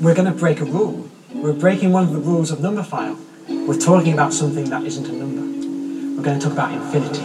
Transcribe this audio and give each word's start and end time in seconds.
we're 0.00 0.14
going 0.14 0.26
to 0.32 0.38
break 0.38 0.60
a 0.60 0.64
rule. 0.64 1.08
We're 1.34 1.52
breaking 1.52 1.92
one 1.92 2.04
of 2.04 2.12
the 2.12 2.18
rules 2.20 2.50
of 2.50 2.60
Numberphile. 2.60 3.16
We're 3.66 3.78
talking 3.78 4.12
about 4.12 4.32
something 4.32 4.70
that 4.70 4.84
isn't 4.84 5.06
a 5.06 5.12
number. 5.12 5.42
We're 6.16 6.22
going 6.22 6.38
to 6.38 6.44
talk 6.44 6.52
about 6.52 6.72
infinity. 6.72 7.22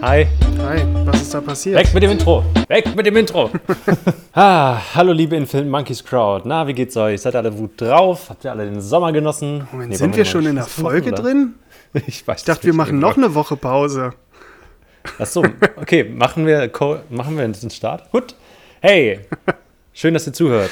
Hi. 0.00 0.28
Hi, 0.58 0.84
was 1.06 1.22
ist 1.22 1.34
da 1.34 1.40
passiert? 1.40 1.78
Weg 1.78 1.92
mit 1.94 2.02
dem 2.02 2.10
Intro. 2.10 2.44
Weg 2.68 2.94
mit 2.94 3.06
dem 3.06 3.16
Intro. 3.16 3.50
ah, 4.34 4.80
hallo 4.94 5.12
liebe 5.12 5.36
Infinite 5.36 5.68
Monkeys 5.68 6.02
Crowd. 6.04 6.46
Na, 6.46 6.66
wie 6.66 6.72
geht's 6.74 6.96
euch? 6.96 7.20
Seid 7.20 7.34
ihr 7.34 7.38
alle 7.38 7.50
gut 7.50 7.80
drauf? 7.80 8.30
Habt 8.30 8.44
ihr 8.44 8.50
alle 8.50 8.64
den 8.64 8.80
Sommer 8.80 9.12
genossen? 9.12 9.66
Moment, 9.72 9.90
Nee, 9.90 9.96
sind 9.96 10.16
wir 10.16 10.24
schon 10.24 10.46
in 10.46 10.56
der 10.56 10.64
Folge 10.64 11.12
drin? 11.12 11.54
Ich 12.06 12.26
weiß 12.26 12.40
Ich 12.40 12.44
dachte, 12.44 12.64
wir 12.64 12.74
machen 12.74 12.98
noch 12.98 13.16
eine 13.16 13.36
Woche 13.36 13.56
Pause. 13.56 14.12
Achso, 15.18 15.44
okay, 15.76 16.04
machen 16.04 16.46
wir, 16.46 16.70
machen 17.10 17.36
wir 17.36 17.46
den 17.46 17.70
Start? 17.70 18.10
Gut. 18.10 18.34
Hey, 18.80 19.20
schön, 19.92 20.14
dass 20.14 20.26
ihr 20.26 20.32
zuhört. 20.32 20.70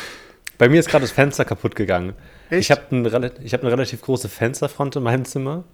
Bei 0.59 0.69
mir 0.69 0.81
ist 0.81 0.89
gerade 0.89 1.03
das 1.03 1.13
Fenster 1.13 1.45
kaputt 1.45 1.75
gegangen. 1.77 2.15
Echt? 2.51 2.61
Ich 2.63 2.71
habe 2.71 2.83
ein, 2.91 3.05
hab 3.07 3.61
eine 3.63 3.71
relativ 3.73 4.03
große 4.03 4.29
Fensterfront 4.29 4.97
in 4.97 5.03
meinem 5.03 5.25
Zimmer. 5.25 5.65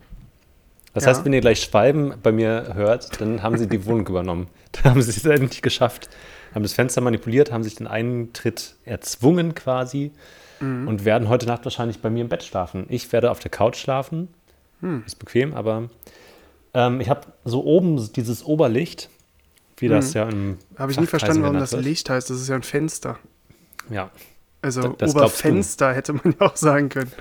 Das 0.95 1.05
Ja. 1.05 1.11
heißt, 1.11 1.25
wenn 1.25 1.33
ihr 1.33 1.41
gleich 1.41 1.61
Schwalben 1.63 2.15
bei 2.23 2.33
mir 2.33 2.73
hört, 2.75 3.21
dann 3.21 3.43
haben 3.43 3.57
sie 3.59 3.69
die 3.69 3.85
Wohnung 3.87 4.07
übernommen. 4.09 4.49
Dann 4.73 4.93
haben 4.93 5.03
sie 5.03 5.11
es 5.11 5.25
endlich 5.25 5.63
geschafft. 5.63 6.09
Haben 6.55 6.63
das 6.63 6.73
Fenster 6.73 7.01
manipuliert, 7.01 7.53
haben 7.53 7.63
sich 7.63 7.75
den 7.77 7.87
Eintritt 7.87 8.75
erzwungen 8.85 9.55
quasi 9.55 10.13
Mhm. 10.61 10.89
und 10.89 11.05
werden 11.05 11.29
heute 11.29 11.47
Nacht 11.47 11.65
wahrscheinlich 11.65 12.01
bei 12.01 12.11
mir 12.11 12.23
im 12.23 12.29
Bett 12.29 12.43
schlafen. 12.43 12.87
Ich 12.89 13.13
werde 13.13 13.31
auf 13.31 13.39
der 13.39 13.51
Couch 13.51 13.77
schlafen. 13.77 14.27
Hm. 14.81 15.05
Ist 15.07 15.21
bequem, 15.21 15.55
aber 15.55 15.89
ähm, 16.75 17.01
ich 17.01 17.09
habe 17.09 17.23
so 17.45 17.65
oben 17.65 18.11
dieses 18.15 18.45
Oberlicht, 18.45 19.09
wie 19.79 19.89
das 19.89 20.15
ja 20.15 20.29
im. 20.29 20.59
Habe 20.77 20.93
ich 20.93 21.01
nie 21.01 21.07
verstanden, 21.07 21.43
warum 21.43 21.59
das. 21.59 21.73
Licht 21.73 22.11
heißt. 22.11 22.31
Das 22.31 22.41
ist 22.41 22.49
ja 22.49 22.57
ein 22.57 22.63
Fenster. 22.63 23.19
Ja, 23.91 24.11
Also 24.61 24.89
Das- 24.99 25.15
Oberfenster 25.15 25.95
hätte 25.95 26.13
man 26.13 26.35
ja 26.39 26.47
auch 26.47 26.57
sagen 26.57 26.89
können. 26.89 27.13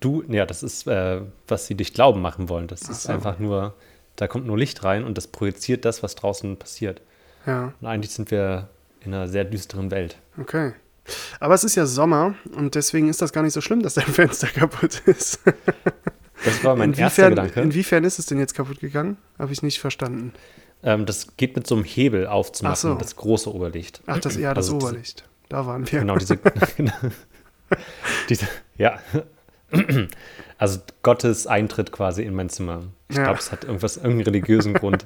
du, 0.00 0.22
ja, 0.28 0.44
das 0.46 0.62
ist, 0.62 0.86
äh, 0.86 1.22
was 1.48 1.66
sie 1.66 1.74
dich 1.74 1.94
glauben 1.94 2.20
machen 2.20 2.48
wollen. 2.48 2.66
Das 2.68 2.82
ist 2.82 3.04
so. 3.04 3.12
einfach 3.12 3.38
nur, 3.38 3.74
da 4.16 4.28
kommt 4.28 4.46
nur 4.46 4.58
Licht 4.58 4.84
rein 4.84 5.02
und 5.04 5.16
das 5.16 5.26
projiziert 5.26 5.84
das, 5.84 6.02
was 6.02 6.14
draußen 6.14 6.56
passiert. 6.58 7.00
Ja, 7.46 7.72
Und 7.80 7.86
eigentlich 7.86 8.12
sind 8.12 8.30
wir 8.30 8.68
in 9.00 9.12
einer 9.14 9.28
sehr 9.28 9.44
düsteren 9.44 9.90
Welt. 9.90 10.18
okay. 10.40 10.72
Aber 11.38 11.52
es 11.54 11.64
ist 11.64 11.74
ja 11.74 11.84
Sommer 11.84 12.34
und 12.56 12.74
deswegen 12.76 13.10
ist 13.10 13.20
das 13.20 13.30
gar 13.34 13.42
nicht 13.42 13.52
so 13.52 13.60
schlimm, 13.60 13.82
dass 13.82 13.92
dein 13.94 14.06
Fenster 14.06 14.46
kaputt 14.46 15.02
ist. 15.04 15.38
Das 16.44 16.62
war 16.64 16.76
mein 16.76 16.90
erster 16.90 17.28
inwiefern, 17.28 17.30
Gedanke. 17.30 17.60
inwiefern 17.60 18.04
ist 18.04 18.18
es 18.18 18.26
denn 18.26 18.38
jetzt 18.38 18.54
kaputt 18.54 18.80
gegangen? 18.80 19.16
Habe 19.38 19.52
ich 19.52 19.62
nicht 19.62 19.80
verstanden. 19.80 20.32
Ähm, 20.82 21.06
das 21.06 21.36
geht 21.36 21.56
mit 21.56 21.66
so 21.66 21.74
einem 21.76 21.84
Hebel 21.84 22.26
aufzumachen, 22.26 22.74
Ach 22.74 22.76
so. 22.76 22.94
das 22.94 23.16
große 23.16 23.52
Oberlicht. 23.54 24.02
Ach, 24.06 24.18
das 24.18 24.36
ja, 24.36 24.52
das 24.54 24.66
Also 24.70 24.76
Oberlicht. 24.76 25.24
Da 25.48 25.64
waren 25.66 25.90
wir. 25.90 26.00
Genau, 26.00 26.16
diese. 26.16 26.38
diese 28.28 28.46
ja. 28.76 28.98
Also 30.56 30.78
Gottes 31.02 31.48
Eintritt 31.48 31.90
quasi 31.90 32.22
in 32.22 32.32
mein 32.32 32.48
Zimmer. 32.48 32.84
Ich 33.08 33.16
Ja. 33.16 33.24
glaube, 33.24 33.40
es 33.40 33.50
hat 33.50 33.64
irgendwas, 33.64 33.96
irgendeinen 33.96 34.22
religiösen 34.22 34.72
Grund. 34.72 35.04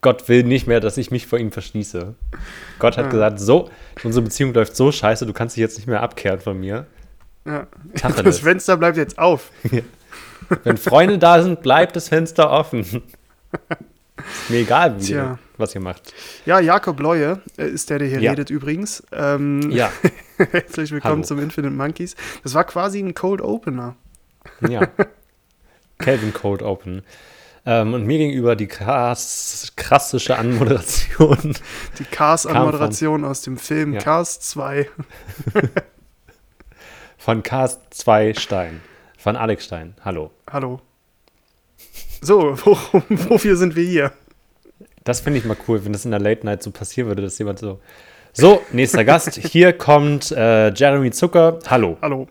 Gott 0.00 0.28
will 0.28 0.42
nicht 0.42 0.66
mehr, 0.66 0.80
dass 0.80 0.96
ich 0.96 1.12
mich 1.12 1.28
vor 1.28 1.38
ihm 1.38 1.52
verschließe. 1.52 2.14
Gott 2.80 2.96
hat 2.98 3.04
Ja. 3.06 3.10
gesagt, 3.10 3.38
so, 3.38 3.70
unsere 4.02 4.24
Beziehung 4.24 4.52
läuft 4.52 4.74
so 4.74 4.90
scheiße, 4.90 5.26
du 5.26 5.32
kannst 5.32 5.54
dich 5.56 5.60
jetzt 5.60 5.78
nicht 5.78 5.86
mehr 5.86 6.02
abkehren 6.02 6.40
von 6.40 6.58
mir. 6.58 6.86
Ja. 7.46 7.68
Das 8.24 8.40
Fenster 8.40 8.76
bleibt 8.76 8.96
jetzt 8.96 9.16
auf. 9.18 9.52
Wenn 10.64 10.76
Freunde 10.76 11.18
da 11.18 11.42
sind, 11.42 11.62
bleibt 11.62 11.96
das 11.96 12.08
Fenster 12.08 12.50
offen. 12.50 12.80
Ist 12.82 14.50
mir 14.50 14.58
egal, 14.58 14.98
wie 15.00 15.04
Tja. 15.06 15.38
was 15.56 15.74
ihr 15.74 15.80
macht. 15.80 16.12
Ja, 16.46 16.60
Jakob 16.60 17.00
Leue 17.00 17.40
ist 17.56 17.90
der, 17.90 17.98
der 17.98 18.08
hier 18.08 18.20
Ja. 18.20 18.30
redet 18.32 18.50
übrigens. 18.50 19.02
Ähm, 19.12 19.70
Ja, 19.70 19.90
Herzlich 20.36 20.90
willkommen 20.90 21.16
Hallo. 21.16 21.24
zum 21.26 21.38
Infinite 21.38 21.74
Monkeys. 21.74 22.16
Das 22.42 22.54
war 22.54 22.64
quasi 22.64 22.98
ein 23.00 23.14
Cold 23.14 23.40
Opener. 23.40 23.96
ja. 24.68 24.88
Calvin 25.98 26.32
Cold 26.32 26.62
Open. 26.62 27.02
Ähm, 27.66 27.92
und 27.92 28.06
mir 28.06 28.16
gegenüber 28.16 28.56
die 28.56 28.66
krass, 28.68 29.72
krassische 29.76 30.38
Anmoderation 30.38 31.54
Die 31.98 32.04
Cars-Anmoderation 32.04 33.22
aus 33.24 33.42
dem 33.42 33.58
Film 33.58 33.92
Ja. 33.92 34.00
Cars 34.00 34.40
2. 34.48 34.88
von 37.18 37.42
Cast 37.42 37.80
2 37.92 38.32
Stein. 38.34 38.80
Von 39.20 39.36
Alex 39.36 39.66
Stein. 39.66 39.92
Hallo. 40.02 40.30
Hallo. 40.50 40.80
So, 42.22 42.56
worum, 42.64 43.02
wofür 43.28 43.54
sind 43.54 43.76
wir 43.76 43.84
hier? 43.84 44.12
Das 45.04 45.20
finde 45.20 45.38
ich 45.38 45.44
mal 45.44 45.58
cool, 45.68 45.84
wenn 45.84 45.92
das 45.92 46.06
in 46.06 46.10
der 46.10 46.20
Late 46.20 46.46
Night 46.46 46.62
so 46.62 46.70
passieren 46.70 47.08
würde, 47.08 47.20
dass 47.20 47.38
jemand 47.38 47.58
so. 47.58 47.80
So, 48.32 48.62
nächster 48.72 49.04
Gast. 49.04 49.34
Hier 49.34 49.74
kommt 49.74 50.32
äh, 50.32 50.72
Jeremy 50.72 51.10
Zucker. 51.10 51.58
Hallo. 51.68 51.98
Hallo. 52.00 52.28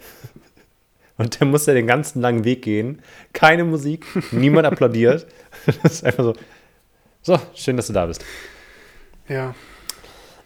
Und 1.17 1.39
der 1.39 1.45
muss 1.45 1.67
ja 1.67 1.75
den 1.75 1.85
ganzen 1.85 2.21
langen 2.21 2.43
Weg 2.43 2.63
gehen. 2.63 3.03
Keine 3.33 3.65
Musik, 3.65 4.07
niemand 4.31 4.65
applaudiert. 4.65 5.27
Das 5.83 5.93
ist 5.93 6.03
einfach 6.05 6.23
so. 6.23 6.33
So, 7.21 7.39
schön, 7.53 7.77
dass 7.77 7.85
du 7.85 7.93
da 7.93 8.07
bist. 8.07 8.25
Ja. 9.27 9.53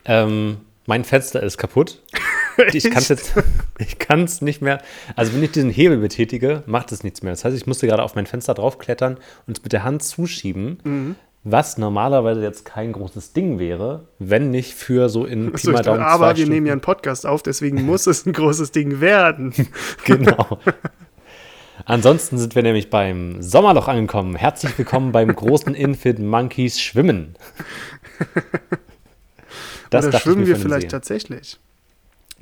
Ähm, 0.03 0.57
mein 0.87 1.05
Fenster 1.05 1.41
ist 1.41 1.57
kaputt. 1.57 2.01
Ich 2.73 2.83
kann 2.89 2.97
es 3.01 3.07
jetzt, 3.09 3.33
ich 3.79 3.99
kann 3.99 4.23
es 4.23 4.41
nicht 4.41 4.61
mehr. 4.61 4.81
Also 5.15 5.33
wenn 5.33 5.43
ich 5.43 5.51
diesen 5.51 5.69
Hebel 5.69 5.97
betätige, 5.97 6.63
macht 6.65 6.91
es 6.91 7.03
nichts 7.03 7.21
mehr. 7.23 7.31
Das 7.33 7.43
heißt, 7.45 7.55
ich 7.57 7.65
musste 7.67 7.87
gerade 7.87 8.03
auf 8.03 8.15
mein 8.15 8.25
Fenster 8.25 8.53
draufklettern 8.53 9.17
und 9.47 9.57
es 9.57 9.63
mit 9.63 9.73
der 9.73 9.83
Hand 9.83 10.03
zuschieben, 10.03 10.77
Mhm. 10.83 11.15
was 11.43 11.77
normalerweise 11.77 12.41
jetzt 12.41 12.65
kein 12.65 12.91
großes 12.93 13.33
Ding 13.33 13.59
wäre, 13.59 14.07
wenn 14.19 14.49
nicht 14.51 14.73
für 14.75 15.09
so 15.09 15.25
in 15.25 15.51
Pi 15.51 15.57
So, 15.57 15.71
mal 15.71 15.81
Daumen 15.81 16.01
aber 16.01 16.27
wir 16.37 16.45
nehmen 16.45 16.45
Stunden. 16.53 16.65
ja 16.67 16.71
einen 16.73 16.81
Podcast 16.81 17.25
auf, 17.25 17.43
deswegen 17.43 17.83
muss 17.85 18.07
es 18.07 18.25
ein 18.25 18.33
großes 18.33 18.71
Ding 18.71 19.01
werden. 19.01 19.53
Genau. 20.05 20.59
Ansonsten 21.85 22.37
sind 22.37 22.55
wir 22.55 22.61
nämlich 22.63 22.89
beim 22.89 23.41
Sommerloch 23.41 23.87
angekommen. 23.87 24.35
Herzlich 24.35 24.77
willkommen 24.77 25.11
beim 25.11 25.35
großen 25.35 25.73
Infit 25.75 26.19
Monkeys 26.19 26.79
Schwimmen. 26.79 27.35
Das 29.89 30.07
Oder 30.07 30.19
schwimmen 30.19 30.47
wir 30.47 30.55
vielleicht 30.55 30.81
sehen. 30.83 30.89
tatsächlich? 30.89 31.59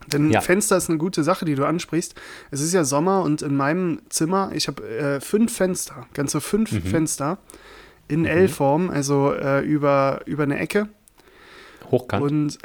Denn 0.07 0.31
Ja. 0.31 0.41
Fenster 0.41 0.77
ist 0.77 0.89
eine 0.89 0.97
gute 0.97 1.23
Sache, 1.23 1.45
die 1.45 1.55
du 1.55 1.65
ansprichst. 1.65 2.15
Es 2.51 2.61
ist 2.61 2.73
ja 2.73 2.83
Sommer 2.83 3.21
und 3.23 3.41
in 3.41 3.55
meinem 3.55 4.01
Zimmer, 4.09 4.51
ich 4.53 4.67
habe 4.67 4.87
äh, 4.87 5.21
fünf 5.21 5.55
Fenster, 5.55 6.07
ganze 6.13 6.41
fünf 6.41 6.71
Mhm. 6.71 6.81
Fenster 6.83 7.37
in 8.07 8.25
L-Form, 8.25 8.89
also 8.89 9.33
äh, 9.33 9.61
über, 9.61 10.21
über 10.25 10.43
eine 10.43 10.59
Ecke. 10.59 10.89
Hochkant. 11.89 12.23
Und, 12.23 12.57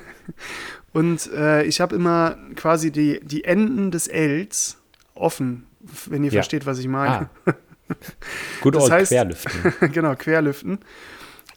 und 0.92 1.30
äh, 1.32 1.64
ich 1.64 1.80
habe 1.80 1.94
immer 1.96 2.36
quasi 2.56 2.90
die, 2.90 3.20
die 3.22 3.44
Enden 3.44 3.90
des 3.90 4.06
Ls 4.08 4.78
offen, 5.14 5.66
wenn 6.06 6.22
ihr 6.24 6.30
Ja. 6.30 6.38
versteht, 6.38 6.66
was 6.66 6.78
ich 6.78 6.88
meine. 6.88 7.28
Ah. 7.46 7.52
Gut 8.62 8.74
Das 8.74 8.90
heißt- 8.90 9.08
Querlüften. 9.08 9.72
genau, 9.92 10.14
querlüften. 10.16 10.78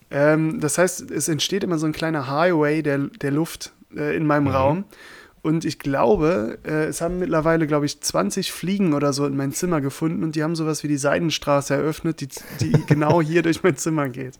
Ähm, 0.10 0.60
das 0.60 0.78
heißt, 0.78 1.12
es 1.12 1.28
entsteht 1.28 1.64
immer 1.64 1.78
so 1.78 1.86
ein 1.86 1.92
kleiner 1.94 2.28
Highway 2.30 2.82
der, 2.82 2.98
der 3.00 3.32
Luft 3.32 3.74
äh, 3.96 4.16
in 4.16 4.26
meinem 4.26 4.46
Mhm. 4.46 4.50
Raum. 4.50 4.84
Und 5.44 5.64
ich 5.64 5.80
glaube, 5.80 6.58
äh, 6.66 6.86
es 6.86 7.00
haben 7.00 7.20
mittlerweile, 7.20 7.68
glaube 7.68 7.86
ich, 7.86 8.02
20 8.02 8.52
Fliegen 8.52 8.94
oder 8.94 9.14
so 9.14 9.26
in 9.26 9.38
mein 9.38 9.54
Zimmer 9.54 9.80
gefunden 9.80 10.24
und 10.26 10.36
die 10.36 10.44
haben 10.44 10.56
sowas 10.58 10.84
wie 10.84 10.90
die 10.90 10.98
Seidenstraße 10.98 11.74
eröffnet, 11.74 12.20
die, 12.20 12.28
die 12.60 12.72
genau 12.88 13.22
hier 13.22 13.44
durch 13.44 13.64
mein 13.64 13.78
Zimmer 13.78 14.10
geht. 14.10 14.34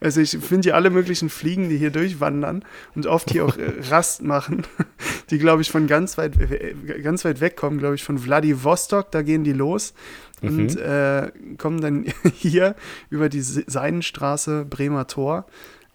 Also 0.00 0.20
ich 0.20 0.32
finde 0.36 0.66
hier 0.66 0.74
alle 0.74 0.90
möglichen 0.90 1.30
Fliegen, 1.30 1.70
die 1.70 1.78
hier 1.78 1.90
durchwandern 1.90 2.62
und 2.94 3.06
oft 3.06 3.30
hier 3.30 3.46
auch 3.46 3.56
äh, 3.56 3.72
Rast 3.90 4.22
machen, 4.22 4.64
die, 5.30 5.38
glaube 5.38 5.62
ich, 5.62 5.70
von 5.70 5.86
ganz 5.86 6.18
weit, 6.18 6.38
äh, 6.38 6.74
ganz 7.02 7.24
weit 7.24 7.40
weg 7.40 7.56
kommen, 7.56 7.78
glaube 7.78 7.94
ich, 7.94 8.04
von 8.04 8.18
Vladivostok, 8.18 9.10
da 9.12 9.22
gehen 9.22 9.44
die 9.44 9.52
los 9.54 9.94
und 10.42 10.74
Mhm. 10.74 10.78
äh, 10.82 11.30
kommen 11.56 11.80
dann 11.80 12.04
hier 12.34 12.74
über 13.08 13.28
die 13.30 13.40
Se- 13.40 13.64
Seidenstraße 13.66 14.66
Bremer 14.68 15.06
Tor 15.06 15.46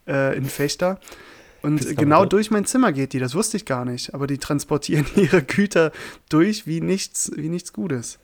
äh, 0.07 0.35
in 0.35 0.45
Fechter. 0.45 0.99
Und 1.65 1.77
Geht's 1.77 1.95
genau 1.95 2.17
damit? 2.19 2.33
durch 2.33 2.51
mein 2.51 2.65
Zimmer 2.65 2.91
geht 2.93 3.13
die, 3.13 3.19
das 3.19 3.33
wusste 3.35 3.57
ich 3.57 3.65
gar 3.65 3.85
nicht. 3.85 4.13
Aber 4.13 4.27
die 4.27 4.37
transportieren 4.37 5.05
ihre 5.15 5.41
Güter 5.41 5.91
durch 6.29 6.67
wie 6.67 6.81
nichts, 6.81 7.31
wie 7.35 7.49
nichts 7.49 7.73
Gutes. 7.73 8.19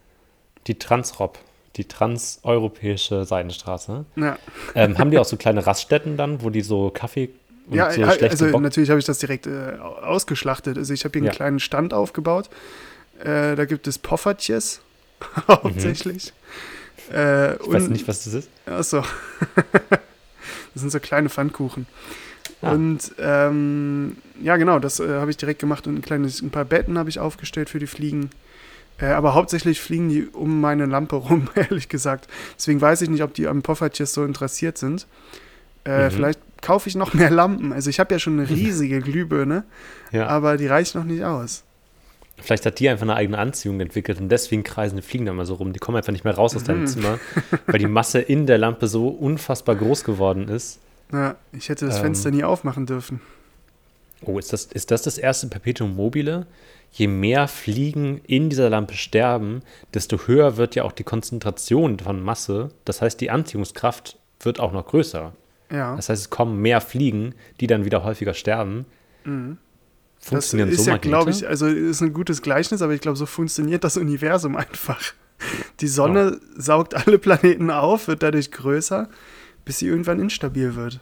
Die 0.67 0.75
Transrop, 0.77 1.39
die 1.75 1.85
transeuropäische 1.85 3.25
Seidenstraße. 3.25 4.05
Ja, 4.15 4.37
Ähm, 4.75 4.97
haben 4.97 5.11
die 5.11 5.17
auch 5.17 5.25
so 5.25 5.37
kleine 5.37 5.65
Raststätten 5.65 6.17
dann, 6.17 6.43
wo 6.43 6.49
die 6.49 6.61
so 6.61 6.91
Kaffee 6.91 7.29
und 7.67 7.75
ja 7.75 7.91
so 7.91 8.01
äh, 8.01 8.05
schlechte 8.05 8.29
also 8.29 8.51
Bock 8.51 8.61
natürlich 8.61 8.89
habe 8.89 8.99
ich 8.99 9.05
das 9.05 9.19
direkt 9.19 9.47
äh, 9.47 9.77
ausgeschlachtet. 9.79 10.77
Also 10.77 10.93
ich 10.93 11.03
habe 11.05 11.13
hier 11.13 11.21
einen 11.21 11.27
Ja. 11.27 11.33
kleinen 11.33 11.59
Stand 11.59 11.93
aufgebaut. 11.93 12.49
Äh, 13.19 13.55
da 13.55 13.65
gibt 13.65 13.87
es 13.87 13.97
Poffertjes 13.97 14.81
hauptsächlich. 15.47 16.33
Äh, 17.11 17.51
Mhm. 17.51 17.57
Ich 17.65 17.73
weiß 17.73 17.87
nicht, 17.89 18.07
was 18.07 18.23
das 18.25 18.33
ist. 18.35 18.49
Achso. 18.65 19.01
das 19.89 19.99
sind 20.75 20.91
so 20.91 20.99
kleine 20.99 21.29
Pfannkuchen. 21.29 21.85
Und 22.61 22.99
ähm, 23.19 24.17
ja, 24.41 24.55
genau, 24.57 24.79
das 24.79 24.99
äh, 24.99 25.07
habe 25.15 25.31
ich 25.31 25.37
direkt 25.37 25.59
gemacht 25.59 25.87
und 25.87 25.95
ein 25.95 26.01
kleines, 26.01 26.41
ein 26.41 26.51
paar 26.51 26.65
Betten 26.65 26.97
habe 26.97 27.09
ich 27.09 27.19
aufgestellt 27.19 27.69
für 27.69 27.79
die 27.79 27.87
Fliegen. 27.87 28.29
Äh, 28.99 29.05
aber 29.07 29.33
hauptsächlich 29.33 29.81
fliegen 29.81 30.09
die 30.09 30.27
um 30.27 30.61
meine 30.61 30.85
Lampe 30.85 31.15
rum, 31.27 31.47
ehrlich 31.55 31.89
gesagt. 31.89 32.27
Deswegen 32.57 32.79
weiß 32.79 33.01
ich 33.01 33.09
nicht, 33.09 33.23
ob 33.23 33.33
die 33.33 33.47
am 33.47 33.61
Poffertjes 33.63 34.13
so 34.13 34.23
interessiert 34.23 34.77
sind. 34.77 35.07
Äh, 35.85 36.05
Mhm. 36.05 36.11
Vielleicht 36.11 36.39
kaufe 36.61 36.87
ich 36.87 36.93
noch 36.95 37.15
mehr 37.15 37.31
Lampen. 37.31 37.73
Also 37.73 37.89
ich 37.89 37.99
habe 37.99 38.13
ja 38.13 38.19
schon 38.19 38.39
eine 38.39 38.47
riesige 38.49 39.01
Glühbirne, 39.01 39.63
Ja. 40.11 40.27
aber 40.27 40.57
die 40.57 40.67
reicht 40.67 40.93
noch 40.93 41.03
nicht 41.03 41.23
aus. 41.23 41.63
Vielleicht 42.43 42.65
hat 42.67 42.79
die 42.79 42.89
einfach 42.89 43.03
eine 43.03 43.15
eigene 43.15 43.37
Anziehung 43.39 43.79
entwickelt 43.79 44.19
und 44.19 44.29
deswegen 44.29 44.63
kreisen 44.63 44.95
die 44.95 45.01
Fliegen 45.03 45.25
da 45.25 45.33
mal 45.33 45.45
so 45.45 45.55
rum. 45.55 45.73
Die 45.73 45.79
kommen 45.79 45.97
einfach 45.97 46.11
nicht 46.11 46.23
mehr 46.23 46.35
raus 46.35 46.55
aus 46.55 46.61
Mhm. 46.63 46.67
deinem 46.67 46.87
Zimmer, 46.87 47.19
weil 47.67 47.79
die 47.79 47.87
Masse 47.87 48.19
in 48.19 48.45
der 48.45 48.57
Lampe 48.59 48.87
so 48.87 49.07
unfassbar 49.07 49.75
groß 49.75 50.03
geworden 50.03 50.47
ist. 50.47 50.79
Ja, 51.11 51.35
ich 51.51 51.69
hätte 51.69 51.85
das 51.85 51.97
Ähm. 51.97 52.03
Fenster 52.03 52.31
nie 52.31 52.43
aufmachen 52.43 52.85
dürfen. 52.85 53.21
Oh, 54.23 54.37
ist 54.37 54.53
das, 54.53 54.65
ist 54.65 54.91
das 54.91 55.01
das 55.01 55.17
erste 55.17 55.47
Perpetuum 55.47 55.95
mobile? 55.95 56.45
Je 56.91 57.07
mehr 57.07 57.47
Fliegen 57.47 58.21
in 58.27 58.49
dieser 58.49 58.69
Lampe 58.69 58.93
sterben, 58.93 59.61
desto 59.93 60.27
höher 60.27 60.57
wird 60.57 60.75
ja 60.75 60.83
auch 60.83 60.91
die 60.91 61.03
Konzentration 61.03 61.97
von 61.99 62.21
Masse. 62.21 62.69
Das 62.85 63.01
heißt, 63.01 63.19
die 63.21 63.31
Anziehungskraft 63.31 64.19
wird 64.41 64.59
auch 64.59 64.73
noch 64.73 64.85
größer. 64.87 65.33
Ja, 65.71 65.95
Das 65.95 66.09
heißt, 66.09 66.21
es 66.21 66.29
kommen 66.29 66.61
mehr 66.61 66.81
Fliegen, 66.81 67.33
die 67.61 67.67
dann 67.67 67.85
wieder 67.85 68.03
häufiger 68.03 68.33
sterben. 68.33 68.85
Mhm. 69.23 69.57
das 70.19 70.27
Funktionieren 70.27 70.69
ist 70.69 70.83
so 70.83 70.91
ja, 70.91 70.97
glaube 70.97 71.31
ich, 71.31 71.47
also 71.47 71.67
ist 71.67 72.01
ein 72.01 72.13
gutes 72.13 72.41
Gleichnis, 72.41 72.81
aber 72.81 72.93
ich 72.93 73.01
glaube, 73.01 73.17
so 73.17 73.25
funktioniert 73.25 73.83
das 73.83 73.97
Universum 73.97 74.55
einfach. 74.57 75.01
Die 75.79 75.87
Sonne 75.87 76.39
saugt 76.57 76.93
alle 76.93 77.17
Planeten 77.17 77.71
auf, 77.71 78.07
wird 78.07 78.21
dadurch 78.21 78.51
größer, 78.51 79.09
bis 79.65 79.79
sie 79.79 79.87
irgendwann 79.87 80.19
instabil 80.19 80.75
wird. 80.75 80.99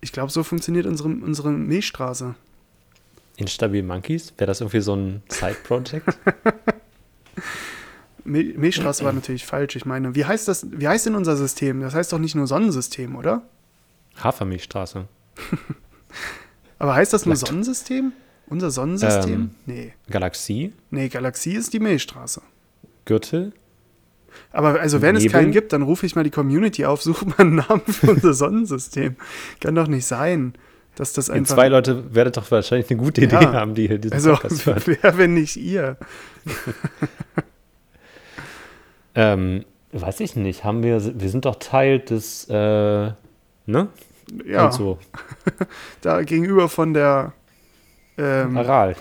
Ich 0.00 0.12
glaube, 0.12 0.32
so 0.32 0.42
funktioniert 0.42 0.86
unsere, 0.86 1.08
unsere 1.08 1.50
Milchstraße. 1.52 2.34
Instabil 3.36 3.82
Monkeys? 3.82 4.32
Wäre 4.36 4.46
das 4.48 4.60
irgendwie 4.60 4.80
so 4.80 4.94
ein 4.94 5.22
Side-Project? 5.28 6.06
Mil- 8.24 8.56
Milchstraße 8.56 9.04
war 9.04 9.12
natürlich 9.12 9.44
falsch. 9.46 9.76
Ich 9.76 9.84
meine, 9.84 10.14
wie 10.14 10.24
heißt 10.24 10.46
das? 10.48 10.66
Wie 10.70 10.86
heißt 10.86 11.06
denn 11.06 11.14
unser 11.14 11.36
System? 11.36 11.80
Das 11.80 11.94
heißt 11.94 12.12
doch 12.12 12.18
nicht 12.18 12.34
nur 12.34 12.46
Sonnensystem, 12.46 13.16
oder? 13.16 13.42
Hafermilchstraße. 14.22 15.06
Aber 16.78 16.94
heißt 16.94 17.12
das 17.12 17.26
nur 17.26 17.36
Sonnensystem? 17.36 18.12
Unser 18.46 18.70
Sonnensystem? 18.70 19.32
Ähm. 19.34 19.50
Nee. 19.66 19.94
Galaxie? 20.10 20.72
Nee, 20.90 21.08
Galaxie 21.08 21.54
ist 21.54 21.72
die 21.72 21.80
Milchstraße. 21.80 22.42
Gürtel? 23.06 23.52
Aber 24.52 24.80
also 24.80 25.00
wenn 25.02 25.16
es 25.16 25.22
Nebel? 25.24 25.40
keinen 25.40 25.52
gibt, 25.52 25.72
dann 25.72 25.82
rufe 25.82 26.04
ich 26.06 26.14
mal 26.14 26.24
die 26.24 26.30
Community 26.30 26.84
auf, 26.84 27.02
suche 27.02 27.26
mal 27.26 27.34
einen 27.38 27.56
Namen 27.56 27.82
für 27.86 28.10
unser 28.10 28.34
Sonnensystem. 28.34 29.16
Kann 29.60 29.74
doch 29.74 29.86
nicht 29.86 30.06
sein, 30.06 30.54
dass 30.96 31.12
das 31.14 31.28
Ihr 31.28 31.34
einfach. 31.36 31.54
zwei 31.54 31.68
Leute 31.68 32.14
werdet 32.14 32.36
doch 32.36 32.50
wahrscheinlich 32.50 32.90
eine 32.90 33.00
gute 33.00 33.22
Idee 33.22 33.36
Ja. 33.36 33.52
haben, 33.54 33.74
die 33.74 33.88
hier 33.88 33.98
diesen 33.98 34.14
also 34.14 34.32
Podcast 34.32 34.66
hören. 34.66 34.82
wer, 34.86 35.16
wenn 35.18 35.34
nicht 35.34 35.56
ihr? 35.56 35.96
Ähm, 39.14 39.64
weiß 39.92 40.20
ich 40.20 40.36
nicht. 40.36 40.64
Haben 40.64 40.82
wir, 40.82 41.02
wir 41.20 41.28
sind 41.28 41.44
doch 41.44 41.56
Teil 41.56 41.98
des, 42.00 42.48
äh, 42.48 42.54
ne? 43.66 43.88
Ja, 44.46 44.66
Und 44.66 44.72
so. 44.72 44.98
da 46.00 46.22
gegenüber 46.22 46.68
von 46.68 46.94
der. 46.94 47.34
Ähm, 48.16 48.56
Aral. 48.56 48.96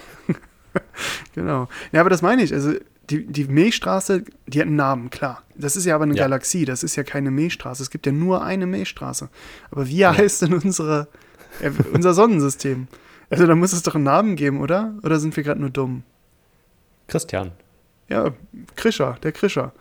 Genau. 1.33 1.67
Ja, 1.91 2.01
aber 2.01 2.09
das 2.09 2.21
meine 2.21 2.43
ich. 2.43 2.53
Also 2.53 2.73
die, 3.11 3.25
die 3.25 3.45
Milchstraße, 3.45 4.23
die 4.47 4.59
hat 4.59 4.67
einen 4.67 4.75
Namen, 4.75 5.09
klar. 5.09 5.43
Das 5.55 5.75
ist 5.75 5.85
ja 5.85 5.95
aber 5.95 6.05
eine 6.05 6.15
Ja. 6.15 6.23
Galaxie, 6.23 6.65
das 6.65 6.83
ist 6.83 6.95
ja 6.95 7.03
keine 7.03 7.29
Milchstraße. 7.31 7.83
Es 7.83 7.89
gibt 7.89 8.05
ja 8.05 8.11
nur 8.11 8.43
eine 8.43 8.65
Milchstraße. 8.65 9.29
Aber 9.69 9.87
wie 9.87 10.05
heißt 10.05 10.41
denn 10.43 10.53
unsere, 10.53 11.07
äh, 11.61 11.71
unser 11.93 12.13
Sonnensystem? 12.13 12.87
Also 13.29 13.45
da 13.47 13.55
muss 13.55 13.73
es 13.73 13.83
doch 13.83 13.95
einen 13.95 14.03
Namen 14.05 14.35
geben, 14.35 14.59
oder? 14.59 14.93
Oder 15.03 15.19
sind 15.19 15.35
wir 15.35 15.43
gerade 15.43 15.59
nur 15.61 15.69
dumm? 15.69 16.03
Christian. 17.07 17.51
Ja, 18.09 18.31
Krischer, 18.75 19.17
der 19.23 19.31
Krischer. 19.31 19.73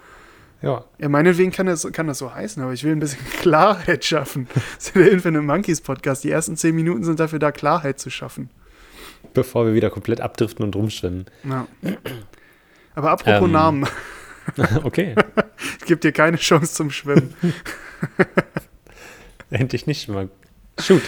Ja. 0.62 0.84
Ja, 0.98 1.08
meinetwegen 1.08 1.52
kann 1.52 1.66
das, 1.66 1.90
kann 1.92 2.06
das 2.06 2.18
so 2.18 2.34
heißen, 2.34 2.62
aber 2.62 2.72
ich 2.72 2.84
will 2.84 2.92
ein 2.92 3.00
bisschen 3.00 3.24
Klarheit 3.40 4.04
schaffen. 4.04 4.46
Das 4.76 4.86
ist 4.88 4.94
der 4.96 5.10
Infinite 5.10 5.42
Monkeys 5.42 5.80
Podcast. 5.80 6.22
Die 6.24 6.30
ersten 6.30 6.56
zehn 6.56 6.74
Minuten 6.74 7.02
sind 7.04 7.18
dafür 7.18 7.38
da, 7.38 7.50
Klarheit 7.50 7.98
zu 7.98 8.10
schaffen. 8.10 8.50
Bevor 9.34 9.66
wir 9.66 9.74
wieder 9.74 9.90
komplett 9.90 10.20
abdriften 10.20 10.64
und 10.64 10.74
rumschwimmen. 10.76 11.26
Ja. 11.44 11.66
Aber 13.00 13.12
apropos 13.12 13.46
Ähm. 13.46 13.52
Namen, 13.52 13.86
okay. 14.84 15.14
ich 15.80 15.86
gebe 15.86 16.00
dir 16.00 16.12
keine 16.12 16.36
Chance 16.36 16.74
zum 16.74 16.90
Schwimmen. 16.90 17.34
Endlich 19.50 19.86
nicht 19.86 20.06
mal. 20.10 20.28
Shoot. 20.78 21.00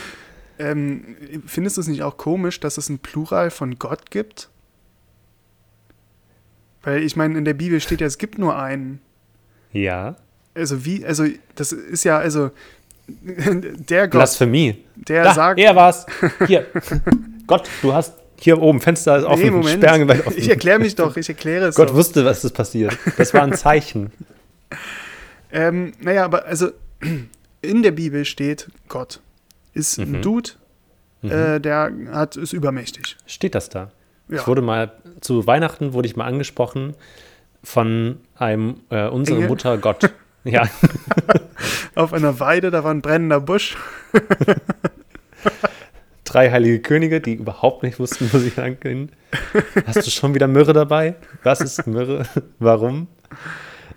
Ähm, 0.59 1.17
findest 1.45 1.77
du 1.77 1.83
es 1.83 1.89
nicht 1.89 2.03
auch 2.03 2.17
komisch, 2.17 2.61
dass 2.61 2.79
es 2.79 2.89
ein 2.89 2.99
Plural 3.01 3.51
von 3.51 3.79
Gott 3.79 4.11
gibt? 4.11 4.49
Weil 6.83 7.03
ich 7.03 7.15
meine, 7.15 7.37
in 7.37 7.45
der 7.45 7.53
Bibel 7.53 7.79
steht 7.79 8.01
ja, 8.01 8.07
es 8.07 8.17
gibt 8.17 8.39
nur 8.39 8.59
einen. 8.59 9.03
Ja. 9.73 10.17
Also 10.55 10.87
wie, 10.87 11.05
also 11.05 11.27
das 11.57 11.73
ist 11.73 12.05
ja, 12.05 12.17
also 12.17 12.53
der 13.07 14.09
Gott, 14.09 14.13
Blasphemie. 14.13 14.83
der 14.97 15.25
Da, 15.25 15.35
sagt, 15.35 15.61
er 15.61 15.77
war's. 15.77 16.07
Hier. 16.47 16.67
Gott, 17.47 17.69
du 17.83 17.93
hast 17.93 18.15
hier 18.41 18.61
oben, 18.61 18.81
Fenster 18.81 19.19
ist 19.19 19.25
offen, 19.25 19.43
nee, 19.43 19.51
Moment, 19.51 19.83
Sperrangewalt 19.83 20.27
offen. 20.27 20.39
ich 20.39 20.49
erkläre 20.51 20.79
mich 20.79 20.95
doch, 20.97 21.17
ich 21.17 21.29
erkläre 21.29 21.67
es 21.69 21.77
Gott 21.77 21.91
doch. 21.91 21.95
wusste, 21.95 22.25
was 22.25 22.43
das 22.43 22.53
passiert. 22.53 22.97
Das 23.17 23.33
war 23.35 23.43
ein 23.43 23.55
Zeichen. 23.55 24.13
Ähm, 25.55 25.93
naja, 26.01 26.25
aber 26.25 26.47
also 26.47 26.71
in 27.61 27.83
der 27.83 27.91
Bibel 27.91 28.25
steht 28.25 28.69
Gott. 28.89 29.21
Ist 29.75 29.99
Mhm. 29.99 30.15
ein 30.15 30.23
Dude, 30.23 30.51
äh, 31.23 31.61
der 31.61 31.93
hat, 32.11 32.37
ist 32.37 32.55
übermächtig. 32.55 33.19
Steht 33.27 33.55
das 33.55 33.69
da? 33.69 33.91
Ja. 34.31 34.39
Ich 34.41 34.47
wurde 34.47 34.63
mal, 34.63 34.93
zu 35.21 35.47
Weihnachten 35.47 35.93
wurde 35.93 36.09
ich 36.09 36.17
mal 36.17 36.25
angesprochen 36.25 36.95
von 37.63 38.17
einem, 38.35 38.81
äh, 38.89 39.09
unsere 39.09 39.37
Engel? 39.37 39.49
Mutter 39.51 39.77
Gott. 39.77 40.11
Ja, 40.45 40.69
Auf 41.95 42.13
einer 42.15 42.41
Weide, 42.41 42.71
da 42.73 42.83
war 42.83 42.93
ein 42.93 43.03
brennender 43.03 43.39
Busch. 43.41 43.77
drei 46.33 46.51
heilige 46.51 46.81
Könige, 46.81 47.21
die 47.21 47.35
überhaupt 47.35 47.83
nicht 47.83 47.99
wussten, 47.99 48.29
wo 48.33 48.39
sie 48.39 48.53
angehen. 48.61 49.13
Hast 49.87 50.07
du 50.07 50.11
schon 50.11 50.35
wieder 50.35 50.49
Myrrhe 50.49 50.73
dabei? 50.73 51.15
Was 51.43 51.61
ist 51.61 51.87
Myrrhe? 51.87 52.25
Warum? 52.59 53.07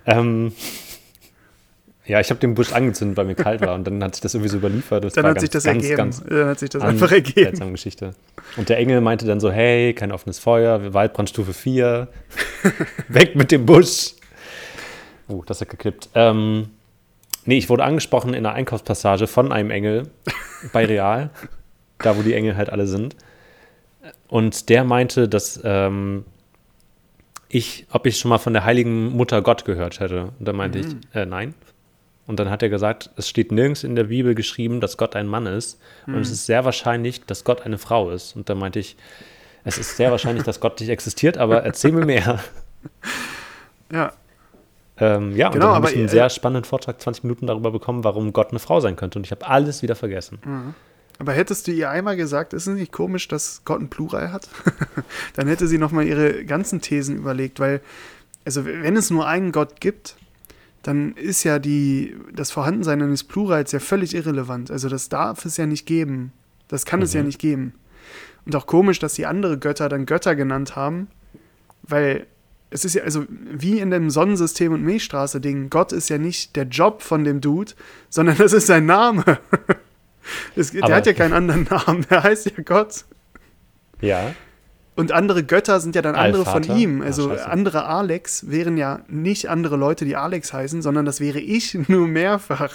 Ähm, 0.04 0.52
ja, 2.04 2.20
ich 2.20 2.30
habe 2.30 2.38
den 2.38 2.54
Busch 2.54 2.72
angezündet, 2.72 3.16
weil 3.16 3.24
mir 3.24 3.34
kalt 3.34 3.62
war 3.62 3.74
und 3.74 3.84
dann 3.84 4.02
hat 4.04 4.14
sich 4.14 4.20
das 4.20 4.34
irgendwie 4.34 4.50
so 4.50 4.58
überliefert. 4.58 5.04
Das 5.04 5.14
Dann 5.14 5.24
war 5.24 5.30
hat 5.30 5.40
sich 5.40 5.50
ganz, 5.50 5.64
das 5.64 5.72
ganz, 5.72 5.82
ergeben. 5.82 5.96
Ganz 5.96 6.22
dann 6.24 6.48
hat 6.48 6.58
sich 6.58 6.70
das 6.70 6.82
einfach 6.82 7.10
ergeben. 7.10 7.46
Seltsame 7.46 7.70
Geschichte. 7.72 8.14
Und 8.56 8.68
der 8.68 8.78
Engel 8.78 9.00
meinte 9.00 9.26
dann 9.26 9.40
so, 9.40 9.50
hey, 9.50 9.92
kein 9.94 10.12
offenes 10.12 10.38
Feuer, 10.38 10.94
Waldbrandstufe 10.94 11.52
4, 11.52 12.06
weg 13.08 13.34
mit 13.34 13.50
dem 13.50 13.66
Busch. 13.66 14.14
Oh, 15.26 15.42
das 15.44 15.60
hat 15.60 15.70
geklippt. 15.70 16.10
Ähm, 16.14 16.68
nee, 17.44 17.58
ich 17.58 17.68
wurde 17.68 17.82
angesprochen 17.82 18.34
in 18.34 18.46
einer 18.46 18.54
Einkaufspassage 18.54 19.26
von 19.26 19.50
einem 19.50 19.70
Engel 19.70 20.04
bei 20.72 20.84
Real, 20.84 21.30
da 21.98 22.16
wo 22.16 22.22
die 22.22 22.34
Engel 22.34 22.56
halt 22.56 22.70
alle 22.70 22.86
sind. 22.86 23.16
Und 24.28 24.68
der 24.68 24.84
meinte, 24.84 25.28
dass 25.28 25.60
ähm, 25.64 26.24
ich, 27.48 27.86
ob 27.92 28.06
ich 28.06 28.18
schon 28.18 28.28
mal 28.28 28.38
von 28.38 28.52
der 28.52 28.64
heiligen 28.64 29.12
Mutter 29.12 29.40
Gott 29.42 29.64
gehört 29.64 30.00
hätte. 30.00 30.32
Und 30.38 30.46
da 30.48 30.52
meinte 30.52 30.78
ich, 30.80 30.86
äh, 31.14 31.26
nein. 31.26 31.54
Und 32.26 32.40
dann 32.40 32.50
hat 32.50 32.60
er 32.62 32.68
gesagt, 32.68 33.10
es 33.16 33.28
steht 33.28 33.52
nirgends 33.52 33.84
in 33.84 33.94
der 33.94 34.04
Bibel 34.04 34.34
geschrieben, 34.34 34.80
dass 34.80 34.96
Gott 34.96 35.14
ein 35.14 35.28
Mann 35.28 35.46
ist. 35.46 35.78
Und 36.06 36.16
es 36.22 36.30
ist 36.30 36.46
sehr 36.46 36.64
wahrscheinlich, 36.64 37.24
dass 37.24 37.44
Gott 37.44 37.62
eine 37.62 37.78
Frau 37.78 38.10
ist. 38.10 38.34
Und 38.34 38.48
da 38.48 38.56
meinte 38.56 38.80
ich, 38.80 38.96
es 39.62 39.78
ist 39.78 39.96
sehr 39.96 40.10
wahrscheinlich, 40.10 40.42
dass 40.44 40.58
Gott 40.60 40.80
nicht 40.80 40.88
existiert, 40.90 41.38
aber 41.38 41.62
erzähl 41.62 41.92
mir 41.92 42.04
mehr. 42.04 42.40
Ja, 43.92 44.12
Ähm, 44.98 45.36
ja, 45.36 45.46
und 45.48 45.52
Genau, 45.54 45.66
dann 45.66 45.74
habe 45.76 45.86
ich 45.88 45.94
einen 45.94 46.04
ihr- 46.04 46.08
sehr 46.08 46.30
spannenden 46.30 46.64
Vortrag, 46.64 47.00
20 47.00 47.22
Minuten 47.24 47.46
darüber 47.46 47.70
bekommen, 47.70 48.02
warum 48.02 48.32
Gott 48.32 48.50
eine 48.50 48.58
Frau 48.58 48.80
sein 48.80 48.96
könnte. 48.96 49.18
Und 49.18 49.24
ich 49.26 49.30
habe 49.30 49.46
alles 49.46 49.82
wieder 49.82 49.94
vergessen. 49.94 50.74
Aber 51.18 51.32
hättest 51.32 51.66
du 51.66 51.72
ihr 51.72 51.90
einmal 51.90 52.16
gesagt, 52.16 52.52
ist 52.52 52.66
es 52.66 52.74
nicht 52.74 52.92
komisch, 52.92 53.28
dass 53.28 53.62
Gott 53.64 53.80
ein 53.80 53.88
Plural 53.88 54.32
hat? 54.32 54.48
Dann 55.34 55.48
hätte 55.48 55.66
sie 55.66 55.78
nochmal 55.78 56.06
ihre 56.06 56.44
ganzen 56.44 56.80
Thesen 56.80 57.16
überlegt, 57.16 57.60
weil, 57.60 57.80
also 58.44 58.64
wenn 58.64 58.96
es 58.96 59.10
nur 59.10 59.26
einen 59.26 59.52
Gott 59.52 59.80
gibt, 59.80 60.16
dann 60.82 61.14
ist 61.14 61.42
ja 61.42 61.58
die, 61.58 62.14
das 62.32 62.52
Vorhandensein 62.52 63.02
eines 63.02 63.24
Plurals 63.24 63.72
ja 63.72 63.80
völlig 63.80 64.14
irrelevant. 64.14 64.70
Also 64.70 64.88
das 64.88 65.08
darf 65.08 65.44
es 65.44 65.56
ja 65.56 65.66
nicht 65.66 65.84
geben. 65.84 66.32
Das 66.68 66.84
kann 66.84 67.02
es 67.02 67.12
ja 67.12 67.24
nicht 67.24 67.40
geben. 67.40 67.74
Und 68.44 68.54
auch 68.54 68.68
komisch, 68.68 69.00
dass 69.00 69.14
die 69.14 69.26
andere 69.26 69.58
Götter 69.58 69.88
dann 69.88 70.06
Götter 70.06 70.36
genannt 70.36 70.76
haben, 70.76 71.08
weil 71.82 72.28
es 72.70 72.84
ist 72.84 72.94
ja, 72.94 73.02
also 73.02 73.24
wie 73.28 73.80
in 73.80 73.90
dem 73.90 74.10
Sonnensystem 74.10 74.72
und 74.72 74.84
Milchstraße-Ding, 74.84 75.70
Gott 75.70 75.90
ist 75.92 76.08
ja 76.08 76.18
nicht 76.18 76.54
der 76.54 76.64
Job 76.64 77.02
von 77.02 77.24
dem 77.24 77.40
Dude, 77.40 77.72
sondern 78.08 78.36
das 78.36 78.52
ist 78.52 78.68
sein 78.68 78.86
Name. 78.86 79.24
Es, 80.54 80.72
der 80.72 80.94
hat 80.94 81.06
ja 81.06 81.12
keinen 81.12 81.32
anderen 81.32 81.64
Namen, 81.64 82.06
der 82.10 82.22
heißt 82.22 82.46
ja 82.46 82.62
Gott. 82.64 83.04
Ja. 84.00 84.34
Und 84.94 85.12
andere 85.12 85.44
Götter 85.44 85.78
sind 85.80 85.94
ja 85.94 86.02
dann 86.02 86.14
andere 86.14 86.46
Allvater? 86.46 86.64
von 86.68 86.76
ihm. 86.78 87.00
Ach, 87.02 87.06
Also 87.06 87.28
scheiße. 87.30 87.48
andere 87.48 87.84
Alex 87.86 88.50
wären 88.50 88.76
ja 88.78 89.00
nicht 89.08 89.48
andere 89.48 89.76
Leute, 89.76 90.04
die 90.04 90.16
Alex 90.16 90.52
heißen, 90.52 90.80
sondern 90.82 91.04
das 91.04 91.20
wäre 91.20 91.38
ich 91.38 91.74
nur 91.88 92.06
mehrfach. 92.08 92.72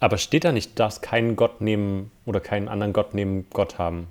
Aber 0.00 0.18
steht 0.18 0.44
da 0.44 0.52
nicht, 0.52 0.78
darfst 0.78 1.02
keinen 1.02 1.36
Gott 1.36 1.60
neben 1.60 2.10
oder 2.26 2.40
keinen 2.40 2.68
anderen 2.68 2.92
Gott 2.92 3.14
neben 3.14 3.46
Gott 3.50 3.78
haben? 3.78 4.08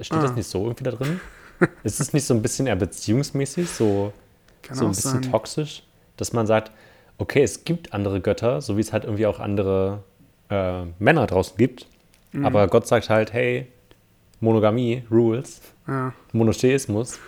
Steht 0.00 0.18
Ah. 0.18 0.22
das 0.22 0.34
nicht 0.34 0.48
so 0.48 0.62
irgendwie 0.64 0.84
da 0.84 0.92
drin? 0.92 1.20
Ist 1.82 2.00
es 2.00 2.12
nicht 2.12 2.24
so 2.24 2.34
ein 2.34 2.40
bisschen 2.42 2.66
eher 2.68 2.76
beziehungsmäßig, 2.76 3.68
so, 3.68 4.12
Kann 4.62 4.76
so 4.76 4.84
ein 4.84 4.90
bisschen 4.92 5.22
sein. 5.24 5.32
toxisch, 5.32 5.82
dass 6.16 6.32
man 6.32 6.46
sagt, 6.46 6.70
okay, 7.18 7.42
es 7.42 7.64
gibt 7.64 7.92
andere 7.92 8.20
Götter, 8.20 8.60
so 8.60 8.76
wie 8.76 8.80
es 8.80 8.92
halt 8.92 9.02
irgendwie 9.04 9.26
auch 9.26 9.40
andere 9.40 10.04
äh, 10.50 10.84
Männer 10.98 11.26
draußen 11.26 11.56
gibt, 11.56 11.86
Aber 12.42 12.66
Gott 12.68 12.86
sagt 12.86 13.08
halt, 13.10 13.32
hey, 13.32 13.66
Monogamie, 14.40 15.02
Rules, 15.10 15.60
Ja. 15.86 16.12
Monotheismus, 16.32 17.18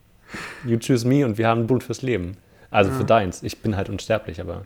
you 0.66 0.78
choose 0.78 1.06
me 1.06 1.24
und 1.24 1.38
wir 1.38 1.46
haben 1.48 1.66
Blut 1.66 1.82
fürs 1.84 2.02
Leben. 2.02 2.36
Also 2.70 2.90
für 2.92 3.04
deins. 3.04 3.42
Ich 3.42 3.60
bin 3.62 3.76
halt 3.76 3.88
unsterblich, 3.88 4.40
aber 4.40 4.64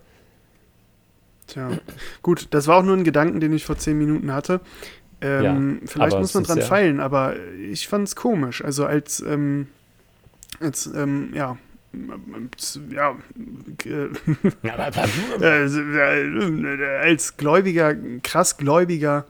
Tja, 1.46 1.70
gut, 2.22 2.48
das 2.50 2.66
war 2.66 2.76
auch 2.78 2.82
nur 2.82 2.96
ein 2.96 3.04
Gedanken, 3.04 3.40
den 3.40 3.52
ich 3.52 3.64
vor 3.66 3.76
zehn 3.76 3.98
Minuten 3.98 4.32
hatte. 4.32 4.60
Ähm, 5.20 5.78
Ja, 5.82 5.86
vielleicht 5.88 6.18
muss 6.18 6.34
man 6.34 6.44
dran 6.44 6.58
ja- 6.58 6.64
feilen, 6.64 7.00
aber 7.00 7.34
ich 7.70 7.86
fand 7.88 8.08
es 8.08 8.16
komisch. 8.16 8.64
Also 8.64 8.86
als, 8.86 9.20
ähm, 9.20 9.68
als 10.60 10.86
ähm, 10.86 11.30
ja, 11.34 11.56
ja, 12.90 13.16
äh, 15.40 15.64
äh, 15.66 16.98
als 16.98 17.36
gläubiger, 17.36 17.94
krass 18.22 18.56
gläubiger 18.56 19.26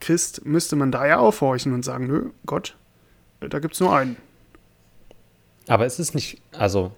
Christ 0.00 0.44
müsste 0.44 0.76
man 0.76 0.90
da 0.90 1.06
ja 1.06 1.18
aufhorchen 1.18 1.72
und 1.72 1.84
sagen, 1.84 2.06
nö, 2.06 2.30
Gott, 2.46 2.76
äh, 3.40 3.48
da 3.48 3.58
gibt 3.58 3.74
es 3.74 3.80
nur 3.80 3.94
einen. 3.96 4.16
Aber 5.68 5.86
es 5.86 5.98
ist 5.98 6.14
nicht, 6.14 6.40
also 6.52 6.92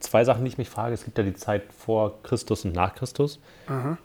zwei 0.00 0.24
Sachen, 0.24 0.44
die 0.44 0.48
ich 0.48 0.58
mich 0.58 0.70
frage. 0.70 0.94
Es 0.94 1.04
gibt 1.04 1.18
ja 1.18 1.24
die 1.24 1.34
Zeit 1.34 1.62
vor 1.72 2.22
Christus 2.22 2.64
und 2.64 2.74
nach 2.74 2.94
Christus. 2.94 3.38
Aha. 3.66 3.98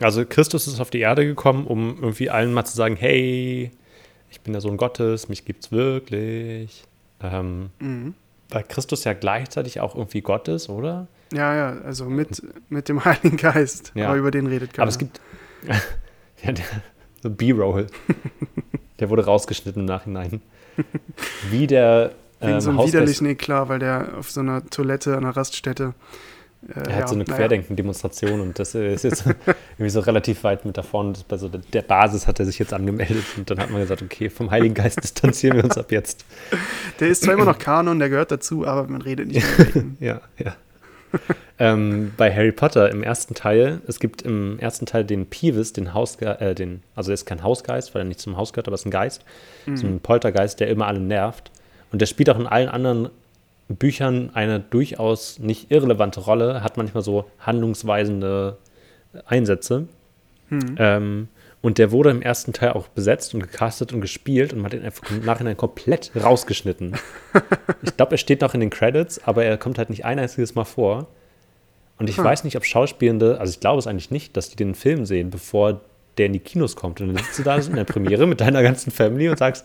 Also 0.00 0.24
Christus 0.24 0.66
ist 0.66 0.80
auf 0.80 0.90
die 0.90 1.00
Erde 1.00 1.24
gekommen, 1.24 1.66
um 1.66 1.96
irgendwie 2.00 2.30
allen 2.30 2.52
mal 2.52 2.64
zu 2.64 2.76
sagen, 2.76 2.96
hey, 2.96 3.70
ich 4.30 4.40
bin 4.40 4.52
der 4.52 4.60
Sohn 4.62 4.76
Gottes, 4.76 5.28
mich 5.28 5.44
gibt's 5.44 5.72
wirklich. 5.72 6.84
Ähm, 7.22 7.70
Mhm. 7.80 8.14
Weil 8.50 8.64
Christus 8.64 9.04
ja 9.04 9.12
gleichzeitig 9.12 9.80
auch 9.80 9.94
irgendwie 9.94 10.20
Gott 10.20 10.48
ist, 10.48 10.68
oder? 10.68 11.06
Ja, 11.32 11.54
ja, 11.54 11.80
also 11.82 12.06
mit, 12.06 12.42
mit 12.68 12.88
dem 12.88 13.04
Heiligen 13.04 13.36
Geist. 13.36 13.92
Ja. 13.94 14.08
Aber 14.08 14.16
über 14.16 14.30
den 14.30 14.46
redet 14.46 14.72
keiner. 14.72 14.82
Aber 14.82 14.90
es 14.90 14.98
gibt 14.98 15.20
ja, 16.42 16.52
der, 16.52 16.64
so 17.22 17.30
B-Roll. 17.30 17.86
der 18.98 19.10
wurde 19.10 19.24
rausgeschnitten 19.24 19.82
im 19.82 19.86
Nachhinein. 19.86 20.42
Wie 21.50 21.66
der 21.66 22.12
Wegen 22.40 22.52
ähm, 22.54 22.60
so 22.60 22.70
einem 22.70 22.78
Hausgeist- 22.78 22.86
widerlichen 22.94 23.26
Eklat, 23.26 23.68
weil 23.68 23.78
der 23.78 24.14
auf 24.18 24.30
so 24.30 24.40
einer 24.40 24.64
Toilette 24.66 25.16
an 25.16 25.24
einer 25.24 25.36
Raststätte. 25.36 25.94
Äh, 26.68 26.72
Er 26.88 26.94
hat 26.94 27.00
ja, 27.00 27.06
so 27.08 27.14
eine. 27.14 27.24
Querdenken-Demonstration 27.24 28.40
und 28.40 28.58
das 28.58 28.74
ist 28.74 29.04
jetzt 29.04 29.24
irgendwie 29.78 29.90
so 29.90 30.00
relativ 30.00 30.44
weit 30.44 30.64
mit 30.64 30.76
davon. 30.76 31.08
Und 31.08 31.26
Bei 31.28 31.36
so 31.38 31.48
der- 31.48 31.82
Basis 31.82 32.26
hat 32.26 32.38
er 32.38 32.46
sich 32.46 32.58
jetzt 32.58 32.72
angemeldet 32.72 33.24
und 33.36 33.50
dann 33.50 33.58
hat 33.58 33.70
man 33.70 33.80
gesagt, 33.80 34.02
okay, 34.02 34.28
vom 34.30 34.50
Heiligen 34.50 34.74
Geist 34.74 35.00
distanzieren 35.02 35.56
wir 35.56 35.64
uns 35.64 35.78
ab 35.78 35.90
jetzt. 35.92 36.24
Der 37.00 37.08
ist 37.08 37.22
zwar 37.24 37.34
immer 37.34 37.44
noch 37.46 37.58
Kanon, 37.58 37.98
der 37.98 38.08
gehört 38.10 38.30
dazu, 38.30 38.66
aber 38.66 38.86
man 38.88 39.02
redet 39.02 39.28
nicht 39.28 39.46
mehr. 39.74 39.84
Ja, 40.00 40.20
ja. 40.38 40.54
ähm, 41.58 42.12
bei 42.16 42.32
Harry 42.34 42.52
Potter 42.52 42.88
im 42.90 43.02
ersten 43.02 43.34
Teil, 43.34 43.80
es 43.88 43.98
gibt 43.98 44.22
im 44.22 44.58
ersten 44.60 44.86
Teil 44.86 45.04
den 45.04 45.26
Peeves, 45.26 45.72
den 45.72 45.92
Hausgeist, 45.92 46.40
äh, 46.40 46.54
den, 46.54 46.82
also 46.94 47.10
er 47.10 47.14
ist 47.14 47.26
kein 47.26 47.42
Hausgeist, 47.42 47.94
weil 47.94 48.02
er 48.02 48.04
nicht 48.04 48.20
zum 48.20 48.36
Haus 48.36 48.52
gehört, 48.52 48.68
aber 48.68 48.74
es 48.76 48.82
ist 48.82 48.86
ein 48.86 48.90
Geist, 48.92 49.24
so 49.74 49.86
ein 49.86 50.00
Poltergeist, 50.00 50.60
der 50.60 50.68
immer 50.68 50.86
alle 50.86 51.00
nervt. 51.00 51.50
Und 51.92 52.00
der 52.00 52.06
spielt 52.06 52.30
auch 52.30 52.38
in 52.38 52.46
allen 52.46 52.68
anderen 52.68 53.08
Büchern 53.76 54.30
eine 54.34 54.60
durchaus 54.60 55.38
nicht 55.38 55.70
irrelevante 55.70 56.20
Rolle, 56.20 56.62
hat 56.62 56.76
manchmal 56.76 57.02
so 57.02 57.24
handlungsweisende 57.38 58.58
Einsätze. 59.26 59.88
Ähm, 60.78 61.28
und 61.62 61.78
der 61.78 61.92
wurde 61.92 62.10
im 62.10 62.22
ersten 62.22 62.52
Teil 62.52 62.70
auch 62.72 62.88
besetzt 62.88 63.34
und 63.34 63.40
gecastet 63.40 63.92
und 63.92 64.00
gespielt 64.00 64.52
und 64.52 64.60
man 64.60 64.72
hat 64.72 64.78
ihn 64.78 64.84
einfach 64.84 65.08
im 65.10 65.24
Nachhinein 65.24 65.56
komplett 65.56 66.10
rausgeschnitten. 66.20 66.96
Ich 67.82 67.96
glaube, 67.96 68.12
er 68.12 68.18
steht 68.18 68.40
noch 68.40 68.52
in 68.54 68.60
den 68.60 68.68
Credits, 68.70 69.22
aber 69.24 69.44
er 69.44 69.56
kommt 69.56 69.78
halt 69.78 69.88
nicht 69.90 70.04
ein 70.04 70.18
einziges 70.18 70.54
Mal 70.54 70.64
vor. 70.64 71.06
Und 71.98 72.10
ich 72.10 72.16
Hm. 72.18 72.24
weiß 72.24 72.44
nicht, 72.44 72.56
ob 72.56 72.64
Schauspielende, 72.64 73.38
also 73.38 73.50
ich 73.52 73.60
glaube 73.60 73.78
es 73.78 73.86
eigentlich 73.86 74.10
nicht, 74.10 74.36
dass 74.36 74.50
die 74.50 74.56
den 74.56 74.74
Film 74.74 75.06
sehen, 75.06 75.30
bevor 75.30 75.80
der 76.18 76.26
in 76.26 76.32
die 76.32 76.38
Kinos 76.40 76.76
kommt. 76.76 77.00
Und 77.00 77.08
dann 77.14 77.24
sitzt 77.24 77.38
du 77.38 77.42
da 77.42 77.56
in 77.56 77.74
der 77.76 77.84
Premiere 77.84 78.26
mit 78.26 78.40
deiner 78.40 78.62
ganzen 78.62 78.90
Family 78.90 79.28
und 79.28 79.38
sagst, 79.38 79.64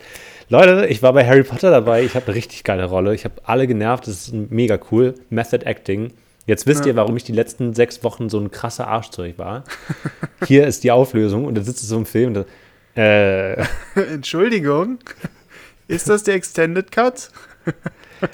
Leute, 0.49 0.85
ich 0.87 1.01
war 1.01 1.13
bei 1.13 1.25
Harry 1.25 1.43
Potter 1.43 1.71
dabei, 1.71 2.03
ich 2.03 2.15
habe 2.15 2.27
eine 2.27 2.35
richtig 2.35 2.63
geile 2.63 2.85
Rolle, 2.85 3.15
ich 3.15 3.25
habe 3.25 3.35
alle 3.45 3.67
genervt, 3.67 4.07
das 4.07 4.27
ist 4.27 4.33
mega 4.33 4.77
cool, 4.91 5.15
Method 5.29 5.65
Acting. 5.65 6.13
Jetzt 6.45 6.67
wisst 6.67 6.81
Ja. 6.81 6.91
ihr, 6.91 6.95
warum 6.95 7.17
ich 7.17 7.23
die 7.23 7.31
letzten 7.31 7.73
sechs 7.73 8.03
Wochen 8.03 8.29
so 8.29 8.39
ein 8.39 8.51
krasser 8.51 8.87
Arschzeug 8.87 9.39
war. 9.39 9.63
Hier 10.45 10.67
ist 10.67 10.83
die 10.83 10.91
Auflösung 10.91 11.45
und 11.45 11.55
dann 11.55 11.63
sitzt 11.63 11.81
du 11.81 11.87
so 11.87 11.97
im 11.97 12.05
Film 12.05 12.35
und 12.35 12.45
dann, 12.95 13.03
äh, 13.03 13.65
Entschuldigung, 14.13 14.99
ist 15.87 16.07
das 16.07 16.21
der 16.23 16.35
Extended 16.35 16.91
Cut? 16.91 17.29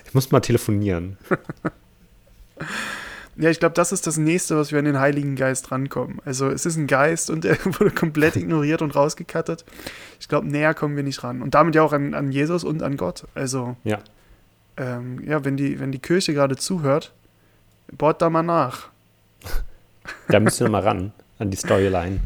ich 0.06 0.14
muss 0.14 0.30
mal 0.32 0.42
telefonieren. 0.42 1.18
Ja, 3.42 3.50
ich 3.50 3.60
glaube, 3.60 3.74
das 3.74 3.92
ist 3.92 4.06
das 4.08 4.18
nächste, 4.18 4.56
was 4.56 4.72
wir 4.72 4.80
an 4.80 4.86
den 4.86 5.00
Heiligen 5.00 5.36
Geist 5.36 5.72
rankommen. 5.72 6.20
Also 6.26 6.48
es 6.50 6.66
ist 6.66 6.78
ein 6.78 6.88
Geist 6.88 7.30
und 7.30 7.44
er 7.44 7.58
wurde 7.66 7.92
komplett 7.92 8.36
ignoriert 8.36 8.82
und 8.82 8.96
rausgekattet. 8.96 9.66
Ich 10.20 10.28
glaube, 10.28 10.48
näher 10.48 10.74
kommen 10.74 10.96
wir 10.96 11.04
nicht 11.04 11.24
ran. 11.24 11.42
Und 11.42 11.56
damit 11.56 11.74
ja 11.76 11.82
auch 11.82 11.94
an, 11.94 12.14
an 12.14 12.32
Jesus 12.32 12.64
und 12.64 12.84
an 12.84 12.98
Gott. 12.98 13.26
Also 13.34 13.76
Ja. 13.84 14.00
ähm, 14.78 15.24
ja, 15.28 15.44
wenn 15.44 15.58
die, 15.58 15.80
wenn 15.80 15.92
die 15.92 16.00
Kirche 16.00 16.34
gerade 16.34 16.56
zuhört, 16.56 17.14
bohrt 17.92 18.22
da 18.22 18.30
mal 18.30 18.44
nach. 18.44 18.90
Da 20.28 20.40
ihr 20.40 20.66
noch 20.66 20.70
mal 20.72 20.84
ran 20.84 21.12
an 21.40 21.50
die 21.50 21.58
Storyline. 21.58 22.20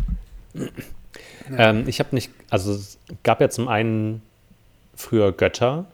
Ähm, 1.57 1.87
ich 1.87 1.99
habe 1.99 2.09
nicht, 2.13 2.31
also 2.49 2.73
es 2.73 2.97
gab 3.23 3.39
ja 3.41 3.49
zum 3.49 3.67
einen 3.67 4.21
früher 4.95 5.31
Götter 5.31 5.85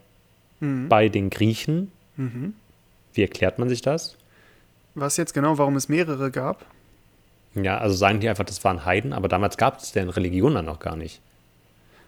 Mhm. 0.60 0.90
bei 0.90 1.10
den 1.10 1.30
Griechen. 1.32 1.92
Mhm. 2.18 2.54
Wie 3.14 3.22
erklärt 3.24 3.58
man 3.58 3.68
sich 3.68 3.82
das? 3.82 4.16
Was 4.96 5.18
jetzt 5.18 5.34
genau, 5.34 5.58
warum 5.58 5.76
es 5.76 5.90
mehrere 5.90 6.32
gab? 6.32 6.66
Ja, 7.56 7.78
also 7.78 7.96
sagen 7.96 8.20
die 8.20 8.30
einfach, 8.30 8.46
das 8.46 8.64
waren 8.64 8.86
Heiden, 8.86 9.14
aber 9.14 9.28
damals 9.28 9.58
gab 9.58 9.80
es 9.80 9.92
deren 9.92 10.10
Religion 10.10 10.54
dann 10.54 10.66
noch 10.66 10.80
gar 10.80 10.96
nicht. 10.96 11.22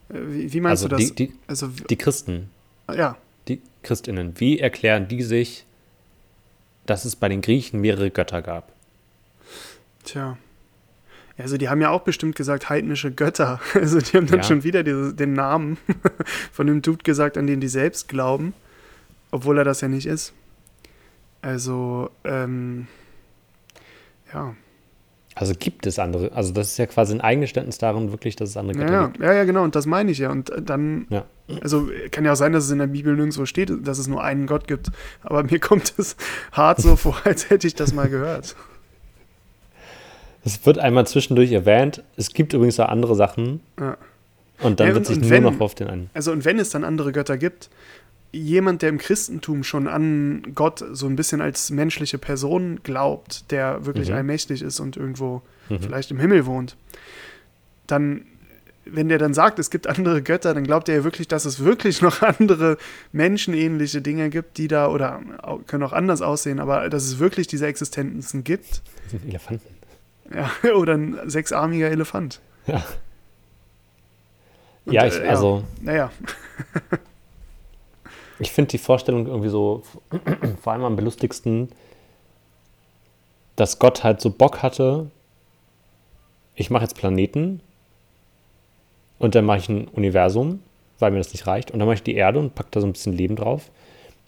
Äh, 0.09 0.15
Wie, 0.27 0.53
wie 0.53 0.61
meinst 0.61 0.83
also 0.83 0.87
du 0.89 0.95
das? 0.95 1.13
Die, 1.15 1.27
die, 1.27 1.33
also 1.47 1.67
die 1.67 1.95
Christen, 1.97 2.49
ja, 2.93 3.17
die 3.47 3.61
Christinnen, 3.83 4.39
wie 4.39 4.59
erklären 4.59 5.07
die 5.07 5.21
sich, 5.23 5.65
dass 6.85 7.05
es 7.05 7.15
bei 7.15 7.29
den 7.29 7.41
Griechen 7.41 7.81
mehrere 7.81 8.09
Götter 8.09 8.41
gab? 8.41 8.71
tja. 10.03 10.37
Also 11.37 11.57
die 11.57 11.67
haben 11.67 11.81
ja 11.81 11.89
auch 11.89 12.01
bestimmt 12.01 12.35
gesagt 12.35 12.69
heidnische 12.69 13.11
Götter. 13.11 13.59
Also 13.73 13.99
die 13.99 14.15
haben 14.17 14.27
dann 14.27 14.39
Ja. 14.39 14.43
schon 14.43 14.63
wieder 14.63 14.83
diese, 14.83 15.13
den 15.15 15.33
Namen 15.33 15.77
von 16.51 16.67
dem 16.67 16.81
Dude 16.83 17.03
gesagt, 17.03 17.37
an 17.37 17.47
den 17.47 17.59
die 17.59 17.67
selbst 17.67 18.07
glauben, 18.07 18.53
obwohl 19.31 19.57
er 19.57 19.63
das 19.63 19.81
ja 19.81 19.87
nicht 19.87 20.05
ist. 20.05 20.33
Also 21.43 22.09
ähm, 22.23 22.87
ja. 24.33 24.55
Also 25.35 25.53
gibt 25.57 25.87
es 25.87 25.97
andere, 25.97 26.31
also 26.33 26.53
das 26.53 26.67
ist 26.69 26.77
ja 26.77 26.85
quasi 26.85 27.13
ein 27.13 27.19
Eingeständnis 27.21 27.79
darin 27.79 28.11
wirklich, 28.11 28.35
dass 28.35 28.49
es 28.49 28.57
andere 28.57 28.77
Götter 28.77 28.93
ja, 28.93 29.07
gibt. 29.07 29.19
ja, 29.23 29.33
ja, 29.33 29.43
genau, 29.45 29.63
und 29.63 29.75
das 29.75 29.85
meine 29.87 30.11
ich 30.11 30.19
ja. 30.19 30.29
Und 30.31 30.51
äh, 30.51 30.61
dann, 30.61 31.07
Ja. 31.09 31.25
also 31.61 31.89
kann 32.11 32.23
ja 32.23 32.33
auch 32.33 32.37
sein, 32.37 32.53
dass 32.53 32.65
es 32.65 32.71
in 32.71 32.77
der 32.77 32.85
Bibel 32.87 33.15
nirgendwo 33.15 33.45
steht, 33.45 33.71
dass 33.85 33.97
es 33.97 34.07
nur 34.07 34.23
einen 34.23 34.45
Gott 34.47 34.67
gibt. 34.67 34.91
Aber 35.23 35.43
mir 35.43 35.59
kommt 35.59 35.93
es 35.97 36.15
hart 36.51 36.79
so 36.81 36.95
vor, 36.95 37.17
als 37.25 37.49
hätte 37.49 37.65
ich 37.67 37.73
das 37.75 37.93
mal 37.93 38.09
gehört. 38.09 38.55
Es 40.45 40.65
wird 40.65 40.77
einmal 40.77 41.07
zwischendurch 41.07 41.51
erwähnt. 41.51 42.03
Es 42.15 42.33
gibt 42.33 42.53
übrigens 42.53 42.79
auch 42.79 42.89
andere 42.89 43.15
Sachen. 43.15 43.61
Ja. 43.79 43.97
Und 44.61 44.79
dann 44.79 44.87
Ja, 44.89 44.93
wird 44.93 44.99
und- 44.99 45.05
sich 45.07 45.15
und 45.17 45.21
nur 45.23 45.31
wenn- 45.31 45.43
noch 45.43 45.59
auf 45.61 45.73
den 45.75 45.87
einen. 45.87 46.09
Also, 46.13 46.31
und 46.31 46.45
wenn 46.45 46.59
es 46.59 46.69
dann 46.69 46.83
andere 46.83 47.11
Götter 47.11 47.37
gibt, 47.37 47.69
jemand, 48.33 48.81
der 48.81 48.89
im 48.89 48.97
Christentum 48.97 49.63
schon 49.63 49.87
an 49.87 50.43
Gott 50.55 50.83
so 50.91 51.05
ein 51.05 51.15
bisschen 51.15 51.39
als 51.39 51.69
menschliche 51.69 52.17
Person 52.17 52.79
glaubt, 52.83 53.49
der 53.51 53.85
wirklich 53.85 54.09
Mhm. 54.09 54.15
allmächtig 54.15 54.61
ist 54.63 54.79
und 54.79 54.97
irgendwo 54.97 55.41
Mhm. 55.69 55.79
vielleicht 55.79 56.11
im 56.11 56.19
Himmel 56.19 56.45
wohnt, 56.47 56.75
dann, 57.87 58.25
wenn 58.85 59.07
der 59.07 59.19
dann 59.19 59.33
sagt, 59.35 59.59
es 59.59 59.69
gibt 59.69 59.85
andere 59.87 60.21
Götter, 60.23 60.53
dann 60.55 60.63
glaubt 60.63 60.89
er 60.89 60.95
ja 60.95 61.03
wirklich, 61.03 61.27
dass 61.27 61.45
es 61.45 61.63
wirklich 61.63 62.01
noch 62.01 62.21
andere 62.39 62.77
menschenähnliche 63.11 64.01
Dinge 64.01 64.29
gibt, 64.29 64.57
die 64.57 64.67
da, 64.67 64.87
oder 64.87 65.21
können 65.67 65.83
auch 65.83 65.93
anders 65.93 66.21
aussehen, 66.23 66.59
aber 66.59 66.89
dass 66.89 67.03
es 67.05 67.19
wirklich 67.19 67.45
diese 67.47 67.67
Existenzen 67.67 68.43
gibt. 68.43 68.81
Das 69.03 69.11
sind 69.11 69.25
Elefanten. 69.29 69.73
Ja, 70.33 70.49
oder 70.75 70.95
ein 70.95 71.17
sechsarmiger 71.29 71.91
Elefant. 71.91 72.41
Ja. 72.65 72.83
Und, 74.85 74.93
ja, 74.93 75.05
ich, 75.05 75.13
äh, 75.19 75.23
ja. 75.25 75.29
also 75.29 75.63
Naja, 75.81 76.11
ich 78.43 78.51
finde 78.51 78.69
die 78.69 78.77
Vorstellung 78.77 79.27
irgendwie 79.27 79.49
so, 79.49 79.83
vor 80.61 80.73
allem 80.73 80.83
am 80.83 80.95
belustigsten, 80.95 81.69
dass 83.55 83.79
Gott 83.79 84.03
halt 84.03 84.21
so 84.21 84.29
Bock 84.29 84.61
hatte, 84.61 85.09
ich 86.55 86.69
mache 86.69 86.83
jetzt 86.83 86.95
Planeten 86.95 87.61
und 89.19 89.35
dann 89.35 89.45
mache 89.45 89.59
ich 89.59 89.69
ein 89.69 89.87
Universum, 89.87 90.59
weil 90.99 91.11
mir 91.11 91.17
das 91.17 91.33
nicht 91.33 91.47
reicht, 91.47 91.71
und 91.71 91.79
dann 91.79 91.87
mache 91.87 91.95
ich 91.95 92.03
die 92.03 92.15
Erde 92.15 92.39
und 92.39 92.55
packe 92.55 92.69
da 92.71 92.81
so 92.81 92.87
ein 92.87 92.93
bisschen 92.93 93.13
Leben 93.13 93.35
drauf. 93.35 93.69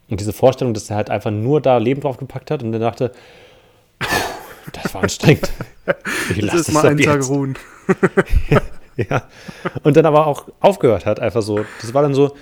Und 0.10 0.20
diese 0.20 0.34
Vorstellung, 0.34 0.74
dass 0.74 0.90
er 0.90 0.98
halt 0.98 1.10
einfach 1.10 1.32
nur 1.32 1.62
da 1.62 1.78
Leben 1.78 2.02
drauf 2.02 2.18
gepackt 2.18 2.52
hat 2.52 2.62
und 2.64 2.72
dann 2.72 2.82
dachte, 2.82 3.12
das 4.72 4.94
war 4.94 5.04
anstrengend. 5.04 5.52
Ich 6.32 6.38
das 6.38 6.46
lasse 6.46 6.58
ist 6.58 6.68
das 6.70 6.74
mal 6.74 6.88
einen 6.88 6.98
Tag 6.98 7.18
jetzt. 7.18 7.30
ruhen. 7.30 7.58
Ja. 8.98 9.28
Und 9.84 9.98
dann 9.98 10.06
aber 10.06 10.26
auch 10.26 10.48
aufgehört 10.62 11.06
hat, 11.06 11.20
einfach 11.20 11.42
so. 11.42 11.66
Das 11.82 11.94
war 11.94 12.02
dann 12.02 12.14
so, 12.14 12.34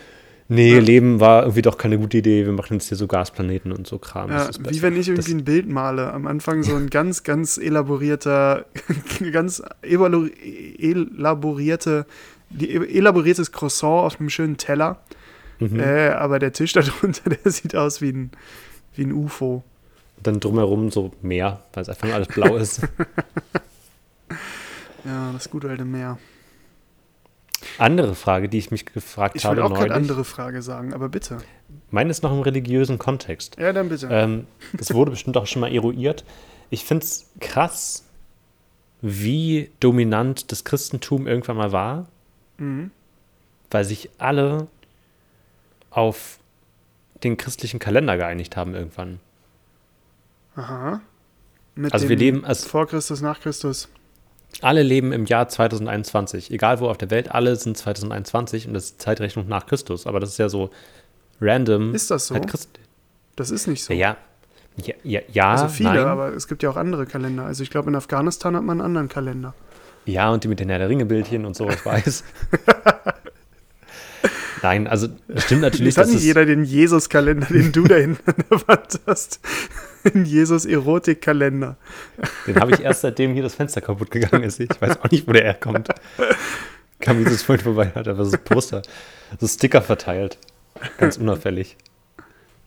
Nee, 0.54 0.74
Ja. 0.76 0.80
Leben 0.80 1.20
war 1.20 1.44
irgendwie 1.44 1.62
doch 1.62 1.78
keine 1.78 1.98
gute 1.98 2.18
Idee. 2.18 2.46
Wir 2.46 2.54
machen 2.54 2.74
jetzt 2.74 2.88
hier 2.90 2.98
so 2.98 3.08
Gasplaneten 3.08 3.72
und 3.72 3.88
so 3.88 3.98
Kram. 3.98 4.30
Ja, 4.30 4.50
wie 4.70 4.82
wenn 4.82 4.96
ich 4.96 5.08
irgendwie 5.08 5.32
Das- 5.32 5.40
ein 5.40 5.44
Bild 5.46 5.70
male. 5.70 6.12
Am 6.14 6.28
Anfang 6.28 6.64
so 6.64 6.76
ein 6.76 6.90
ganz, 6.90 7.24
ganz 7.24 7.58
elaborierter, 7.58 8.66
ganz 9.32 9.62
elaborierte, 10.82 12.06
die 12.50 12.70
elaboriertes 12.76 13.52
Croissant 13.52 14.06
auf 14.06 14.20
einem 14.20 14.30
schönen 14.30 14.58
Teller. 14.58 15.00
Mhm. 15.60 15.80
Äh, 15.80 16.10
aber 16.10 16.40
der 16.40 16.52
Tisch 16.54 16.74
darunter, 16.74 17.30
der 17.30 17.52
sieht 17.52 17.76
aus 17.76 18.02
wie 18.02 18.10
ein, 18.12 18.32
wie 18.96 19.04
ein 19.04 19.12
UFO. 19.14 19.64
Dann 20.22 20.40
drumherum 20.40 20.90
so 20.92 21.12
Meer, 21.22 21.62
weil 21.74 21.82
es 21.84 21.90
einfach 21.90 22.06
nur 22.08 22.16
alles 22.16 22.28
blau 22.30 22.56
ist. 22.58 22.82
Ja, 25.06 25.32
das 25.34 25.50
gute 25.50 25.70
alte 25.70 25.86
Meer. 25.86 26.18
Andere 27.78 28.16
Frage, 28.16 28.50
die 28.50 28.58
ich 28.58 28.72
mich 28.72 28.86
gefragt 28.86 29.36
Ich 29.36 29.46
habe 29.46 29.58
wollte 29.62 29.74
auch 29.74 29.78
neulich. 29.80 29.94
andere 29.94 30.24
Frage 30.24 30.62
sagen, 30.62 30.94
aber 30.94 31.10
bitte. 31.10 31.38
Meine 31.92 32.12
ist 32.12 32.22
noch 32.24 32.32
im 32.32 32.42
religiösen 32.42 33.00
Kontext. 33.00 33.58
Ja, 33.58 33.74
dann 33.74 33.90
bitte. 33.90 34.08
Ähm, 34.12 34.48
das 34.74 34.94
wurde 34.94 35.12
bestimmt 35.12 35.38
auch 35.38 35.48
schon 35.48 35.60
mal 35.62 35.72
eruiert. 35.74 36.24
Ich 36.70 36.86
finde 36.86 37.06
es 37.06 37.30
krass, 37.40 38.06
wie 39.02 39.70
dominant 39.80 40.52
das 40.52 40.64
Christentum 40.64 41.28
irgendwann 41.28 41.58
mal 41.58 41.72
war, 41.72 42.08
Mhm. 42.58 42.92
weil 43.72 43.84
sich 43.86 44.10
alle 44.18 44.68
auf 45.90 46.40
den 47.24 47.38
christlichen 47.38 47.80
Kalender 47.80 48.18
geeinigt 48.18 48.56
haben 48.58 48.76
irgendwann. 48.76 49.20
Aha. 50.56 51.02
Mit 51.76 51.94
Also 51.94 52.10
wir 52.10 52.16
leben 52.16 52.46
als- 52.46 52.66
vor 52.66 52.88
Christus, 52.88 53.22
nach 53.22 53.40
Christus. 53.40 53.90
Alle 54.62 54.84
leben 54.84 55.12
im 55.12 55.26
Jahr 55.26 55.50
2021, 55.50 56.52
egal 56.52 56.80
wo 56.80 56.88
auf 56.88 56.98
der 56.98 57.10
Welt, 57.10 57.32
alle 57.32 57.56
sind 57.56 57.78
2021 57.78 58.68
und 58.68 58.74
das 58.74 58.86
ist 58.86 59.02
Zeitrechnung 59.02 59.48
nach 59.48 59.66
Christus. 59.66 60.08
Aber 60.08 60.20
das 60.20 60.30
ist 60.30 60.38
ja 60.38 60.50
so 60.50 60.70
random. 61.42 61.94
Ist 61.94 62.12
das 62.12 62.28
so? 62.28 62.36
Halt 62.36 62.70
Das 63.36 63.50
ist 63.50 63.68
nicht 63.68 63.84
so. 63.84 63.94
ja, 63.94 64.18
ja, 64.78 64.96
ja, 65.04 65.22
ja, 65.32 65.52
also 65.52 65.68
viele, 65.68 65.94
nein. 65.94 66.06
aber 66.06 66.34
es 66.34 66.48
gibt 66.48 66.64
ja 66.64 66.70
auch 66.70 66.78
andere 66.78 67.06
Kalender. 67.06 67.46
Also 67.46 67.64
ich 67.64 67.70
glaube, 67.70 67.90
in 67.90 67.96
Afghanistan 67.96 68.56
hat 68.56 68.64
man 68.64 68.80
einen 68.80 68.86
anderen 68.86 69.10
Kalender. 69.10 69.54
Ja, 70.06 70.32
und 70.32 70.44
die 70.44 70.48
mit 70.48 70.60
den 70.60 70.70
Herr 70.70 70.80
der 70.80 70.90
Ringe-Bildchen 70.90 71.46
und 71.46 71.56
so, 71.56 71.70
ich 71.70 71.86
weiß. 71.86 72.24
Nein, 74.64 74.88
also 74.88 75.08
das 75.28 75.44
stimmt 75.44 75.62
natürlich. 75.62 75.96
Jetzt 75.96 75.98
hat 75.98 76.14
nicht 76.14 76.24
jeder 76.24 76.46
den 76.46 76.64
Jesus-Kalender, 76.64 77.48
den 77.48 77.72
du 77.72 77.84
da 77.84 77.96
hinten 77.96 78.30
an 78.30 78.36
der 78.50 78.68
Wand 78.68 79.00
hast. 79.06 79.40
Den 80.14 80.26
Jesus-Erotik-Kalender. 80.26 81.78
Den 82.48 82.60
habe 82.60 82.72
ich 82.72 82.82
erst 82.82 83.02
seitdem 83.02 83.34
hier 83.34 83.44
das 83.44 83.56
Fenster 83.56 83.82
kaputt 83.82 84.12
gegangen 84.12 84.44
ist. 84.44 84.60
Ich 84.60 84.70
weiß 84.82 85.00
auch 85.02 85.10
nicht, 85.12 85.28
wo 85.28 85.32
der 85.32 85.44
herkommt. 85.44 85.88
Kam 87.00 87.24
dieses 87.24 87.44
vorhin 87.44 87.64
vorbei, 87.64 87.92
hat 87.96 88.08
einfach 88.08 88.26
so 88.26 88.38
Poster, 88.38 88.82
so 89.40 89.48
Sticker 89.48 89.82
verteilt. 89.82 90.38
Ganz 90.98 91.18
unauffällig. 91.18 91.78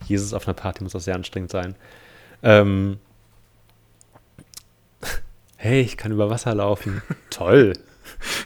Jesus 0.07 0.33
auf 0.35 0.47
einer 0.47 0.55
Party 0.55 0.83
muss 0.83 0.95
auch 0.95 1.01
sehr 1.01 1.15
anstrengend 1.15 1.51
sein. 1.51 1.75
Ähm, 2.43 2.99
hey, 5.57 5.81
ich 5.81 5.97
kann 5.97 6.13
über 6.13 6.31
Wasser 6.31 6.55
laufen. 6.55 7.03
Toll. 7.31 7.73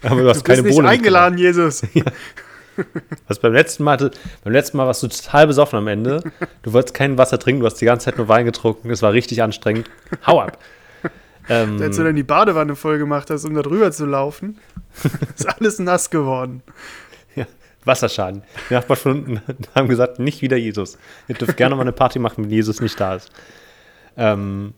Aber 0.03 0.23
du 0.23 0.29
hast 0.29 0.39
Du 0.39 0.45
bist 0.45 0.63
keine 0.63 0.63
Bohne. 0.75 0.89
eingeladen, 0.89 1.39
Jesus. 1.39 1.83
Was 3.29 3.39
beim 3.41 3.53
letzten 3.53 3.85
Mal, 3.85 3.97
beim 4.45 4.53
letzten 4.53 4.77
Mal 4.77 4.87
warst 4.87 5.03
du 5.03 5.09
total 5.09 5.47
besoffen 5.47 5.79
am 5.79 5.89
Ende. 5.89 6.23
Du 6.63 6.73
wolltest 6.73 6.95
kein 6.95 7.19
Wasser 7.19 7.39
trinken, 7.39 7.61
du 7.61 7.67
hast 7.67 7.81
die 7.81 7.85
ganze 7.85 8.07
Zeit 8.07 8.19
nur 8.19 8.29
Wein 8.29 8.45
getrunken. 8.45 8.91
Es 8.91 9.03
war 9.03 9.13
richtig 9.13 9.43
anstrengend. 9.43 9.91
Hau 10.27 10.41
ab. 10.41 10.59
Ähm, 11.49 11.81
Als 11.83 11.97
du 11.97 12.05
dann 12.05 12.17
die 12.17 12.23
Badewanne 12.23 12.77
voll 12.77 12.99
gemacht 12.99 13.31
hast, 13.31 13.45
um 13.45 13.55
da 13.55 13.63
drüber 13.63 13.91
zu 13.93 14.07
laufen, 14.07 14.59
ist 15.37 15.49
alles 15.49 15.79
nass 15.79 16.11
geworden. 16.11 16.63
Ja, 17.35 17.47
Wasserschaden. 17.85 18.43
Die 18.71 18.75
Nachbarn 18.75 18.99
von 18.99 19.13
unten 19.13 19.43
haben 19.75 19.89
gesagt, 19.89 20.19
nicht 20.19 20.43
wieder 20.43 20.57
Jesus. 20.57 20.99
Ihr 21.29 21.35
dürft 21.35 21.57
gerne 21.57 21.75
mal 21.75 21.83
eine 21.83 21.93
Party 21.93 22.19
machen, 22.19 22.45
wenn 22.45 22.51
Jesus 22.51 22.81
nicht 22.81 22.99
da 22.99 23.17
ist. 23.17 23.31
Ähm, 24.17 24.75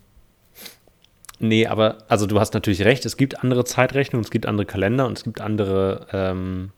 nee, 1.39 1.67
aber 1.67 1.99
also 2.09 2.27
du 2.27 2.41
hast 2.41 2.55
natürlich 2.55 2.83
recht, 2.83 3.05
es 3.07 3.17
gibt 3.17 3.43
andere 3.43 3.65
Zeitrechnungen, 3.65 4.25
es 4.25 4.31
gibt 4.31 4.47
andere 4.47 4.67
Kalender 4.67 5.07
und 5.07 5.19
es 5.19 5.25
gibt 5.25 5.41
andere 5.41 6.07
ähm, 6.13 6.71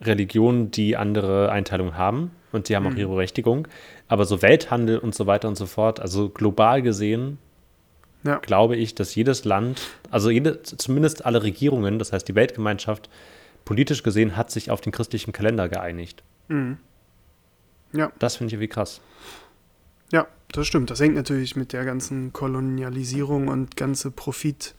Religionen, 0.00 0.70
die 0.70 0.96
andere 0.96 1.50
Einteilungen 1.50 1.96
haben 1.96 2.30
und 2.52 2.68
die 2.68 2.76
haben 2.76 2.86
auch 2.86 2.94
ihre 2.94 3.08
Berechtigung. 3.10 3.66
Aber 4.08 4.24
so 4.24 4.42
Welthandel 4.42 4.98
und 4.98 5.14
so 5.14 5.26
weiter 5.26 5.48
und 5.48 5.56
so 5.56 5.66
fort, 5.66 6.00
also 6.00 6.28
global 6.28 6.82
gesehen, 6.82 7.38
Ja. 8.24 8.36
glaube 8.38 8.76
ich, 8.76 8.94
dass 8.94 9.14
jedes 9.14 9.44
Land, 9.44 9.80
also 10.10 10.30
jede, 10.30 10.62
zumindest 10.62 11.24
alle 11.24 11.42
Regierungen, 11.42 11.98
das 11.98 12.12
heißt 12.12 12.28
die 12.28 12.34
Weltgemeinschaft, 12.34 13.08
politisch 13.64 14.02
gesehen 14.02 14.36
hat 14.36 14.50
sich 14.50 14.70
auf 14.70 14.80
den 14.80 14.92
christlichen 14.92 15.32
Kalender 15.32 15.68
geeinigt. 15.68 16.22
Mhm. 16.48 16.76
Ja. 17.92 18.12
Das 18.18 18.36
finde 18.36 18.48
ich 18.48 18.52
irgendwie 18.54 18.68
krass. 18.68 19.00
Ja, 20.12 20.26
das 20.52 20.66
stimmt. 20.66 20.90
Das 20.90 21.00
hängt 21.00 21.14
natürlich 21.14 21.56
mit 21.56 21.72
der 21.72 21.84
ganzen 21.84 22.32
Kolonialisierung 22.32 23.48
und 23.48 23.76
ganze 23.76 24.10
Profit, 24.10 24.74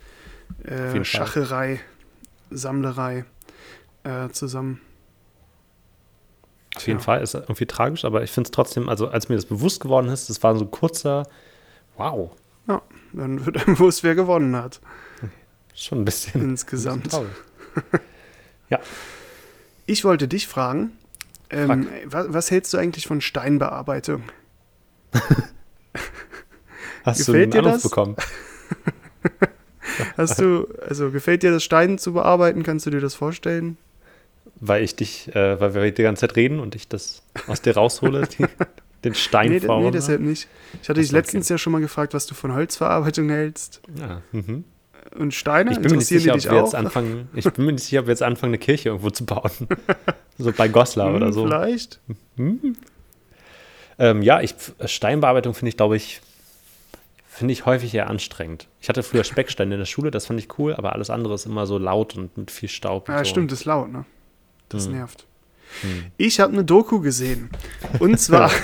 äh. 0.64 1.04
Schacherei, 1.04 1.80
Sammlerei 2.50 3.26
äh, 4.04 4.30
zusammen. 4.30 4.80
Auf 6.78 6.88
jeden 6.88 7.00
Tja. 7.00 7.06
Fall 7.06 7.22
ist 7.22 7.34
irgendwie 7.34 7.66
tragisch, 7.66 8.06
aber 8.06 8.24
ich 8.24 8.32
finde 8.32 8.48
es 8.48 8.52
trotzdem, 8.52 8.90
also 8.90 9.08
als 9.08 9.30
mir 9.30 9.36
das 9.36 9.46
bewusst 9.46 9.80
geworden 9.82 10.08
ist, 10.10 10.30
das 10.30 10.42
war 10.44 10.56
so 10.56 10.66
ein 10.66 10.72
kurzer, 10.72 11.28
wow, 11.98 12.32
Ja, 12.68 12.82
dann 13.14 13.46
wird 13.46 13.58
einem 13.58 13.76
bewusst, 13.76 14.04
wer 14.04 14.16
gewonnen 14.16 14.56
hat 14.56 14.80
schon 15.74 16.00
ein 16.02 16.06
bisschen 16.06 16.42
insgesamt. 16.42 17.12
traurig. 17.12 17.30
Ich 19.86 20.04
wollte 20.04 20.28
dich 20.28 20.48
fragen, 20.48 20.92
ähm, 21.50 21.88
was, 22.06 22.26
was 22.34 22.52
hältst 22.52 22.74
du 22.74 22.78
eigentlich 22.78 23.08
von 23.08 23.22
Steinbearbeitung? 23.22 24.24
Hast 27.04 27.20
Gefällt 27.20 27.48
du 27.48 27.52
dir 27.52 27.60
einen 27.60 27.68
Anruf 27.68 27.82
das? 27.84 27.84
bekommen? 27.84 28.16
Hast 30.18 30.40
du, 30.40 30.68
also 30.86 31.12
gefällt 31.12 31.44
dir 31.44 31.52
das 31.52 31.64
Stein 31.64 31.98
zu 31.98 32.12
bearbeiten? 32.12 32.64
Kannst 32.64 32.86
du 32.86 32.90
dir 32.90 33.00
das 33.00 33.16
vorstellen? 33.16 33.78
Weil 34.60 34.84
ich 34.84 34.96
dich, 34.96 35.34
äh, 35.36 35.60
weil 35.60 35.74
wir 35.74 35.92
die 35.92 36.04
ganze 36.04 36.22
Zeit 36.22 36.36
reden 36.36 36.60
und 36.60 36.76
ich 36.76 36.88
das 36.88 37.22
aus 37.48 37.62
dir 37.62 37.76
raushole, 37.76 38.28
die, 38.28 38.46
den 39.04 39.14
Stein 39.14 39.52
Nee, 39.52 39.60
nee, 39.60 39.92
deshalb 39.92 40.22
nicht. 40.22 40.48
Ich 40.82 40.90
hatte 40.90 41.00
dich 41.00 41.12
letztens 41.12 41.50
ja 41.50 41.58
schon 41.58 41.74
mal 41.74 41.82
gefragt, 41.82 42.14
was 42.14 42.26
du 42.26 42.34
von 42.36 42.54
Holzverarbeitung 42.54 43.30
hältst. 43.30 43.82
Ja, 44.00 44.22
mhm. 44.32 44.64
Und 45.18 45.34
Steine, 45.34 45.72
Ich 45.72 45.78
bin 45.80 45.92
mir 45.92 45.98
nicht 45.98 46.12
interessieren 46.12 46.20
sicher, 46.22 46.32
die 46.34 46.38
ob 46.38 46.42
dich 46.42 46.52
wir 46.52 46.60
auch? 46.60 46.66
jetzt 46.66 46.76
anfangen, 46.76 47.30
ich 47.34 47.46
bin 47.46 47.66
mir 47.66 47.72
nicht 47.74 47.84
sicher, 47.86 48.02
ob 48.02 48.08
wir 48.08 48.12
jetzt 48.12 48.24
anfangen, 48.24 48.50
eine 48.52 48.58
Kirche 48.58 48.90
irgendwo 48.90 49.10
zu 49.10 49.26
bauen. 49.26 49.52
so 50.38 50.52
bei 50.52 50.68
Goslar 50.68 51.10
Hm, 51.10 51.16
oder 51.16 51.32
so. 51.34 51.46
Vielleicht. 51.46 52.00
Ähm, 54.00 54.22
ja, 54.22 54.42
ich, 54.42 54.56
Steinbearbeitung 54.86 55.54
finde 55.54 55.70
ich, 55.70 55.78
glaube 55.78 55.96
ich, 55.96 56.22
finde 57.30 57.54
ich 57.54 57.66
häufig 57.66 57.94
eher 57.94 58.10
anstrengend. 58.10 58.68
Ich 58.82 58.90
hatte 58.90 59.02
früher 59.04 59.24
Specksteine 59.24 59.76
in 59.76 59.80
der 59.80 59.86
Schule, 59.86 60.12
das 60.12 60.26
fand 60.26 60.40
ich 60.40 60.60
cool, 60.60 60.76
aber 60.76 60.94
alles 60.94 61.10
andere 61.10 61.36
ist 61.36 61.46
immer 61.46 61.66
so 61.66 61.78
laut 61.78 62.16
und 62.16 62.38
mit 62.38 62.52
viel 62.52 62.70
Staub. 62.70 63.08
Ja, 63.10 63.20
so. 63.20 63.26
stimmt, 63.26 63.52
ist 63.52 63.66
laut, 63.66 63.92
ne? 63.92 64.06
Das 64.70 64.86
Hm. 64.86 64.94
nervt. 64.94 65.26
Hm. 65.82 66.06
Ich 66.18 66.40
habe 66.40 66.54
eine 66.54 66.64
Doku 66.64 67.00
gesehen. 67.02 67.50
Und 68.00 68.20
zwar 68.20 68.52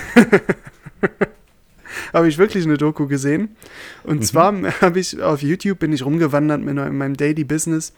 habe 2.13 2.27
ich 2.27 2.37
wirklich 2.37 2.65
eine 2.65 2.77
Doku 2.77 3.07
gesehen. 3.07 3.55
Und 4.03 4.17
Mhm. 4.19 4.23
zwar 4.23 4.53
habe 4.81 4.99
ich 4.99 5.21
auf 5.21 5.41
YouTube 5.41 5.79
bin 5.79 5.93
ich 5.93 6.05
rumgewandert 6.05 6.61
mit 6.61 6.77
in 6.77 6.97
meinem 6.97 7.17
Daily 7.17 7.43
Business 7.43 7.93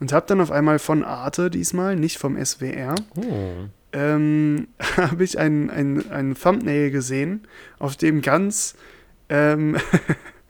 und 0.00 0.12
habe 0.12 0.26
dann 0.26 0.40
auf 0.40 0.50
einmal 0.50 0.78
von 0.78 1.04
Arte 1.04 1.50
diesmal, 1.50 1.96
nicht 1.96 2.18
vom 2.18 2.36
SWR, 2.42 2.94
Oh. 3.16 3.66
ähm, 3.92 4.68
habe 4.96 5.24
ich 5.24 5.38
ein, 5.38 5.70
ein, 5.70 6.10
ein 6.10 6.34
Thumbnail 6.34 6.90
gesehen, 6.90 7.46
auf 7.78 7.96
dem 7.96 8.22
ganz 8.22 8.74
ähm, 9.28 9.76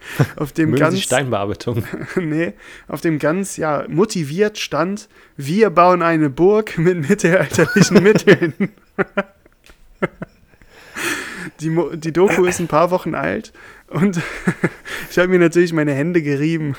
auf 0.36 0.52
dem 0.52 0.70
Mögen 0.70 0.76
Sie 0.76 0.82
ganz 0.96 1.00
Steinbearbeitung. 1.00 1.84
nee, 2.16 2.52
auf 2.86 3.00
dem 3.00 3.18
ganz 3.18 3.56
ja 3.56 3.84
motiviert 3.88 4.58
stand, 4.58 5.08
wir 5.36 5.70
bauen 5.70 6.02
eine 6.02 6.30
Burg 6.30 6.78
mit 6.78 7.08
mittelalterlichen 7.08 8.02
Mitteln. 8.02 8.54
Die, 11.60 11.70
Mo- 11.70 11.94
die 11.94 12.12
Doku 12.12 12.44
ist 12.44 12.60
ein 12.60 12.68
paar 12.68 12.90
Wochen 12.90 13.14
alt 13.14 13.52
und 13.88 14.20
ich 15.10 15.18
habe 15.18 15.28
mir 15.28 15.38
natürlich 15.38 15.72
meine 15.72 15.92
Hände 15.92 16.22
gerieben 16.22 16.76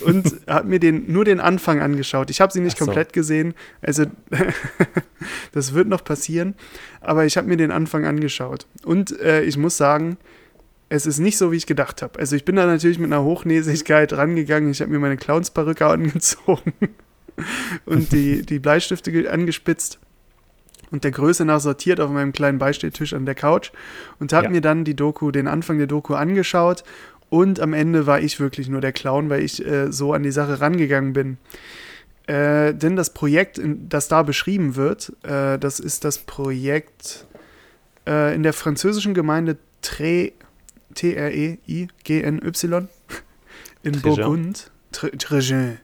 und 0.00 0.40
habe 0.48 0.68
mir 0.68 0.80
den, 0.80 1.10
nur 1.12 1.24
den 1.24 1.38
Anfang 1.38 1.80
angeschaut. 1.80 2.30
Ich 2.30 2.40
habe 2.40 2.52
sie 2.52 2.60
nicht 2.60 2.78
so. 2.78 2.84
komplett 2.84 3.12
gesehen, 3.12 3.54
also 3.82 4.06
das 5.52 5.74
wird 5.74 5.88
noch 5.88 6.02
passieren, 6.02 6.54
aber 7.00 7.24
ich 7.26 7.36
habe 7.36 7.46
mir 7.46 7.56
den 7.56 7.70
Anfang 7.70 8.04
angeschaut. 8.04 8.66
Und 8.84 9.18
äh, 9.20 9.42
ich 9.42 9.56
muss 9.56 9.76
sagen, 9.76 10.16
es 10.88 11.06
ist 11.06 11.18
nicht 11.18 11.36
so, 11.38 11.50
wie 11.52 11.56
ich 11.56 11.66
gedacht 11.66 12.00
habe. 12.02 12.18
Also 12.18 12.36
ich 12.36 12.44
bin 12.44 12.56
da 12.56 12.66
natürlich 12.66 12.98
mit 12.98 13.12
einer 13.12 13.24
Hochnäsigkeit 13.24 14.12
rangegangen. 14.12 14.70
Ich 14.70 14.80
habe 14.80 14.90
mir 14.92 14.98
meine 15.00 15.16
Clownsperücke 15.16 15.86
angezogen 15.86 16.72
und 17.86 18.12
die, 18.12 18.42
die 18.42 18.58
Bleistifte 18.58 19.10
ge- 19.12 19.28
angespitzt 19.28 19.98
und 20.92 21.02
der 21.02 21.10
Größe 21.10 21.44
nach 21.44 21.60
sortiert 21.60 21.98
auf 22.00 22.10
meinem 22.10 22.32
kleinen 22.32 22.58
Beistelltisch 22.58 23.14
an 23.14 23.26
der 23.26 23.34
Couch 23.34 23.72
und 24.20 24.32
habe 24.32 24.44
Ja. 24.44 24.50
mir 24.50 24.60
dann 24.60 24.84
die 24.84 24.94
Doku, 24.94 25.30
den 25.32 25.48
Anfang 25.48 25.78
der 25.78 25.88
Doku 25.88 26.14
angeschaut 26.14 26.84
und 27.28 27.58
am 27.58 27.72
Ende 27.72 28.06
war 28.06 28.20
ich 28.20 28.38
wirklich 28.38 28.68
nur 28.68 28.80
der 28.80 28.92
Clown, 28.92 29.28
weil 29.28 29.42
ich 29.42 29.66
äh, 29.66 29.90
so 29.90 30.12
an 30.12 30.22
die 30.22 30.30
Sache 30.30 30.60
rangegangen 30.60 31.12
bin. 31.12 31.38
Äh, 32.28 32.72
denn 32.74 32.94
das 32.94 33.10
Projekt, 33.12 33.60
das 33.88 34.06
da 34.08 34.22
beschrieben 34.22 34.76
wird, 34.76 35.12
äh, 35.24 35.58
das 35.58 35.80
ist 35.80 36.04
das 36.04 36.18
Projekt 36.18 37.26
äh, 38.06 38.32
in 38.34 38.44
der 38.44 38.52
französischen 38.52 39.12
Gemeinde 39.14 39.56
Tre, 39.82 40.32
T-R-E-I-G-N-Y 40.96 42.88
in. 43.82 44.00
Burgund. 44.02 44.70
Trégin. 44.92 45.78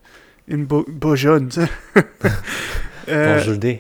In 0.47 0.67
Burgund. 0.67 1.57
äh, 3.07 3.45
Bourgeois. 3.45 3.79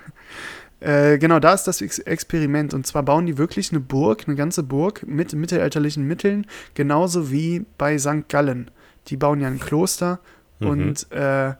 äh, 0.80 1.18
genau, 1.18 1.38
da 1.38 1.52
ist 1.52 1.64
das 1.64 1.82
Ex 1.82 1.98
Experiment. 1.98 2.72
Und 2.72 2.86
zwar 2.86 3.02
bauen 3.02 3.26
die 3.26 3.36
wirklich 3.36 3.70
eine 3.70 3.80
Burg, 3.80 4.24
eine 4.26 4.36
ganze 4.36 4.62
Burg 4.62 5.06
mit 5.06 5.34
mittelalterlichen 5.34 6.06
Mitteln, 6.06 6.46
genauso 6.74 7.30
wie 7.30 7.66
bei 7.76 7.98
St. 7.98 8.28
Gallen. 8.28 8.70
Die 9.08 9.16
bauen 9.16 9.40
ja 9.40 9.48
ein 9.48 9.60
Kloster 9.60 10.20
Mhm. 10.58 10.68
und 10.68 11.12
äh, 11.12 11.54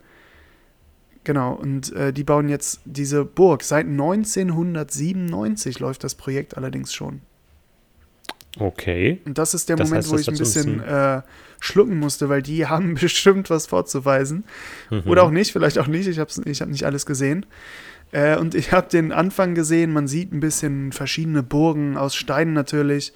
genau, 1.24 1.52
und 1.54 1.92
äh, 1.92 2.12
die 2.12 2.24
bauen 2.24 2.48
jetzt 2.48 2.80
diese 2.84 3.24
Burg. 3.24 3.62
Seit 3.62 3.86
1997 3.86 5.80
läuft 5.80 6.04
das 6.04 6.14
Projekt 6.14 6.56
allerdings 6.56 6.94
schon. 6.94 7.20
Okay. 8.58 9.20
Und 9.24 9.38
das 9.38 9.54
ist 9.54 9.68
der 9.68 9.76
Das 9.76 9.88
Moment, 9.88 10.04
heißt, 10.04 10.12
wo 10.12 10.18
ich 10.18 10.28
ein 10.28 10.38
bisschen 10.38 10.82
äh, 10.82 11.22
schlucken 11.60 11.98
musste, 11.98 12.28
weil 12.28 12.42
die 12.42 12.66
haben 12.68 12.94
bestimmt 12.94 13.50
was 13.50 13.66
vorzuweisen. 13.66 14.44
Mhm. 14.90 15.02
Oder 15.06 15.22
auch 15.24 15.30
nicht, 15.30 15.52
vielleicht 15.52 15.78
auch 15.78 15.86
nicht. 15.86 16.06
Ich 16.06 16.18
habe 16.18 16.30
ich 16.44 16.60
hab 16.60 16.68
nicht 16.68 16.84
alles 16.84 17.06
gesehen. 17.06 17.46
Äh, 18.12 18.36
und 18.36 18.54
ich 18.54 18.72
habe 18.72 18.88
den 18.88 19.12
Anfang 19.12 19.54
gesehen. 19.54 19.92
Man 19.92 20.06
sieht 20.08 20.32
ein 20.32 20.40
bisschen 20.40 20.92
verschiedene 20.92 21.42
Burgen 21.42 21.96
aus 21.96 22.14
Steinen 22.14 22.54
natürlich. 22.54 23.12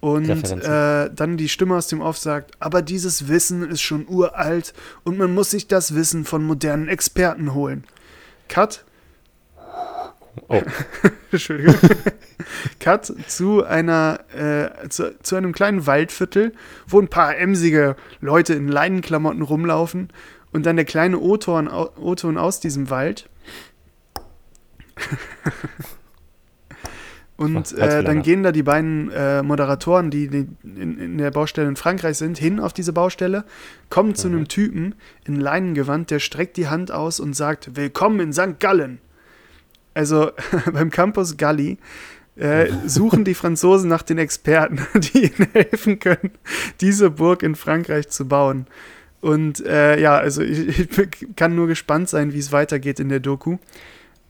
Und 0.00 0.28
äh, 0.28 1.10
dann 1.12 1.36
die 1.36 1.48
Stimme 1.48 1.74
aus 1.74 1.88
dem 1.88 2.00
Off 2.00 2.18
sagt, 2.18 2.52
aber 2.60 2.82
dieses 2.82 3.28
Wissen 3.28 3.68
ist 3.68 3.80
schon 3.80 4.06
uralt 4.06 4.74
und 5.04 5.16
man 5.16 5.34
muss 5.34 5.50
sich 5.50 5.68
das 5.68 5.94
Wissen 5.94 6.24
von 6.24 6.44
modernen 6.44 6.86
Experten 6.86 7.54
holen. 7.54 7.84
Cut. 8.48 8.84
Oh. 10.48 10.62
Entschuldigung. 11.32 11.74
Cut 12.80 13.12
zu 13.26 13.64
einer 13.64 14.20
äh, 14.34 14.88
zu, 14.88 15.18
zu 15.20 15.36
einem 15.36 15.52
kleinen 15.52 15.86
Waldviertel, 15.86 16.52
wo 16.86 17.00
ein 17.00 17.08
paar 17.08 17.36
emsige 17.36 17.96
Leute 18.20 18.54
in 18.54 18.68
Leinenklamotten 18.68 19.42
rumlaufen 19.42 20.10
und 20.52 20.66
dann 20.66 20.76
der 20.76 20.84
kleine 20.84 21.18
O-Ton 21.18 21.68
au- 21.68 21.90
O-Ton 21.96 22.38
aus 22.38 22.60
diesem 22.60 22.90
Wald. 22.90 23.28
und 27.36 27.72
äh, 27.72 28.02
dann 28.02 28.22
gehen 28.22 28.42
da 28.42 28.50
die 28.52 28.62
beiden 28.62 29.10
äh, 29.10 29.42
Moderatoren, 29.42 30.10
die, 30.10 30.28
die 30.28 30.48
in, 30.64 30.98
in 30.98 31.18
der 31.18 31.30
Baustelle 31.30 31.68
in 31.68 31.76
Frankreich 31.76 32.16
sind, 32.16 32.38
hin 32.38 32.60
auf 32.60 32.72
diese 32.72 32.94
Baustelle, 32.94 33.44
kommen 33.90 34.14
zu 34.14 34.28
einem 34.28 34.48
Typen 34.48 34.94
in 35.26 35.38
Leinengewand, 35.38 36.10
der 36.10 36.18
streckt 36.18 36.56
die 36.56 36.68
Hand 36.68 36.90
aus 36.90 37.20
und 37.20 37.34
sagt: 37.34 37.76
Willkommen 37.76 38.20
in 38.20 38.32
St. 38.32 38.58
Gallen. 38.58 39.00
Also 39.96 40.30
beim 40.72 40.90
Campus 40.90 41.38
Galli 41.38 41.78
äh, 42.36 42.66
suchen 42.84 43.24
die 43.24 43.34
Franzosen 43.34 43.88
nach 43.88 44.02
den 44.02 44.18
Experten, 44.18 44.86
die 44.94 45.32
ihnen 45.32 45.48
helfen 45.52 45.98
können, 45.98 46.32
diese 46.82 47.10
Burg 47.10 47.42
in 47.42 47.54
Frankreich 47.54 48.08
zu 48.08 48.28
bauen. 48.28 48.66
Und 49.22 49.64
äh, 49.64 49.98
ja, 49.98 50.18
also 50.18 50.42
ich, 50.42 50.78
ich 50.98 51.08
kann 51.34 51.54
nur 51.54 51.66
gespannt 51.66 52.10
sein, 52.10 52.34
wie 52.34 52.38
es 52.38 52.52
weitergeht 52.52 53.00
in 53.00 53.08
der 53.08 53.20
Doku. 53.20 53.56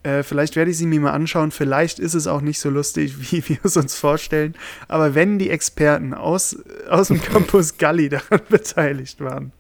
Äh, 0.05 0.23
vielleicht 0.23 0.55
werde 0.55 0.71
ich 0.71 0.79
sie 0.79 0.87
mir 0.87 1.01
mal 1.01 1.11
anschauen. 1.11 1.51
Vielleicht 1.51 1.99
ist 1.99 2.15
es 2.15 2.29
auch 2.29 2.43
nicht 2.43 2.61
so 2.61 2.71
lustig, 2.71 3.33
wie 3.33 3.49
wir 3.49 3.59
es 3.65 3.77
uns 3.77 3.97
vorstellen. 3.97 4.55
Aber 4.87 5.17
wenn 5.17 5.41
die 5.41 5.51
Experten 5.51 6.15
aus, 6.15 6.57
aus 6.89 7.09
dem 7.09 7.21
Campus 7.21 7.77
Galli 7.77 8.09
daran 8.09 8.41
beteiligt 8.49 9.21
waren, 9.21 9.51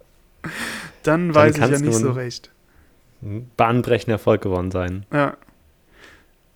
dann 1.03 1.35
weiß 1.35 1.57
ich 1.57 1.61
ja 1.63 1.79
nicht 1.81 1.95
so 1.95 2.13
recht. 2.13 2.53
Bahnbrechender 3.57 4.15
Erfolg 4.15 4.43
geworden 4.43 4.71
sein. 4.71 5.05
Ja. 5.13 5.37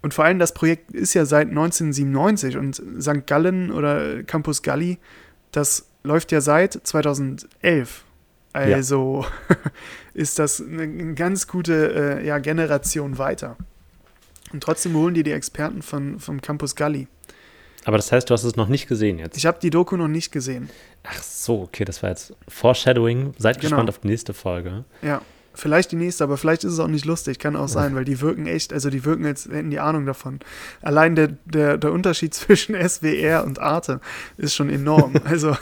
Und 0.02 0.14
vor 0.14 0.24
allem 0.24 0.38
das 0.38 0.54
Projekt 0.54 0.92
ist 0.92 1.14
ja 1.14 1.24
seit 1.24 1.48
1997 1.48 2.56
und 2.56 2.82
St. 3.00 3.26
Gallen 3.26 3.70
oder 3.70 4.22
Campus 4.22 4.62
Galli, 4.62 4.98
das 5.52 5.86
läuft 6.02 6.32
ja 6.32 6.40
seit 6.40 6.72
2011. 6.72 8.04
Also 8.52 9.26
ist 10.14 10.38
das 10.38 10.60
eine 10.60 11.14
ganz 11.14 11.46
gute 11.46 12.18
äh, 12.20 12.26
ja, 12.26 12.38
Generation 12.38 13.18
weiter. 13.18 13.56
Und 14.52 14.62
trotzdem 14.62 14.94
holen 14.94 15.14
die 15.14 15.22
die 15.22 15.32
Experten 15.32 15.82
von, 15.82 16.18
vom 16.18 16.40
Campus 16.40 16.74
Galli. 16.74 17.06
Aber 17.84 17.96
das 17.96 18.10
heißt, 18.10 18.28
du 18.28 18.34
hast 18.34 18.44
es 18.44 18.56
noch 18.56 18.68
nicht 18.68 18.88
gesehen 18.88 19.18
jetzt. 19.18 19.36
Ich 19.36 19.46
habe 19.46 19.58
die 19.60 19.70
Doku 19.70 19.96
noch 19.96 20.08
nicht 20.08 20.32
gesehen. 20.32 20.68
Ach 21.04 21.22
so, 21.22 21.62
okay, 21.62 21.84
das 21.84 22.02
war 22.02 22.10
jetzt 22.10 22.34
Foreshadowing. 22.48 23.32
Seid 23.38 23.56
Genau. 23.56 23.70
gespannt 23.70 23.88
auf 23.88 23.98
die 23.98 24.08
nächste 24.08 24.34
Folge. 24.34 24.84
Ja, 25.02 25.22
vielleicht 25.60 25.92
die 25.92 25.96
nächste, 25.96 26.24
aber 26.24 26.36
vielleicht 26.36 26.64
ist 26.64 26.72
es 26.72 26.78
auch 26.80 26.88
nicht 26.88 27.04
lustig. 27.04 27.38
Kann 27.38 27.56
auch 27.56 27.68
sein, 27.68 27.94
weil 27.96 28.04
die 28.04 28.20
wirken 28.20 28.46
echt, 28.46 28.72
also 28.72 28.90
die 28.90 29.04
wirken, 29.04 29.26
als 29.26 29.46
hätten 29.46 29.70
die 29.70 29.78
Ahnung 29.78 30.06
davon. 30.06 30.40
Allein 30.82 31.14
der, 31.14 31.28
der, 31.44 31.76
der 31.78 31.92
Unterschied 31.92 32.34
zwischen 32.34 32.74
SWR 32.74 33.44
und 33.44 33.58
Arte 33.58 34.00
ist 34.36 34.54
schon 34.54 34.70
enorm. 34.70 35.14
Also 35.30 35.56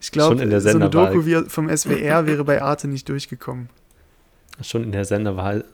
ich 0.00 0.10
glaube, 0.10 0.36
so 0.60 0.68
eine. 0.70 0.88
Doku 0.88 1.26
wie 1.26 1.42
vom 1.48 1.74
SWR 1.74 2.26
wäre 2.26 2.44
bei 2.44 2.62
Arte 2.62 2.88
nicht 2.88 3.08
durchgekommen. 3.08 3.68
Schon 4.62 4.84
in 4.84 4.92
der 4.92 5.04
Senderwahl 5.04 5.64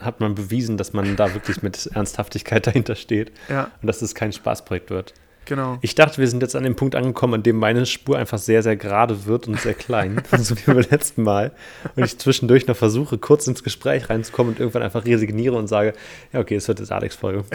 hat 0.00 0.20
man 0.20 0.34
bewiesen, 0.34 0.76
dass 0.76 0.92
man 0.92 1.16
da 1.16 1.32
wirklich 1.32 1.62
mit 1.62 1.86
Ernsthaftigkeit 1.94 2.66
dahinter 2.66 2.94
steht 2.94 3.32
Ja, 3.48 3.70
und 3.80 3.86
dass 3.86 4.02
es 4.02 4.14
kein 4.14 4.32
Spaßprojekt 4.32 4.90
wird. 4.90 5.14
Genau. 5.46 5.78
Ich 5.80 5.94
dachte, 5.94 6.18
wir 6.18 6.28
sind 6.28 6.42
jetzt 6.42 6.54
an 6.54 6.62
dem 6.64 6.76
Punkt 6.76 6.94
angekommen, 6.94 7.34
an 7.34 7.42
dem 7.42 7.56
meine 7.56 7.86
Spur 7.86 8.18
einfach 8.18 8.38
sehr, 8.38 8.62
sehr 8.62 8.76
gerade 8.76 9.24
wird 9.24 9.48
und 9.48 9.58
sehr 9.58 9.74
klein, 9.74 10.20
so 10.38 10.54
wie 10.56 10.62
beim 10.66 10.78
letzten 10.90 11.22
Mal. 11.22 11.52
Und 11.96 12.04
ich 12.04 12.18
zwischendurch 12.18 12.66
noch 12.66 12.76
versuche, 12.76 13.16
kurz 13.18 13.46
ins 13.46 13.62
Gespräch 13.64 14.10
reinzukommen 14.10 14.52
und 14.52 14.60
irgendwann 14.60 14.82
einfach 14.82 15.04
resigniere 15.04 15.56
und 15.56 15.66
sage, 15.68 15.94
ja, 16.32 16.40
okay, 16.40 16.56
es 16.56 16.68
wird 16.68 16.80
jetzt 16.80 16.92
Alex-Folge. 16.92 17.44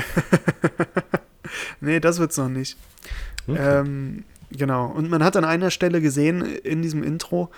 Nee, 1.81 1.99
das 1.99 2.19
wird's 2.19 2.37
noch 2.37 2.47
nicht. 2.49 2.77
Okay. 3.47 3.57
Ähm, 3.59 4.23
genau. 4.51 4.85
Und 4.85 5.09
man 5.09 5.23
hat 5.23 5.35
an 5.35 5.43
einer 5.43 5.71
Stelle 5.71 5.99
gesehen 6.01 6.41
in 6.41 6.81
diesem 6.81 7.03
Intro, 7.03 7.49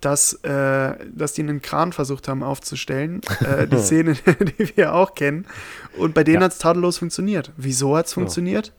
dass, 0.00 0.34
äh, 0.44 0.94
dass 1.12 1.32
die 1.32 1.42
einen 1.42 1.60
Kran 1.62 1.92
versucht 1.92 2.28
haben 2.28 2.42
aufzustellen. 2.42 3.20
Äh, 3.40 3.66
die 3.66 3.78
Szene, 3.82 4.14
die 4.58 4.76
wir 4.76 4.94
auch 4.94 5.14
kennen. 5.14 5.46
Und 5.96 6.14
bei 6.14 6.22
denen 6.24 6.40
Ja. 6.40 6.44
hat's 6.44 6.58
tadellos 6.58 6.98
funktioniert. 6.98 7.52
Wieso 7.56 7.96
hat's 7.96 8.12
funktioniert? 8.12 8.72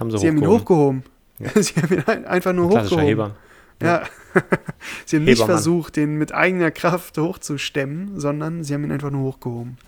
Haben 0.00 0.10
sie, 0.10 0.18
Sie 0.18 0.26
haben 0.28 0.38
ihn 0.38 0.46
hochgehoben. 0.48 1.04
hochgehoben. 1.38 1.62
Sie 1.62 1.74
haben 1.80 1.94
ihn 1.94 2.02
ein- 2.06 2.24
einfach 2.24 2.52
nur 2.52 2.70
Klassischer 2.70 2.96
hochgehoben. 2.96 3.08
Heber. 3.08 3.36
Ja. 3.82 4.02
sie 5.06 5.16
haben 5.16 5.24
nicht 5.24 5.38
Hebermann. 5.38 5.56
versucht, 5.56 5.96
den 5.96 6.16
mit 6.16 6.32
eigener 6.34 6.70
Kraft 6.70 7.16
hochzustemmen, 7.16 8.18
sondern 8.20 8.62
sie 8.64 8.74
haben 8.74 8.84
ihn 8.84 8.92
einfach 8.92 9.10
nur 9.10 9.22
hochgehoben. 9.32 9.78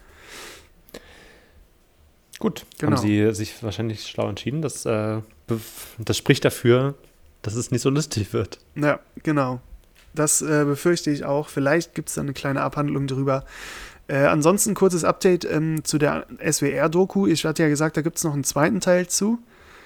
Gut, 2.38 2.64
Genau. 2.78 2.96
haben 2.96 3.02
sie 3.02 3.32
sich 3.34 3.62
wahrscheinlich 3.62 4.06
schlau 4.06 4.28
entschieden. 4.28 4.62
Das, 4.62 4.84
äh, 4.86 5.18
das 5.98 6.16
spricht 6.16 6.44
dafür, 6.44 6.94
dass 7.42 7.54
es 7.54 7.70
nicht 7.70 7.82
so 7.82 7.90
lustig 7.90 8.32
wird. 8.32 8.58
Ja, 8.74 9.00
genau. 9.22 9.60
Das 10.14 10.42
äh, 10.42 10.64
befürchte 10.64 11.10
ich 11.10 11.24
auch. 11.24 11.48
Vielleicht 11.48 11.94
gibt 11.94 12.08
es 12.08 12.16
da 12.16 12.20
eine 12.22 12.32
kleine 12.32 12.62
Abhandlung 12.62 13.06
drüber. 13.06 13.44
Äh, 14.08 14.24
ansonsten 14.24 14.74
kurzes 14.74 15.04
Update 15.04 15.44
ähm, 15.44 15.84
zu 15.84 15.98
der 15.98 16.26
SWR-Doku. 16.44 17.26
Ich 17.26 17.44
hatte 17.44 17.62
ja 17.62 17.68
gesagt, 17.68 17.96
da 17.96 18.02
gibt 18.02 18.18
es 18.18 18.24
noch 18.24 18.34
einen 18.34 18.44
zweiten 18.44 18.80
Teil 18.80 19.06
zu. 19.06 19.38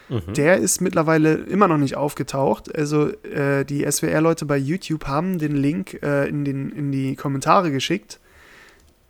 Mhm. 0.08 0.34
Der 0.34 0.58
ist 0.58 0.80
mittlerweile 0.80 1.34
immer 1.34 1.68
noch 1.68 1.78
nicht 1.78 1.96
aufgetaucht. 1.96 2.74
Also 2.74 3.08
äh, 3.24 3.64
die 3.64 3.90
SWR-Leute 3.90 4.46
bei 4.46 4.56
YouTube 4.56 5.06
haben 5.06 5.38
den 5.38 5.56
Link 5.56 6.00
äh, 6.02 6.28
in, 6.28 6.44
den, 6.44 6.70
in 6.70 6.92
die 6.92 7.16
Kommentare 7.16 7.70
geschickt. 7.70 8.20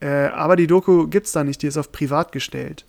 Äh, 0.01 0.29
aber 0.29 0.57
die 0.57 0.67
Doku 0.67 1.07
gibt 1.07 1.27
es 1.27 1.33
da 1.33 1.45
nicht, 1.45 1.63
die 1.63 1.67
ist 1.67 1.77
auf 1.77 1.93
privat 1.93 2.33
gestellt. 2.33 2.85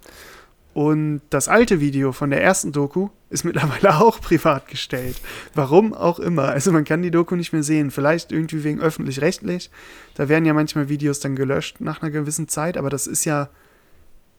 Und 0.73 1.21
das 1.31 1.47
alte 1.47 1.79
Video 1.79 2.11
von 2.11 2.29
der 2.29 2.43
ersten 2.43 2.71
Doku 2.71 3.09
ist 3.29 3.43
mittlerweile 3.45 3.99
auch 3.99 4.21
privat 4.21 4.67
gestellt. 4.67 5.19
Warum 5.53 5.93
auch 5.93 6.19
immer. 6.19 6.49
Also 6.49 6.71
man 6.71 6.83
kann 6.83 7.01
die 7.01 7.11
Doku 7.11 7.35
nicht 7.35 7.51
mehr 7.51 7.63
sehen. 7.63 7.91
Vielleicht 7.91 8.31
irgendwie 8.31 8.63
wegen 8.63 8.79
öffentlich-rechtlich. 8.79 9.69
Da 10.15 10.29
werden 10.29 10.45
ja 10.45 10.53
manchmal 10.53 10.87
Videos 10.87 11.19
dann 11.19 11.35
gelöscht 11.35 11.81
nach 11.81 12.01
einer 12.01 12.11
gewissen 12.11 12.47
Zeit, 12.47 12.77
aber 12.77 12.89
das 12.89 13.07
ist 13.07 13.25
ja 13.25 13.49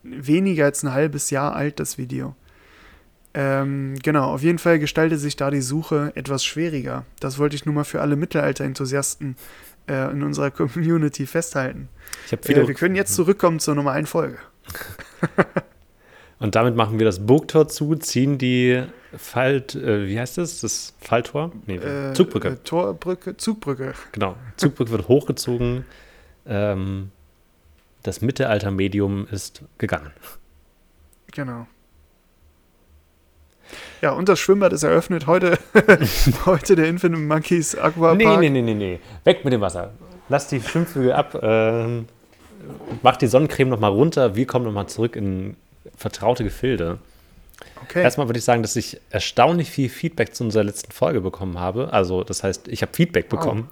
weniger 0.03 0.65
als 0.65 0.83
ein 0.85 0.93
halbes 0.93 1.31
Jahr 1.31 1.55
alt, 1.55 1.81
das 1.81 1.99
Video. 1.99 2.35
Ähm, 3.35 3.97
genau, 4.03 4.33
auf 4.33 4.43
jeden 4.43 4.59
Fall 4.59 4.79
gestaltet 4.79 5.21
sich 5.21 5.37
da 5.37 5.51
die 5.51 5.61
Suche 5.61 6.13
etwas 6.15 6.45
schwieriger. 6.45 7.05
Das 7.21 7.39
wollte 7.39 7.57
ich 7.57 7.67
nur 7.67 7.75
mal 7.75 7.85
für 7.85 8.01
alle 8.01 8.17
Mittelalter-Enthusiasten 8.17 9.37
äh, 9.89 10.11
in 10.11 10.23
unserer 10.23 10.51
Community 10.53 11.27
festhalten. 11.27 11.89
Ich 12.27 12.33
habe 12.33 12.43
viele 12.43 12.63
Äh, 12.63 12.69
wir 12.69 12.75
können 12.75 12.97
jetzt 12.97 13.15
zurückkommen 13.15 13.61
zur 13.61 13.75
normalen 13.75 14.07
Folge. 14.07 14.39
Und 16.41 16.55
damit 16.55 16.77
machen 16.77 16.99
wir 16.99 17.07
das 17.07 17.27
Burgtor 17.27 17.69
zu, 17.69 17.97
ziehen 17.97 18.39
die 18.39 18.85
Falt, 19.17 19.75
äh, 19.75 20.07
wie 20.07 20.19
heißt 20.21 20.39
das? 20.39 20.61
Das 20.61 20.95
Falltor? 21.01 21.51
Nee, 21.67 21.77
Äh, 21.77 22.13
Zugbrücke. 22.15 22.49
Äh, 22.49 22.57
Torbrücke, 22.59 23.37
Zugbrücke. 23.37 23.95
Genau. 24.13 24.37
Zugbrücke 24.57 24.91
wird 24.93 25.09
hochgezogen. 25.09 25.85
Ähm, 26.47 27.11
das 28.05 28.21
Mittelalter-Medium 28.21 29.27
ist 29.31 29.63
gegangen. 29.79 30.13
Genau. 31.33 31.67
Ja, 34.01 34.13
und 34.13 34.29
das 34.29 34.39
Schwimmbad 34.39 34.73
ist 34.73 34.83
eröffnet. 34.83 35.27
Heute, 35.27 35.59
heute 36.47 36.77
der 36.77 36.87
Infinite 36.87 37.21
Monkeys 37.21 37.75
Aquapark. 37.77 38.17
Nee, 38.17 38.37
nee, 38.37 38.51
nee, 38.51 38.63
nee, 38.63 38.75
nee. 38.75 39.01
Weg 39.25 39.45
mit 39.45 39.53
dem 39.53 39.61
Wasser. 39.61 39.93
lass 40.29 40.49
die 40.49 40.61
Schimpflüge 40.61 41.15
ab. 41.15 41.39
Ähm, 41.43 42.07
mach 43.03 43.17
die 43.17 43.27
Sonnencreme 43.27 43.69
nochmal 43.69 43.91
runter. 43.91 44.37
Wir 44.37 44.47
kommen 44.47 44.65
nochmal 44.65 44.87
zurück 44.87 45.17
in 45.17 45.57
vertraute 45.97 46.45
Gefilde. 46.45 46.99
Okay. 47.85 48.03
Erstmal 48.03 48.29
würde 48.29 48.39
ich 48.39 48.45
sagen, 48.45 48.63
dass 48.63 48.77
ich 48.77 49.01
erstaunlich 49.11 49.71
viel 49.71 49.89
Feedback 49.89 50.35
zu 50.35 50.45
unserer 50.45 50.65
letzten 50.65 50.93
Folge 50.93 51.21
bekommen 51.21 51.59
habe. 51.59 51.93
Also, 51.93 52.23
das 52.23 52.45
heißt, 52.45 52.69
ich 52.69 52.83
habe 52.83 52.93
Feedback 52.93 53.29
bekommen. 53.29 53.69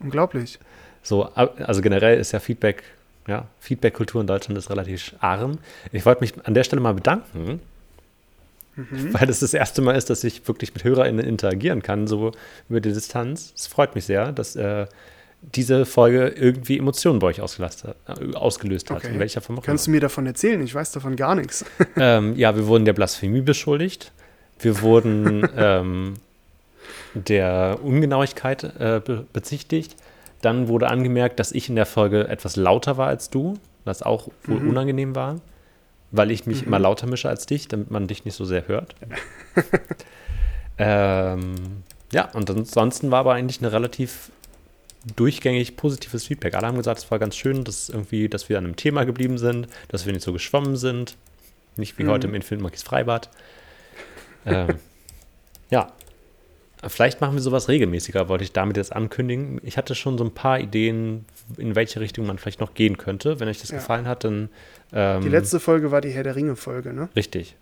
Unglaublich. 0.00 0.58
So, 1.02 1.24
also 1.24 1.80
generell 1.80 2.18
ist 2.18 2.32
ja 2.32 2.40
Feedback, 2.40 2.82
ja, 3.26 3.46
Feedback-Kultur 3.60 4.20
in 4.20 4.26
Deutschland 4.26 4.58
ist 4.58 4.70
relativ 4.70 5.14
arm. 5.20 5.58
Ich 5.92 6.04
wollte 6.04 6.20
mich 6.20 6.34
an 6.44 6.54
der 6.54 6.64
Stelle 6.64 6.82
mal 6.82 6.94
bedanken, 6.94 7.60
weil 9.12 9.26
das 9.26 9.40
das 9.40 9.54
erste 9.54 9.82
Mal 9.82 9.96
ist, 9.96 10.10
dass 10.10 10.24
ich 10.24 10.46
wirklich 10.46 10.72
mit 10.74 10.84
HörerInnen 10.84 11.24
interagieren 11.26 11.82
kann, 11.82 12.06
so 12.06 12.32
über 12.68 12.80
die 12.80 12.92
Distanz. 12.92 13.52
Es 13.56 13.66
freut 13.66 13.94
mich 13.94 14.04
sehr, 14.04 14.32
dass 14.32 14.56
äh, 14.56 14.86
diese 15.42 15.86
Folge 15.86 16.28
irgendwie 16.28 16.78
Emotionen 16.78 17.18
bei 17.20 17.28
euch 17.28 17.40
ausgelöst 17.40 17.84
hat, 17.84 17.96
äh, 18.20 18.34
ausgelöst 18.34 18.90
hat 18.90 18.98
Okay. 18.98 19.14
in 19.14 19.18
welcher 19.20 19.40
Form 19.40 19.58
auch 19.58 19.62
Kannst 19.62 19.86
du 19.86 19.90
mir 19.90 20.00
davon 20.00 20.26
erzählen? 20.26 20.60
Ich 20.62 20.74
weiß 20.74 20.92
davon 20.92 21.16
gar 21.16 21.34
nichts. 21.34 21.64
ähm, 21.96 22.34
ja, 22.36 22.56
wir 22.56 22.66
wurden 22.66 22.84
der 22.84 22.92
Blasphemie 22.92 23.40
beschuldigt. 23.40 24.12
Wir 24.58 24.80
wurden 24.82 25.48
ähm, 25.56 26.14
der 27.14 27.78
Ungenauigkeit 27.82 28.64
äh, 28.64 29.00
be 29.04 29.26
bezichtigt. 29.32 29.96
Dann 30.42 30.68
wurde 30.68 30.88
angemerkt, 30.88 31.40
dass 31.40 31.52
ich 31.52 31.68
in 31.68 31.76
der 31.76 31.86
Folge 31.86 32.28
etwas 32.28 32.56
lauter 32.56 32.96
war 32.96 33.08
als 33.08 33.30
du, 33.30 33.54
was 33.84 34.02
auch 34.02 34.28
wohl 34.44 34.58
unangenehm 34.68 35.16
war, 35.16 35.40
weil 36.10 36.30
ich 36.30 36.46
mich 36.46 36.64
immer 36.66 36.78
lauter 36.78 37.06
mische 37.06 37.28
als 37.28 37.46
dich, 37.46 37.68
damit 37.68 37.90
man 37.90 38.06
dich 38.06 38.24
nicht 38.24 38.34
so 38.34 38.44
sehr 38.44 38.66
hört. 38.68 38.94
ähm, 40.78 41.54
ja, 42.12 42.30
und 42.32 42.48
ansonsten 42.50 43.10
war 43.10 43.20
aber 43.20 43.34
eigentlich 43.34 43.60
eine 43.60 43.72
relativ 43.72 44.30
durchgängig 45.16 45.76
positives 45.76 46.26
Feedback. 46.26 46.54
Alle 46.54 46.66
haben 46.66 46.76
gesagt, 46.76 46.98
es 46.98 47.10
war 47.10 47.18
ganz 47.18 47.36
schön, 47.36 47.64
dass 47.64 47.88
irgendwie, 47.88 48.28
dass 48.28 48.48
wir 48.48 48.58
an 48.58 48.64
einem 48.64 48.76
Thema 48.76 49.04
geblieben 49.04 49.38
sind, 49.38 49.68
dass 49.88 50.06
wir 50.06 50.12
nicht 50.12 50.24
so 50.24 50.32
geschwommen 50.32 50.76
sind, 50.76 51.16
nicht 51.76 51.98
wie 51.98 52.04
Mhm. 52.04 52.10
heute 52.10 52.26
im 52.26 52.34
Infinite 52.34 52.62
Monkeys 52.62 52.82
Freibad. 52.82 53.28
ähm, 54.46 54.74
ja, 55.70 55.92
vielleicht 56.86 57.20
machen 57.20 57.34
wir 57.34 57.40
sowas 57.42 57.68
regelmäßiger, 57.68 58.28
wollte 58.28 58.44
ich 58.44 58.52
damit 58.52 58.76
jetzt 58.76 58.92
ankündigen. 58.94 59.60
Ich 59.64 59.76
hatte 59.76 59.94
schon 59.94 60.16
so 60.18 60.24
ein 60.24 60.32
paar 60.32 60.60
Ideen, 60.60 61.24
in 61.56 61.74
welche 61.74 62.00
Richtung 62.00 62.26
man 62.26 62.38
vielleicht 62.38 62.60
noch 62.60 62.74
gehen 62.74 62.96
könnte. 62.98 63.40
Wenn 63.40 63.48
euch 63.48 63.60
das 63.60 63.70
Ja. 63.70 63.78
gefallen 63.78 64.06
hat, 64.06 64.24
dann 64.24 64.48
ähm, 64.92 65.22
Die 65.22 65.28
letzte 65.28 65.60
Folge 65.60 65.90
war 65.90 66.00
die 66.00 66.10
Herr 66.10 66.22
der 66.22 66.36
Ringe-Folge, 66.36 66.92
ne? 66.92 67.08
Richtig. 67.16 67.56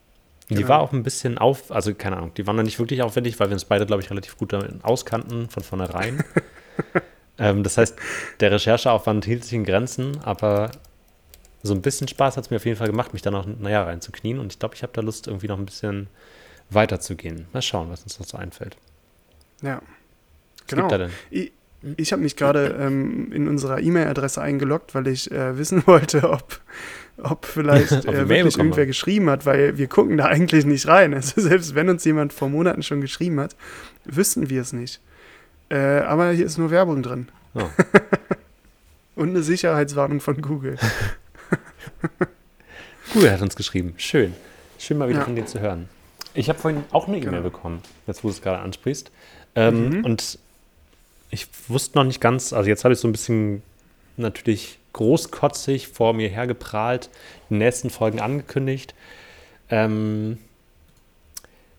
Die 0.49 0.55
Genau. 0.55 0.69
war 0.69 0.81
auch 0.81 0.93
ein 0.93 1.03
bisschen 1.03 1.39
auf, 1.39 1.73
also 1.73 1.93
keine 1.95 2.19
Ahnung, 2.19 2.33
die 2.37 2.47
waren 2.47 2.55
noch 2.57 2.63
nicht 2.63 2.79
wirklich 2.79 3.03
aufwendig, 3.03 3.41
weil 3.41 3.49
wir 3.49 3.55
uns 3.55 3.65
beide, 3.65 3.85
glaube 3.87 4.03
ich, 4.03 4.11
relativ 4.11 4.37
gut 4.37 4.53
damit 4.53 4.85
auskannten 4.85 5.49
von 5.51 5.63
vornherein. 5.65 6.23
ähm, 7.39 7.63
das 7.65 7.79
heißt, 7.79 7.97
der 8.41 8.53
Rechercheaufwand 8.53 9.25
hielt 9.25 9.43
sich 9.45 9.55
in 9.55 9.65
Grenzen, 9.65 10.19
aber 10.23 10.71
so 11.65 11.75
ein 11.75 11.83
bisschen 11.83 12.07
Spaß 12.07 12.37
hat 12.37 12.45
es 12.45 12.51
mir 12.51 12.59
auf 12.59 12.65
jeden 12.65 12.77
Fall 12.79 12.87
gemacht, 12.87 13.13
mich 13.13 13.23
da 13.23 13.33
noch 13.33 13.45
naja 13.47 13.83
reinzuknien 13.83 14.39
und 14.39 14.53
ich 14.53 14.59
glaube, 14.61 14.77
ich 14.77 14.83
habe 14.85 14.93
da 14.93 15.01
Lust, 15.01 15.27
irgendwie 15.27 15.49
noch 15.49 15.59
ein 15.59 15.67
bisschen 15.67 16.07
weiterzugehen. 16.71 17.47
Mal 17.53 17.63
schauen, 17.63 17.91
was 17.91 18.03
uns 18.05 18.19
noch 18.21 18.27
so 18.27 18.37
einfällt. 18.37 18.77
Ja. 19.62 19.81
Was 20.59 20.66
Genau. 20.69 20.83
gibt 20.88 20.92
da 20.92 20.99
denn? 20.99 21.11
Ich, 21.31 21.53
ich 21.97 22.12
habe 22.12 22.23
mich 22.23 22.37
gerade 22.37 22.77
ähm, 22.81 23.31
in 23.33 23.49
unserer 23.49 23.81
E-Mail-Adresse 23.81 24.40
eingeloggt, 24.42 24.95
weil 24.95 25.07
ich 25.07 25.31
äh, 25.31 25.57
wissen 25.59 25.83
wollte, 25.87 26.29
ob, 26.31 26.61
ob 27.23 27.47
vielleicht 27.47 27.92
Ob 27.92 28.07
äh, 28.14 28.29
wirklich 28.29 28.57
irgendwer 28.59 28.83
haben. 28.83 28.87
geschrieben 28.88 29.31
hat, 29.31 29.47
weil 29.47 29.79
wir 29.79 29.87
gucken 29.87 30.16
da 30.16 30.27
eigentlich 30.27 30.64
nicht 30.66 30.87
rein. 30.88 31.14
Also 31.14 31.40
selbst 31.40 31.75
wenn 31.75 31.88
uns 31.88 32.05
jemand 32.05 32.33
vor 32.33 32.49
Monaten 32.49 32.83
schon 32.83 33.01
geschrieben 33.01 33.38
hat, 33.40 33.55
wüssten 34.05 34.51
wir 34.51 34.61
es 34.62 34.73
nicht. 34.73 35.01
Äh, 35.69 35.77
aber 36.01 36.31
hier 36.33 36.47
ist 36.47 36.59
nur 36.59 36.71
Werbung 36.71 37.03
drin. 37.03 37.29
Oh. 37.55 37.62
Und 39.16 39.31
eine 39.31 39.42
Sicherheitswarnung 39.42 40.21
von 40.21 40.42
Google. 40.42 40.77
Google 43.12 43.31
hat 43.33 43.40
uns 43.42 43.57
geschrieben. 43.57 43.95
Schön. 43.97 44.35
Schön 44.79 44.99
mal 44.99 45.09
wieder 45.09 45.21
Ja. 45.21 45.25
von 45.25 45.35
dir 45.37 45.47
zu 45.47 45.61
hören. 45.61 45.88
Ich 46.35 46.49
habe 46.49 46.59
vorhin 46.59 46.85
auch 46.92 47.09
eine 47.09 47.16
E-Mail 47.16 47.31
Genau. 47.31 47.42
bekommen, 47.42 47.81
jetzt 48.07 48.23
wo 48.23 48.29
du 48.29 48.35
es 48.35 48.42
gerade 48.42 48.59
ansprichst. 48.59 49.11
Ähm, 49.57 49.88
Mhm. 49.88 50.05
Und 50.05 50.38
ich 51.31 51.49
wusste 51.69 51.99
noch 51.99 52.05
nicht 52.05 52.21
ganz, 52.21 52.53
also 52.53 52.69
jetzt 52.69 52.85
habe 52.85 52.95
ich 52.95 53.01
so 53.01 53.09
ein 53.09 53.12
bisschen 53.12 53.62
natürlich 54.16 54.79
großkotzig 54.92 55.88
vor 55.88 56.14
mir 56.14 56.29
hergeprahlt, 56.29 57.11
die 57.51 57.55
nächsten 57.55 57.90
Folgen 57.90 58.21
angekündigt. 58.21 58.95
Ähm, 59.69 60.38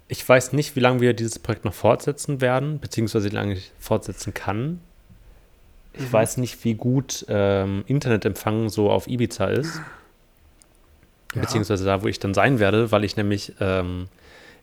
ich 0.09 0.27
weiß 0.27 0.53
nicht, 0.53 0.75
wie 0.75 0.79
lange 0.79 1.01
wir 1.01 1.13
dieses 1.13 1.39
Projekt 1.39 1.65
noch 1.65 1.73
fortsetzen 1.73 2.41
werden, 2.41 2.79
beziehungsweise 2.79 3.29
wie 3.31 3.35
lange 3.35 3.53
ich 3.53 3.71
fortsetzen 3.79 4.33
kann. 4.33 4.79
Ich 5.93 6.01
Mhm. 6.03 6.13
weiß 6.13 6.37
nicht, 6.37 6.63
wie 6.63 6.75
gut 6.75 7.25
ähm, 7.27 7.83
Internetempfang 7.87 8.69
so 8.69 8.91
auf 8.91 9.07
Ibiza 9.07 9.47
ist. 9.47 9.81
Ja. 11.33 11.41
Beziehungsweise 11.41 11.85
da, 11.85 12.03
wo 12.03 12.07
ich 12.07 12.19
dann 12.19 12.33
sein 12.33 12.59
werde, 12.59 12.91
weil 12.91 13.03
ich 13.03 13.17
nämlich, 13.17 13.53
ähm, 13.59 14.07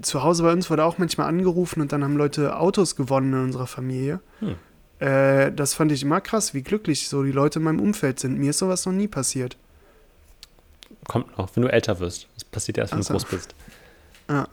zu 0.00 0.22
Hause 0.22 0.44
bei 0.44 0.52
uns 0.52 0.70
wurde 0.70 0.84
auch 0.84 0.96
manchmal 0.98 1.26
angerufen 1.26 1.82
und 1.82 1.92
dann 1.92 2.02
haben 2.02 2.16
Leute 2.16 2.56
Autos 2.56 2.96
gewonnen 2.96 3.32
in 3.34 3.40
unserer 3.40 3.66
Familie. 3.66 4.20
Hm. 4.38 4.54
Äh, 5.00 5.52
das 5.52 5.74
fand 5.74 5.92
ich 5.92 6.02
immer 6.02 6.20
krass, 6.20 6.54
wie 6.54 6.62
glücklich 6.62 7.08
so 7.08 7.24
die 7.24 7.32
Leute 7.32 7.58
in 7.58 7.64
meinem 7.64 7.80
Umfeld 7.80 8.20
sind. 8.20 8.38
Mir 8.38 8.50
ist 8.50 8.58
sowas 8.58 8.86
noch 8.86 8.92
nie 8.92 9.08
passiert. 9.08 9.56
Kommt 11.08 11.36
noch, 11.36 11.54
wenn 11.56 11.64
du 11.64 11.68
älter 11.70 11.98
wirst. 11.98 12.28
Das 12.34 12.44
passiert 12.44 12.78
erst, 12.78 12.92
wenn 12.92 13.00
Ach 13.00 13.06
du 13.06 13.12
so. 13.18 13.18
groß 13.18 13.24
bist. 13.26 13.54
Ja. 14.30 14.48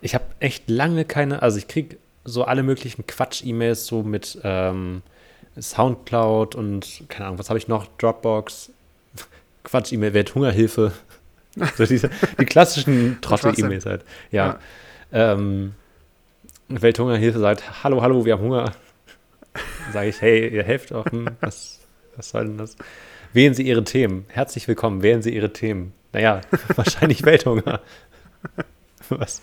Ich 0.00 0.14
habe 0.14 0.24
echt 0.40 0.68
lange 0.68 1.04
keine, 1.04 1.40
also 1.40 1.56
ich 1.56 1.68
kriege 1.68 1.96
so 2.24 2.44
alle 2.44 2.64
möglichen 2.64 3.06
Quatsch-E-Mails 3.06 3.86
so 3.86 4.02
mit 4.02 4.38
ähm, 4.42 5.02
Soundcloud 5.60 6.54
und 6.54 7.04
keine 7.08 7.26
Ahnung, 7.26 7.38
was 7.38 7.50
habe 7.50 7.58
ich 7.58 7.68
noch? 7.68 7.86
Dropbox, 7.98 8.70
Quatsch-E-Mail, 9.64 10.14
Welt 10.14 10.34
Hungerhilfe. 10.34 10.92
so 11.76 11.84
diese, 11.84 12.10
die 12.40 12.46
klassischen 12.46 13.18
Trottel-E-Mails 13.22 13.86
halt. 13.86 14.04
Ja. 14.30 14.58
Ähm, 15.12 15.74
Welthungerhilfe 16.68 17.38
sagt, 17.38 17.84
hallo, 17.84 18.00
hallo, 18.00 18.24
wir 18.24 18.34
haben 18.34 18.42
Hunger. 18.42 18.72
Sage 19.92 20.08
ich, 20.08 20.20
hey, 20.22 20.48
ihr 20.48 20.62
helft 20.62 20.92
auch. 20.92 21.04
Hm, 21.06 21.28
was, 21.40 21.80
was 22.16 22.30
soll 22.30 22.46
denn 22.46 22.56
das? 22.56 22.76
Wählen 23.34 23.52
Sie 23.52 23.62
Ihre 23.62 23.84
Themen. 23.84 24.24
Herzlich 24.28 24.66
willkommen, 24.68 25.02
wählen 25.02 25.22
Sie 25.22 25.34
Ihre 25.34 25.52
Themen. 25.52 25.92
Naja, 26.12 26.40
wahrscheinlich 26.76 27.24
Welthunger. 27.24 27.80
Was? 29.10 29.42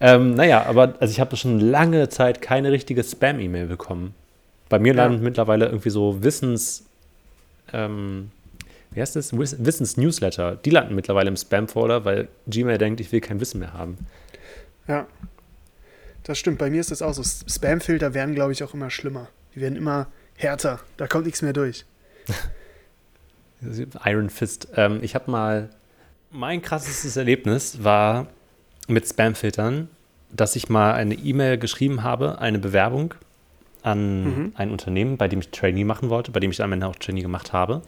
Ähm, 0.00 0.34
naja, 0.34 0.64
aber 0.66 0.94
also 1.00 1.12
ich 1.12 1.20
habe 1.20 1.36
schon 1.36 1.60
lange 1.60 2.08
Zeit 2.08 2.42
keine 2.42 2.72
richtige 2.72 3.02
Spam-E-Mail 3.04 3.66
bekommen. 3.66 4.14
Bei 4.70 4.78
mir 4.78 4.94
Ja. 4.94 5.04
landen 5.04 5.22
mittlerweile 5.22 5.66
irgendwie 5.66 5.90
so 5.90 6.22
Wissens, 6.22 6.86
ähm, 7.74 8.30
wie 8.92 9.00
heißt 9.02 9.14
das? 9.16 9.36
Wiss- 9.36 9.56
Wissens-Newsletter. 9.62 10.56
Die 10.56 10.70
landen 10.70 10.94
mittlerweile 10.94 11.28
im 11.28 11.36
Spam-Folder, 11.36 12.04
weil 12.06 12.28
Gmail 12.46 12.78
denkt, 12.78 13.00
ich 13.00 13.12
will 13.12 13.20
kein 13.20 13.38
Wissen 13.40 13.58
mehr 13.60 13.74
haben. 13.74 13.98
Ja. 14.88 15.06
Das 16.24 16.38
stimmt, 16.38 16.58
bei 16.58 16.70
mir 16.70 16.80
ist 16.80 16.90
das 16.90 17.02
auch 17.02 17.12
so. 17.14 17.22
Spamfilter 17.22 18.14
werden, 18.14 18.34
glaube 18.34 18.52
ich, 18.52 18.62
auch 18.64 18.72
immer 18.74 18.90
schlimmer. 18.90 19.28
Die 19.54 19.60
werden 19.60 19.76
immer 19.76 20.06
härter. 20.36 20.80
Da 20.96 21.06
kommt 21.06 21.26
nichts 21.26 21.42
mehr 21.42 21.52
durch. 21.52 21.84
Iron 24.04 24.30
Fist. 24.30 24.68
Ähm, 24.76 25.00
ich 25.02 25.14
habe 25.14 25.30
mal, 25.30 25.70
mein 26.30 26.62
krassestes 26.62 27.16
Erlebnis 27.16 27.82
war 27.84 28.26
mit 28.88 29.06
Spam-Filtern, 29.06 29.88
dass 30.30 30.56
ich 30.56 30.68
mal 30.68 30.92
eine 30.94 31.14
E-Mail 31.14 31.58
geschrieben 31.58 32.02
habe, 32.02 32.38
eine 32.38 32.58
Bewerbung 32.58 33.14
an 33.82 34.24
Mhm. 34.24 34.52
ein 34.56 34.70
Unternehmen, 34.70 35.16
bei 35.16 35.28
dem 35.28 35.40
ich 35.40 35.50
Trainee 35.50 35.84
machen 35.84 36.10
wollte, 36.10 36.30
bei 36.30 36.40
dem 36.40 36.50
ich 36.50 36.62
am 36.62 36.72
Ende 36.72 36.86
auch 36.86 36.96
Trainee 36.96 37.22
gemacht 37.22 37.52
habe. 37.52 37.82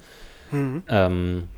Mhm. 0.51 0.83
Ähm, 0.89 1.49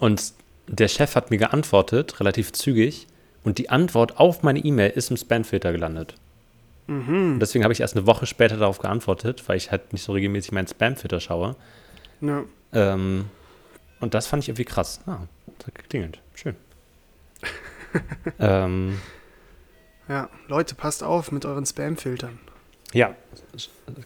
und 0.00 0.32
der 0.66 0.88
Chef 0.88 1.16
hat 1.16 1.30
mir 1.30 1.38
geantwortet, 1.38 2.20
relativ 2.20 2.52
zügig, 2.52 3.06
und 3.42 3.58
die 3.58 3.70
Antwort 3.70 4.18
auf 4.18 4.42
meine 4.42 4.58
E-Mail 4.60 4.90
ist 4.90 5.10
im 5.10 5.16
Spamfilter 5.16 5.72
gelandet. 5.72 6.14
Mhm. 6.86 7.34
Und 7.34 7.40
deswegen 7.40 7.64
habe 7.64 7.72
ich 7.72 7.80
erst 7.80 7.96
eine 7.96 8.06
Woche 8.06 8.26
später 8.26 8.56
darauf 8.56 8.78
geantwortet, 8.78 9.42
weil 9.48 9.56
ich 9.56 9.70
halt 9.70 9.92
nicht 9.92 10.02
so 10.02 10.12
regelmäßig 10.12 10.52
meinen 10.52 10.68
Spamfilter 10.68 11.20
schaue. 11.20 11.56
Ja. 12.20 12.44
Ähm, 12.72 13.26
und 14.00 14.14
das 14.14 14.26
fand 14.26 14.42
ich 14.42 14.48
irgendwie 14.48 14.64
krass. 14.64 15.00
Ah, 15.06 15.20
das 15.58 15.68
hat 15.68 15.74
geklingelt. 15.74 16.20
Schön. 16.34 16.56
ähm, 18.38 18.98
ja, 20.08 20.28
Leute, 20.48 20.74
passt 20.74 21.02
auf 21.02 21.32
mit 21.32 21.44
euren 21.44 21.64
Spam-Filtern. 21.64 22.38
Ja, 22.92 23.14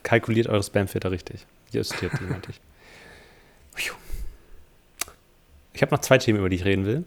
kalkuliert 0.03 0.47
eure 0.49 0.62
Spamfilter 0.62 1.11
richtig. 1.11 1.47
Justiert 1.73 2.12
die, 2.20 2.25
meinte 2.25 2.51
ich. 2.51 2.61
Ich 5.73 5.83
habe 5.83 5.92
noch 5.92 6.01
zwei 6.01 6.18
Themen, 6.18 6.38
über 6.38 6.49
die 6.49 6.57
ich 6.57 6.64
reden 6.64 6.87
will. 6.87 7.05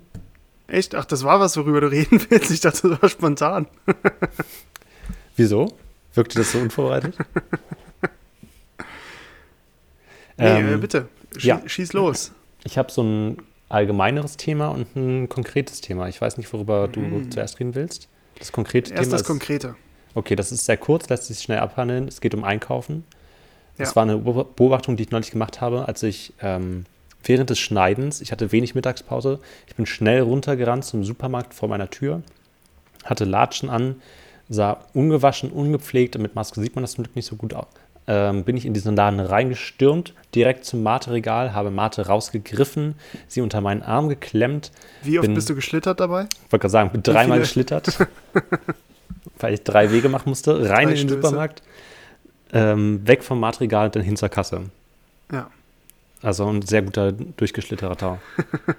Echt? 0.67 0.93
Ach, 0.93 1.05
das 1.05 1.23
war 1.23 1.39
was, 1.39 1.55
worüber 1.55 1.79
du 1.79 1.87
reden 1.87 2.21
willst. 2.29 2.51
Ich 2.51 2.59
dachte, 2.59 2.89
das 2.89 3.01
war 3.01 3.09
spontan. 3.09 3.67
Wieso? 5.37 5.77
Wirkte 6.13 6.39
das 6.39 6.51
so 6.51 6.59
unvorbereitet? 6.59 7.15
Nee, 10.39 10.59
Ähm, 10.59 10.73
äh, 10.75 10.77
bitte. 10.77 11.09
Schie 11.35 11.47
ja. 11.47 11.61
Schieß 11.65 11.93
los. 11.93 12.31
Ich 12.63 12.77
habe 12.77 12.91
so 12.91 13.01
ein 13.01 13.37
allgemeineres 13.69 14.37
Thema 14.37 14.67
und 14.67 14.95
ein 14.95 15.29
konkretes 15.29 15.81
Thema. 15.81 16.07
Ich 16.09 16.21
weiß 16.21 16.37
nicht, 16.37 16.53
worüber 16.53 16.87
du 16.87 17.27
zuerst 17.29 17.59
reden 17.59 17.73
willst. 17.73 18.07
Das 18.37 18.51
konkrete 18.51 18.91
Erst 18.91 19.03
Thema 19.05 19.11
das 19.13 19.21
ist, 19.21 19.27
Konkrete. 19.27 19.75
Okay, 20.17 20.35
das 20.35 20.51
ist 20.51 20.65
sehr 20.65 20.77
kurz, 20.77 21.07
lässt 21.09 21.25
sich 21.27 21.39
schnell 21.39 21.59
abhandeln. 21.59 22.07
Es 22.07 22.21
geht 22.21 22.33
um 22.33 22.43
Einkaufen. 22.43 23.03
Das 23.77 23.89
Ja. 23.89 23.95
war 23.97 24.03
eine 24.03 24.15
Beob- 24.17 24.55
Beobachtung, 24.55 24.97
die 24.97 25.03
ich 25.03 25.11
neulich 25.11 25.29
gemacht 25.29 25.61
habe, 25.61 25.87
als 25.87 26.01
ich 26.01 26.33
ähm, 26.41 26.85
während 27.23 27.51
des 27.51 27.59
Schneidens, 27.59 28.19
ich 28.21 28.31
hatte 28.31 28.51
wenig 28.51 28.73
Mittagspause, 28.73 29.39
ich 29.67 29.75
bin 29.75 29.85
schnell 29.85 30.21
runtergerannt 30.21 30.85
zum 30.85 31.03
Supermarkt 31.03 31.53
vor 31.53 31.69
meiner 31.69 31.89
Tür, 31.91 32.23
hatte 33.03 33.25
Latschen 33.25 33.69
an, 33.69 34.01
sah 34.49 34.79
ungewaschen, 34.95 35.51
ungepflegt, 35.51 36.15
und 36.15 36.23
mit 36.23 36.33
Maske 36.33 36.61
sieht 36.61 36.73
man 36.75 36.83
das 36.83 36.93
zum 36.93 37.03
Glück 37.03 37.15
nicht 37.15 37.27
so 37.27 37.35
gut 37.35 37.53
aus. 37.53 37.67
Ähm, 38.07 38.43
bin 38.45 38.57
ich 38.57 38.65
in 38.65 38.73
diesen 38.73 38.95
Laden 38.95 39.19
reingestürmt, 39.19 40.13
direkt 40.33 40.63
zum 40.65 40.81
Mate-Regal, 40.81 41.53
habe 41.53 41.69
Mate 41.69 42.07
rausgegriffen, 42.07 42.95
sie 43.27 43.41
unter 43.41 43.61
meinen 43.61 43.83
Arm 43.83 44.09
geklemmt, 44.09 44.71
Wie 45.03 45.19
oft 45.19 45.27
bin- 45.27 45.35
bist 45.35 45.49
du 45.49 45.53
geschlittert 45.55 45.99
dabei? 45.99 46.23
ich 46.23 46.51
wollte 46.51 46.59
gerade 46.63 46.71
sagen, 46.71 46.89
bin 46.89 47.03
dreimal 47.03 47.37
geschlittert, 47.39 47.99
weil 49.39 49.53
ich 49.53 49.63
drei 49.63 49.91
Wege 49.91 50.09
machen 50.09 50.29
musste, 50.29 50.57
rein 50.57 50.65
Drei 50.65 50.81
in 50.83 50.89
den 50.89 50.97
Stöße. 50.97 51.15
Supermarkt, 51.15 51.61
ähm, 52.53 53.07
weg 53.07 53.23
vom 53.23 53.39
Matregal 53.39 53.87
und 53.87 53.95
dann 53.95 54.03
hin 54.03 54.15
zur 54.17 54.29
Kasse. 54.29 54.61
Ja. 55.31 55.49
Also 56.21 56.47
ein 56.47 56.61
sehr 56.61 56.81
guter 56.81 57.11
durchgeschlitterer 57.11 57.95
Tau. 57.95 58.19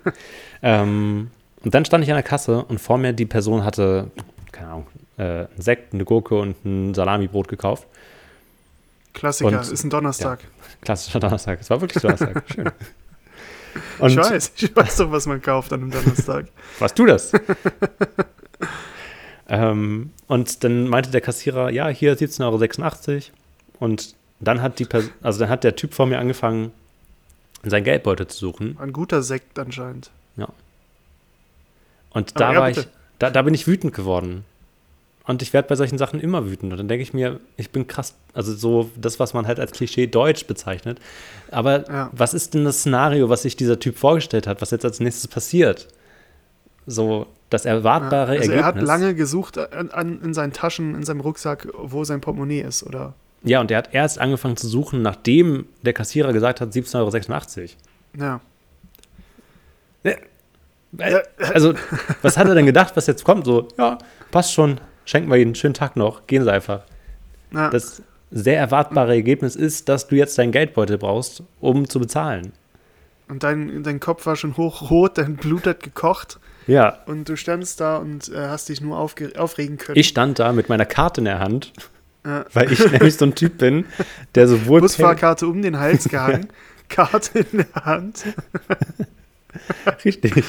ähm, 0.63 1.31
und 1.65 1.75
dann 1.75 1.85
stand 1.85 2.05
ich 2.05 2.11
an 2.11 2.17
der 2.17 2.23
Kasse 2.23 2.65
und 2.65 2.81
vor 2.81 2.99
mir 2.99 3.13
die 3.13 3.27
Person 3.27 3.65
hatte, 3.65 4.11
keine 4.53 4.69
Ahnung, 4.69 4.87
äh, 5.19 5.23
einen 5.23 5.49
Sekt, 5.59 5.95
eine 5.95 6.05
Gurke 6.05 6.37
und 6.39 6.65
ein 6.65 6.95
Salamibrot 6.95 7.49
gekauft. 7.49 7.87
Klassiker, 9.13 9.49
Und- 9.49 9.73
ist 9.73 9.85
ein 9.85 9.91
Donnerstag. 9.91 10.41
Klassischer 10.81 11.19
Donnerstag. 11.21 11.61
Es 11.61 11.71
war 11.71 11.81
wirklich 11.81 12.01
Donnerstag. 12.03 12.45
Schön. 12.55 12.71
Und 13.99 14.11
ich 14.11 14.17
weiß, 14.17 14.53
ich 14.57 14.75
weiß 14.75 14.97
doch, 14.97 15.11
was 15.11 15.27
man 15.27 15.43
kauft 15.43 15.73
an 15.73 15.83
einem 15.83 15.91
Donnerstag. 15.91 16.47
Was 16.79 16.95
du 16.95 17.07
das? 17.07 17.33
ähm, 19.49 20.13
und 20.27 20.63
dann 20.65 20.89
meinte 20.89 21.11
der 21.11 21.21
Kassierer, 21.21 21.71
ja, 21.71 21.89
hier 21.89 22.17
17,86 22.17 22.43
Euro. 23.15 23.23
Und 23.81 24.15
dann 24.41 24.61
hat 24.63 24.79
die 24.79 24.85
Pers 24.85 25.11
also 25.23 25.41
dann 25.41 25.49
hat 25.49 25.65
der 25.65 25.75
Typ 25.77 25.95
vor 25.95 26.07
mir 26.07 26.19
angefangen, 26.19 26.71
seinen 27.65 27.85
Geldbeutel 27.85 28.27
zu 28.29 28.39
suchen. 28.39 28.77
Ein 28.79 28.93
guter 28.93 29.23
Sekt 29.23 29.59
anscheinend. 29.59 30.11
Und 32.11 32.35
Aber 32.37 32.45
da 32.45 32.53
ja, 32.53 32.61
war 32.61 32.69
bitte. 32.69 32.81
ich, 32.81 32.87
da, 33.19 33.31
da 33.31 33.43
bin 33.43 33.55
ich 33.55 33.67
wütend 33.67 33.95
geworden. 33.95 34.45
Und 35.25 35.43
ich 35.43 35.53
werde 35.53 35.69
bei 35.69 35.77
solchen 35.77 35.99
Sachen 35.99 36.21
immer 36.21 36.47
wütend. 36.47 36.73
Und 36.73 36.79
dann 36.79 36.89
denke 36.89 37.03
ich 37.03 37.13
mir, 37.13 37.39
ich 37.59 37.71
bin 37.71 37.87
krass, 37.87 38.15
also 38.33 38.55
so 38.55 38.91
das, 38.97 39.21
was 39.21 39.35
man 39.35 39.47
halt 39.47 39.61
als 39.61 39.73
Klischee 39.73 40.07
Deutsch 40.07 40.47
bezeichnet. 40.47 40.99
Aber 41.51 41.87
Ja. 41.89 42.11
was 42.13 42.33
ist 42.33 42.55
denn 42.55 42.65
das 42.65 42.79
Szenario, 42.79 43.29
was 43.29 43.43
sich 43.43 43.55
dieser 43.57 43.79
Typ 43.79 43.99
vorgestellt 43.99 44.47
hat, 44.47 44.63
was 44.63 44.71
jetzt 44.71 44.87
als 44.87 45.01
nächstes 45.01 45.29
passiert? 45.29 45.89
So, 46.87 47.27
das 47.51 47.65
erwartbare 47.65 48.33
also 48.33 48.53
Ergebnis. 48.53 48.61
er 48.61 48.65
hat 48.65 48.81
lange 48.81 49.15
gesucht 49.15 49.59
an, 49.59 49.91
an, 49.91 50.21
in 50.23 50.35
seinen 50.35 50.53
Taschen, 50.53 50.95
in 50.95 51.05
seinem 51.05 51.21
Rucksack, 51.21 51.69
wo 51.75 52.05
sein 52.05 52.21
Portemonnaie 52.21 52.61
ist, 52.61 52.83
oder? 52.83 53.15
Ja, 53.43 53.61
und 53.61 53.71
er 53.71 53.79
hat 53.79 53.95
erst 53.95 54.19
angefangen 54.19 54.57
zu 54.57 54.67
suchen, 54.69 55.03
nachdem 55.03 55.67
der 55.83 55.93
Kassierer 55.93 56.33
gesagt 56.33 56.61
hat, 56.61 56.71
17,86 56.73 56.97
Euro. 57.59 57.71
Ja. 58.19 58.41
Äh, 60.03 60.17
Also, 61.55 61.75
was 62.23 62.37
hat 62.37 62.49
er 62.49 62.55
denn 62.55 62.67
gedacht, 62.67 62.97
was 62.97 63.07
jetzt 63.07 63.25
kommt? 63.25 63.45
So, 63.45 63.69
ja, 63.79 63.99
passt 64.31 64.53
schon, 64.53 64.81
schenken 65.05 65.31
wir 65.31 65.37
Ihnen 65.37 65.49
einen 65.49 65.55
schönen 65.55 65.75
Tag 65.75 65.97
noch, 65.97 66.27
gehen 66.27 66.45
Sie 66.45 66.53
einfach. 66.53 66.83
ja. 67.53 67.71
Das 67.71 68.03
sehr 68.31 68.59
erwartbare 68.59 69.15
Ergebnis 69.15 69.57
ist, 69.57 69.89
dass 69.89 70.07
du 70.07 70.15
jetzt 70.15 70.37
deinen 70.37 70.53
Geldbeutel 70.53 70.99
brauchst, 70.99 71.43
um 71.61 71.89
zu 71.89 71.99
bezahlen. 71.99 72.53
Und 73.29 73.43
dein, 73.43 73.83
dein 73.83 74.01
Kopf 74.01 74.27
war 74.27 74.37
schon 74.37 74.57
hochrot, 74.57 75.17
dein 75.17 75.37
Blut 75.37 75.67
hat 75.67 75.83
gekocht 75.83 76.39
Ja, 76.69 76.99
und 77.07 77.29
du 77.29 77.37
standst 77.37 77.81
da 77.81 77.97
und 77.97 78.29
äh, 78.29 78.37
hast 78.49 78.69
dich 78.69 78.81
nur 78.81 78.99
aufregen 78.99 79.77
können. 79.79 79.99
ich 79.99 80.07
stand 80.09 80.39
da 80.39 80.53
mit 80.53 80.69
meiner 80.69 80.87
Karte 80.87 81.21
in 81.23 81.25
der 81.25 81.41
Hand, 81.41 81.73
Ja. 82.25 82.45
weil 82.53 82.71
ich 82.71 82.91
nämlich 82.93 83.17
so 83.17 83.25
ein 83.25 83.35
Typ 83.35 83.59
bin, 83.59 83.87
der 84.37 84.47
sowohl 84.47 84.81
Busfahrkarte 84.81 85.47
um 85.49 85.61
den 85.63 85.79
Hals 85.81 86.05
gehangen, 86.09 86.49
Karte 86.89 87.41
in 87.41 87.59
der 87.73 87.85
Hand, 87.85 88.25
richtig, 90.05 90.45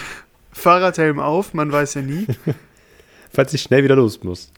Fahrradhelm 0.52 1.20
auf, 1.20 1.54
man 1.54 1.72
weiß 1.72 1.96
ja 1.96 2.02
nie. 2.02 2.28
falls 3.34 3.54
ich 3.54 3.62
schnell 3.62 3.84
wieder 3.84 3.96
los 3.96 4.24
muss 4.24 4.52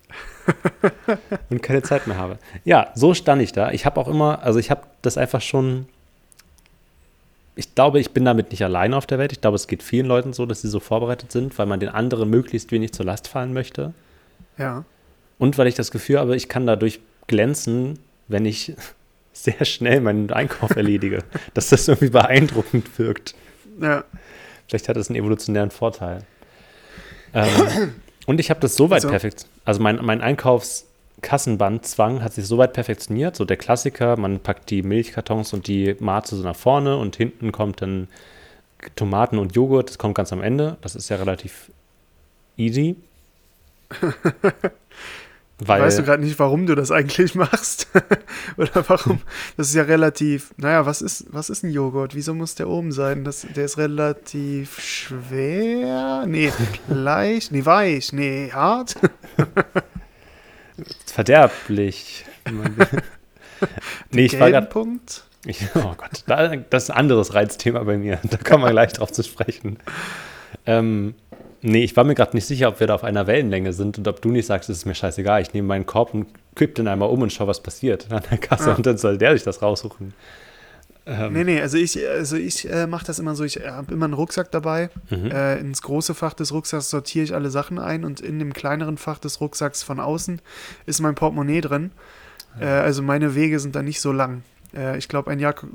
und 1.50 1.62
keine 1.62 1.84
Zeit 1.84 2.08
mehr 2.08 2.18
habe. 2.18 2.40
Ja, 2.64 2.92
so 2.96 3.14
stand 3.14 3.42
ich 3.42 3.52
da. 3.52 3.72
Ich 3.72 3.86
habe 3.86 4.00
auch 4.00 4.08
immer, 4.08 4.42
also 4.44 4.60
ich 4.60 4.72
habe 4.72 4.84
das 5.02 5.18
einfach 5.18 5.42
schon. 5.42 5.88
Ich 7.56 7.76
glaube, 7.76 8.00
ich 8.00 8.12
bin 8.12 8.24
damit 8.26 8.52
nicht 8.52 8.64
alleine 8.64 8.96
auf 8.96 9.06
der 9.06 9.20
Welt. 9.20 9.32
Ich 9.34 9.42
glaube, 9.42 9.56
es 9.56 9.68
geht 9.68 9.84
vielen 9.84 10.06
Leuten 10.06 10.34
so, 10.34 10.46
dass 10.46 10.62
sie 10.62 10.70
so 10.70 10.80
vorbereitet 10.80 11.32
sind, 11.32 11.58
weil 11.60 11.66
man 11.66 11.80
den 11.80 11.90
anderen 11.90 12.30
möglichst 12.30 12.72
wenig 12.72 12.94
zur 12.94 13.06
Last 13.06 13.28
fallen 13.28 13.52
möchte. 13.54 13.94
Ja. 14.58 14.86
Und 15.38 15.58
weil 15.58 15.68
ich 15.68 15.76
das 15.76 15.92
Gefühl 15.92 16.20
habe, 16.20 16.36
ich 16.36 16.48
kann 16.48 16.66
dadurch 16.66 17.00
glänzen, 17.28 18.00
wenn 18.28 18.46
ich 18.46 18.74
sehr 19.34 19.66
schnell 19.66 20.00
meinen 20.02 20.32
Einkauf 20.32 20.76
erledige. 20.76 21.24
dass 21.54 21.70
das 21.70 21.88
irgendwie 21.88 22.10
beeindruckend 22.10 22.98
wirkt. 22.98 23.36
Ja. 23.82 24.04
Vielleicht 24.68 24.88
hat 24.88 24.96
es 24.98 25.10
einen 25.10 25.18
evolutionären 25.20 25.72
Vorteil. 25.72 26.24
Ähm, 27.34 27.94
und 28.26 28.40
ich 28.40 28.50
habe 28.50 28.60
das 28.62 28.76
so 28.76 28.90
weit 28.90 28.98
Also- 29.04 29.10
perfekt. 29.10 29.46
Also 29.66 29.82
mein, 29.82 29.98
mein 30.04 30.22
Einkaufskassenbandzwang 31.22 32.24
hat 32.24 32.34
sich 32.34 32.46
so 32.48 32.58
weit 32.58 32.74
perfektioniert. 32.74 33.36
So 33.36 33.46
der 33.46 33.58
Klassiker, 33.58 34.18
man 34.18 34.40
packt 34.40 34.70
die 34.70 34.84
Milchkartons 34.84 35.54
und 35.54 35.68
die 35.68 35.96
Mate 36.00 36.36
so 36.36 36.44
nach 36.44 36.56
vorne 36.56 36.98
und 36.98 37.16
hinten 37.16 37.52
kommt 37.52 37.82
dann 37.82 38.08
Tomaten 38.96 39.38
und 39.38 39.56
Joghurt. 39.56 39.90
Das 39.90 39.98
kommt 39.98 40.16
ganz 40.16 40.34
am 40.34 40.42
Ende. 40.42 40.78
Das 40.82 40.96
ist 40.96 41.10
ja 41.10 41.18
relativ 41.18 41.72
easy. 42.58 42.96
Weil, 45.64 45.82
weißt 45.84 46.00
du 46.00 46.04
gerade 46.04 46.24
nicht, 46.24 46.40
warum 46.40 46.66
du 46.66 46.74
das 46.74 46.90
eigentlich 46.90 47.36
machst? 47.36 47.88
Oder 48.58 48.84
warum? 48.90 49.22
Das 49.58 49.68
ist 49.68 49.76
ja 49.76 49.84
relativ. 49.84 50.56
Naja, 50.58 50.88
was 50.88 51.04
ist, 51.04 51.26
was 51.30 51.52
ist 51.52 51.64
ein 51.64 51.70
Joghurt? 51.70 52.16
Wieso 52.16 52.34
muss 52.34 52.56
der 52.56 52.68
oben 52.68 52.92
sein? 52.92 53.24
Das, 53.24 53.46
der 53.56 53.66
ist 53.66 53.78
relativ 53.78 54.80
schwer. 54.80 56.26
Nee, 56.26 56.52
leicht. 56.90 57.52
Nee, 57.52 57.64
weich. 57.64 58.12
Nee, 58.12 58.50
hart. 58.52 58.96
Verderblich. 61.06 62.26
nee, 64.12 64.26
ich 64.26 64.40
war 64.40 64.50
gerade 64.52 64.68
Punkt. 64.68 65.24
Ich, 65.46 65.60
oh 65.76 65.94
Gott, 65.98 66.24
da, 66.28 66.56
das 66.56 66.84
ist 66.84 66.90
ein 66.92 66.98
anderes 66.98 67.34
Reizthema 67.34 67.84
bei 67.84 67.98
mir. 67.98 68.20
Da 68.24 68.38
kommen 68.38 68.64
wir 68.64 68.72
gleich 68.72 68.94
drauf 68.94 69.12
zu 69.12 69.24
sprechen. 69.24 69.80
Ähm, 70.68 71.16
nee, 71.62 71.84
ich 71.84 71.96
war 71.98 72.04
mir 72.04 72.14
gerade 72.16 72.36
nicht 72.36 72.46
sicher, 72.46 72.68
ob 72.68 72.80
wir 72.80 72.88
da 72.88 72.96
auf 72.96 73.04
einer 73.04 73.26
Wellenlänge 73.26 73.74
sind 73.74 73.98
und 73.98 74.08
ob 74.08 74.22
du 74.22 74.30
nicht 74.30 74.46
sagst, 74.46 74.70
es 74.70 74.78
ist 74.80 74.86
mir 74.86 74.94
scheißegal. 74.96 75.42
Ich 75.42 75.54
nehme 75.54 75.68
meinen 75.68 75.86
Korb 75.88 76.14
und 76.14 76.28
kipp 76.56 76.76
den 76.76 76.88
einmal 76.88 77.10
um 77.10 77.22
und 77.24 77.34
schau, 77.34 77.48
was 77.48 77.62
passiert 77.64 78.12
an 78.12 78.22
der 78.30 78.38
Kasse 78.38 78.70
Ja. 78.70 78.76
und 78.76 78.86
dann 78.86 78.98
soll 78.98 79.18
der 79.18 79.34
sich 79.34 79.44
das 79.44 79.62
raussuchen. 79.62 80.14
Ähm, 81.06 81.34
Nee, 81.34 81.44
nee, 81.44 81.62
also 81.62 81.78
ich, 81.78 81.98
also 82.08 82.36
ich 82.36 82.70
äh, 82.70 82.88
mache 82.88 83.06
das 83.06 83.20
immer 83.20 83.36
so, 83.36 83.44
ich 83.44 83.58
habe 83.66 83.94
immer 83.94 84.06
einen 84.06 84.14
Rucksack 84.14 84.52
dabei. 84.52 84.90
Mhm. 85.10 85.32
Äh, 85.32 85.60
ins 85.60 85.82
große 85.82 86.14
Fach 86.14 86.34
des 86.34 86.54
Rucksacks 86.54 86.90
sortiere 86.90 87.24
ich 87.24 87.34
alle 87.34 87.50
Sachen 87.50 87.80
ein 87.80 88.06
und 88.06 88.20
in 88.20 88.40
dem 88.40 88.54
kleineren 88.54 88.98
Fach 88.98 89.20
des 89.20 89.42
Rucksacks 89.42 89.84
von 89.84 90.00
außen 90.00 90.42
ist 90.86 91.02
mein 91.02 91.16
Portemonnaie 91.16 91.62
drin. 91.62 91.92
Äh, 92.60 92.66
also 92.66 93.02
meine 93.02 93.36
Wege 93.36 93.60
sind 93.60 93.76
da 93.76 93.82
nicht 93.82 94.02
so 94.02 94.12
lang. 94.12 94.44
Äh, 94.76 94.98
ich 94.98 95.08
glaube, 95.08 95.32
ein 95.32 95.40
Jakob, 95.40 95.70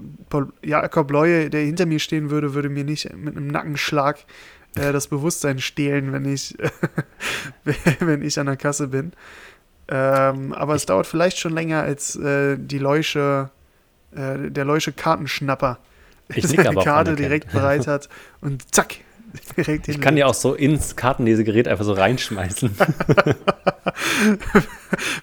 Jakob 0.63 1.11
Leue, 1.11 1.51
der 1.51 1.63
hinter 1.63 1.87
mir 1.87 1.99
stehen 1.99 2.31
würde, 2.31 2.55
würde 2.55 2.69
mir 2.69 2.85
nicht 2.85 3.15
mit 3.17 3.37
einem 3.37 3.49
Nackenschlag 3.49 4.19
äh, 4.77 4.93
das 4.93 5.09
Bewusstsein 5.09 5.59
stehlen, 5.59 6.13
wenn 6.13 6.25
ich, 6.25 6.57
wenn 8.01 8.23
ich 8.23 8.39
an 8.39 8.47
der 8.47 8.57
Kasse 8.57 8.89
bin. 8.89 9.13
Ähm, 9.89 10.53
aber 10.53 10.75
es 10.75 10.87
dauert 10.87 11.07
vielleicht 11.07 11.39
schon 11.39 11.53
länger 11.53 11.83
als 11.83 12.17
äh, 12.17 12.57
die 12.59 12.79
Leusche, 12.79 13.51
äh, 14.15 14.51
der 14.51 14.65
Leusche 14.65 14.93
Kartenschnapper. 14.93 15.79
Ich 16.29 16.47
seine 16.49 16.69
aber 16.69 16.85
Karte 16.85 17.17
direkt 17.17 17.53
bereit 17.53 17.87
hat 17.87 18.09
und 18.41 18.75
zack, 18.75 18.97
direkt 19.57 19.89
Ich 19.89 20.01
kann 20.01 20.17
ja 20.17 20.27
auch 20.27 20.35
so 20.35 20.55
ins 20.55 20.97
Kartenlesegerät 20.97 21.69
einfach 21.69 21.85
so 21.85 21.93
reinschmeißen. 21.93 22.77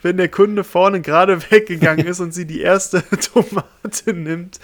wenn 0.02 0.18
der 0.18 0.30
Kunde 0.30 0.64
vorne 0.64 1.02
gerade 1.02 1.42
weggegangen 1.52 2.06
ist 2.06 2.20
und 2.20 2.34
sie 2.34 2.46
die 2.46 2.62
erste 2.62 3.04
Tomate 3.34 4.14
nimmt, 4.14 4.60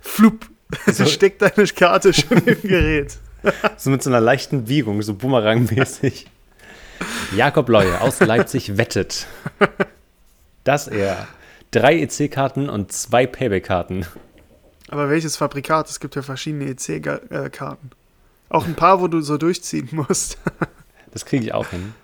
flupp, 0.00 0.46
So. 0.86 1.06
steckt 1.06 1.42
deine 1.42 1.66
Karte 1.68 2.12
schon 2.12 2.38
im 2.38 2.62
Gerät. 2.62 3.18
so 3.76 3.90
mit 3.90 4.02
so 4.02 4.10
einer 4.10 4.20
leichten 4.20 4.64
Biegung, 4.64 5.02
so 5.02 5.14
Boomerang-mäßig. 5.14 6.26
Jakob 7.36 7.68
Leue 7.68 8.00
aus 8.00 8.20
Leipzig 8.20 8.78
wettet, 8.78 9.26
dass 10.62 10.88
er 10.88 11.26
drei 11.74 12.00
EC-Karten 12.00 12.68
und 12.68 12.92
zwei 12.92 13.26
Payback-Karten. 13.26 14.06
Aber 14.88 15.08
welches 15.08 15.36
Fabrikat? 15.36 15.88
Es 15.88 15.98
gibt 16.00 16.14
ja 16.14 16.22
verschiedene 16.22 16.66
EC-Karten. 16.66 17.90
Auch 18.48 18.66
ein 18.66 18.74
paar, 18.74 19.00
wo 19.00 19.08
du 19.08 19.20
so 19.20 19.36
durchziehen 19.38 19.88
musst. 19.92 20.38
Das 21.12 21.24
kriege 21.24 21.44
ich 21.44 21.54
auch 21.54 21.68
hin. 21.68 21.94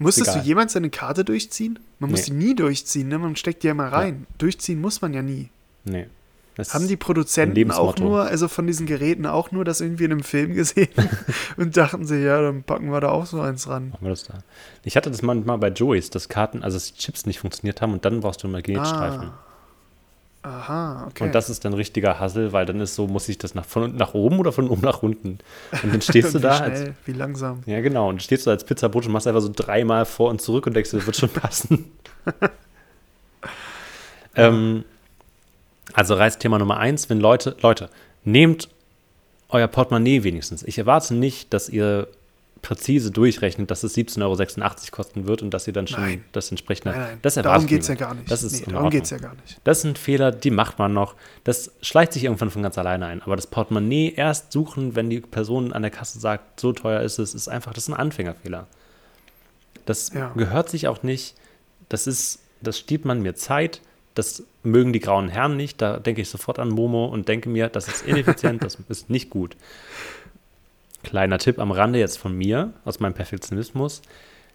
Musstest 0.00 0.30
egal. 0.30 0.40
du 0.42 0.46
jemals 0.48 0.72
seine 0.72 0.90
Karte 0.90 1.24
durchziehen? 1.24 1.78
Man 2.00 2.10
muss 2.10 2.22
Nee. 2.22 2.26
die 2.26 2.46
nie 2.46 2.54
durchziehen, 2.56 3.06
ne? 3.06 3.16
Man 3.16 3.36
steckt 3.36 3.62
die 3.62 3.68
ja 3.68 3.70
immer 3.70 3.92
rein. 3.92 4.26
Durchziehen 4.38 4.80
muss 4.80 5.00
man 5.00 5.14
ja 5.14 5.22
nie. 5.22 5.50
Nee. 5.84 6.08
Das 6.60 6.74
Haben 6.74 6.88
die 6.88 6.96
Produzenten 6.96 7.70
auch 7.70 7.96
nur, 7.96 8.22
also 8.22 8.48
von 8.48 8.66
diesen 8.66 8.86
Geräten 8.86 9.26
auch 9.26 9.50
nur 9.50 9.64
das 9.64 9.80
irgendwie 9.80 10.04
in 10.04 10.12
einem 10.12 10.22
Film 10.22 10.54
gesehen 10.54 10.88
und 11.56 11.76
dachten 11.76 12.04
sich, 12.04 12.22
ja, 12.22 12.40
dann 12.40 12.62
packen 12.62 12.90
wir 12.90 13.00
da 13.00 13.10
auch 13.10 13.26
so 13.26 13.40
eins 13.40 13.68
ran. 13.68 13.90
Machen 13.90 14.02
wir 14.04 14.10
das 14.10 14.24
da. 14.24 14.38
Ich 14.84 14.96
hatte 14.96 15.10
das 15.10 15.22
manchmal 15.22 15.58
bei 15.58 15.68
Joey's, 15.68 16.10
dass 16.10 16.28
Karten, 16.28 16.62
also 16.62 16.76
dass 16.76 16.92
die 16.92 16.98
Chips 16.98 17.26
nicht 17.26 17.40
funktioniert 17.40 17.80
haben 17.80 17.92
und 17.92 18.04
dann 18.04 18.20
brauchst 18.20 18.42
du 18.42 18.46
einen 18.46 18.52
Magnetstreifen. 18.52 19.28
Ah. 19.28 19.38
Aha, 20.42 21.06
okay. 21.06 21.24
Und 21.24 21.34
das 21.34 21.50
ist 21.50 21.66
dann 21.66 21.74
richtiger 21.74 22.18
Hassel, 22.18 22.54
weil 22.54 22.64
dann 22.64 22.80
ist 22.80 22.94
so, 22.94 23.06
muss 23.06 23.28
ich 23.28 23.36
das 23.36 23.54
nach, 23.54 23.66
von 23.66 23.82
unten 23.82 23.98
nach 23.98 24.14
oben 24.14 24.38
oder 24.38 24.52
von 24.52 24.70
oben 24.70 24.80
nach 24.80 25.02
unten? 25.02 25.38
Und 25.82 25.92
dann 25.92 26.00
stehst 26.00 26.34
du 26.34 26.38
da 26.38 26.56
schnell, 26.56 26.70
als, 26.70 26.90
wie 27.04 27.12
langsam. 27.12 27.62
ja 27.66 27.80
genau, 27.82 28.08
und 28.08 28.22
stehst 28.22 28.46
du 28.46 28.50
als 28.50 28.64
Pizzabrot 28.64 29.04
und 29.04 29.12
machst 29.12 29.26
einfach 29.26 29.42
so 29.42 29.52
dreimal 29.54 30.06
vor 30.06 30.30
und 30.30 30.40
zurück 30.40 30.66
und 30.66 30.74
denkst, 30.74 30.92
das 30.92 31.04
wird 31.04 31.16
schon 31.16 31.28
passen. 31.28 31.92
ähm, 34.34 34.84
also 35.94 36.14
Reizthema 36.14 36.58
Nummer 36.58 36.78
eins, 36.78 37.08
wenn 37.10 37.20
Leute, 37.20 37.56
Leute, 37.62 37.90
nehmt 38.24 38.68
euer 39.48 39.68
Portemonnaie 39.68 40.22
wenigstens. 40.22 40.62
Ich 40.62 40.78
erwarte 40.78 41.14
nicht, 41.14 41.52
dass 41.52 41.68
ihr 41.68 42.08
präzise 42.62 43.10
durchrechnet, 43.10 43.70
dass 43.70 43.82
es 43.84 43.96
17,86 43.96 44.22
Euro 44.22 44.36
kosten 44.90 45.26
wird 45.26 45.40
und 45.42 45.50
dass 45.54 45.66
ihr 45.66 45.72
dann 45.72 45.86
schon 45.86 46.02
Nein. 46.02 46.24
das 46.32 46.50
entsprechende. 46.50 46.90
Nein, 46.90 47.00
nein, 47.08 47.18
das 47.22 47.34
darum 47.34 47.66
geht 47.66 47.82
es 47.82 47.88
ja 47.88 47.94
gar 47.94 48.14
nicht. 48.14 48.30
Das 48.30 48.42
ist 48.42 48.52
nee, 48.52 48.58
darum 48.66 48.74
Ordnung. 48.74 48.90
geht 48.90 49.04
es 49.04 49.10
ja 49.10 49.16
gar 49.18 49.34
nicht. 49.34 49.58
Das 49.64 49.80
sind 49.80 49.98
Fehler, 49.98 50.30
die 50.30 50.50
macht 50.50 50.78
man 50.78 50.92
noch. 50.92 51.14
Das 51.44 51.72
schleicht 51.80 52.12
sich 52.12 52.24
irgendwann 52.24 52.50
von 52.50 52.62
ganz 52.62 52.76
alleine 52.76 53.06
ein. 53.06 53.22
Aber 53.22 53.34
das 53.36 53.46
Portemonnaie 53.46 54.12
erst 54.14 54.52
suchen, 54.52 54.94
wenn 54.94 55.08
die 55.08 55.20
Person 55.20 55.72
an 55.72 55.82
der 55.82 55.90
Kasse 55.90 56.20
sagt, 56.20 56.60
so 56.60 56.72
teuer 56.72 57.00
ist 57.00 57.18
es, 57.18 57.34
ist 57.34 57.48
einfach, 57.48 57.72
das 57.72 57.84
ist 57.84 57.88
ein 57.88 57.94
Anfängerfehler. 57.94 58.66
Das 59.86 60.12
Ja. 60.12 60.32
gehört 60.36 60.68
sich 60.68 60.86
auch 60.86 61.02
nicht. 61.02 61.34
Das 61.88 62.06
ist, 62.06 62.40
das 62.60 62.78
stiehlt 62.78 63.04
man 63.06 63.22
mir 63.22 63.34
Zeit. 63.34 63.80
Das 64.20 64.42
mögen 64.62 64.92
die 64.92 65.00
grauen 65.00 65.30
Herren 65.30 65.56
nicht. 65.56 65.80
Da 65.80 65.96
denke 65.98 66.20
ich 66.20 66.28
sofort 66.28 66.58
an 66.58 66.68
Momo 66.68 67.06
und 67.06 67.26
denke 67.26 67.48
mir, 67.48 67.70
das 67.70 67.88
ist 67.88 68.06
ineffizient, 68.06 68.62
das 68.62 68.76
ist 68.90 69.08
nicht 69.08 69.30
gut. 69.30 69.56
Kleiner 71.02 71.38
Tipp 71.38 71.58
am 71.58 71.70
Rande 71.70 71.98
jetzt 71.98 72.18
von 72.18 72.36
mir, 72.36 72.74
aus 72.84 73.00
meinem 73.00 73.14
Perfektionismus. 73.14 74.02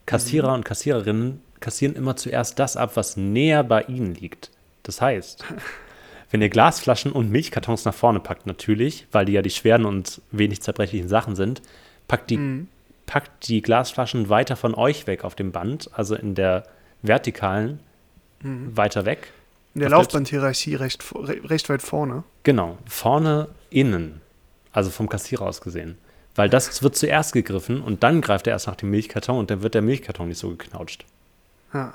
Kassierer 0.06 0.54
und 0.54 0.66
Kassiererinnen 0.66 1.42
kassieren 1.62 1.96
immer 1.96 2.16
zuerst 2.16 2.60
das 2.60 2.78
ab, 2.78 2.92
was 2.94 3.18
näher 3.18 3.64
bei 3.64 3.82
ihnen 3.86 4.14
liegt. 4.14 4.52
Das 4.84 5.02
heißt, 5.02 5.44
wenn 6.30 6.44
ihr 6.44 6.50
Glasflaschen 6.50 7.12
und 7.12 7.32
Milchkartons 7.32 7.86
nach 7.86 7.96
vorne 7.96 8.20
packt, 8.20 8.46
natürlich, 8.46 9.08
weil 9.12 9.26
die 9.26 9.34
ja 9.34 9.42
die 9.42 9.50
schweren 9.50 9.86
und 9.86 10.22
wenig 10.30 10.62
zerbrechlichen 10.62 11.10
Sachen 11.10 11.36
sind, 11.36 11.64
packt 12.08 12.30
die, 12.30 12.38
Mhm. 12.38 12.68
packt 13.08 13.48
die 13.48 13.64
Glasflaschen 13.64 14.30
weiter 14.30 14.58
von 14.58 14.76
euch 14.76 15.08
weg 15.08 15.24
auf 15.24 15.34
dem 15.34 15.52
Band, 15.52 15.90
also 15.94 16.14
in 16.14 16.36
der 16.36 16.66
vertikalen, 17.02 17.80
weiter 18.76 19.06
weg. 19.06 19.32
In 19.76 19.82
der 19.82 19.88
Auf 19.88 19.92
der- 19.92 19.98
Laufbandhierarchie 20.00 20.76
recht, 20.76 21.04
recht 21.14 21.70
weit 21.70 21.82
vorne. 21.82 22.24
Genau, 22.44 22.78
vorne 22.88 23.50
innen, 23.70 24.22
also 24.72 24.90
vom 24.90 25.08
Kassierer 25.10 25.46
aus 25.46 25.62
gesehen. 25.62 25.98
Weil 26.34 26.50
das 26.50 26.82
wird 26.82 26.96
zuerst 26.96 27.34
gegriffen 27.34 27.82
und 27.82 28.04
dann 28.04 28.22
greift 28.22 28.48
er 28.48 28.54
erst 28.54 28.68
nach 28.68 28.76
dem 28.76 28.90
Milchkarton 28.90 29.38
und 29.38 29.52
dann 29.52 29.62
wird 29.62 29.74
der 29.74 29.82
Milchkarton 29.82 30.28
nicht 30.30 30.38
so 30.40 30.50
geknautscht. 30.50 31.06
Ja. 31.74 31.94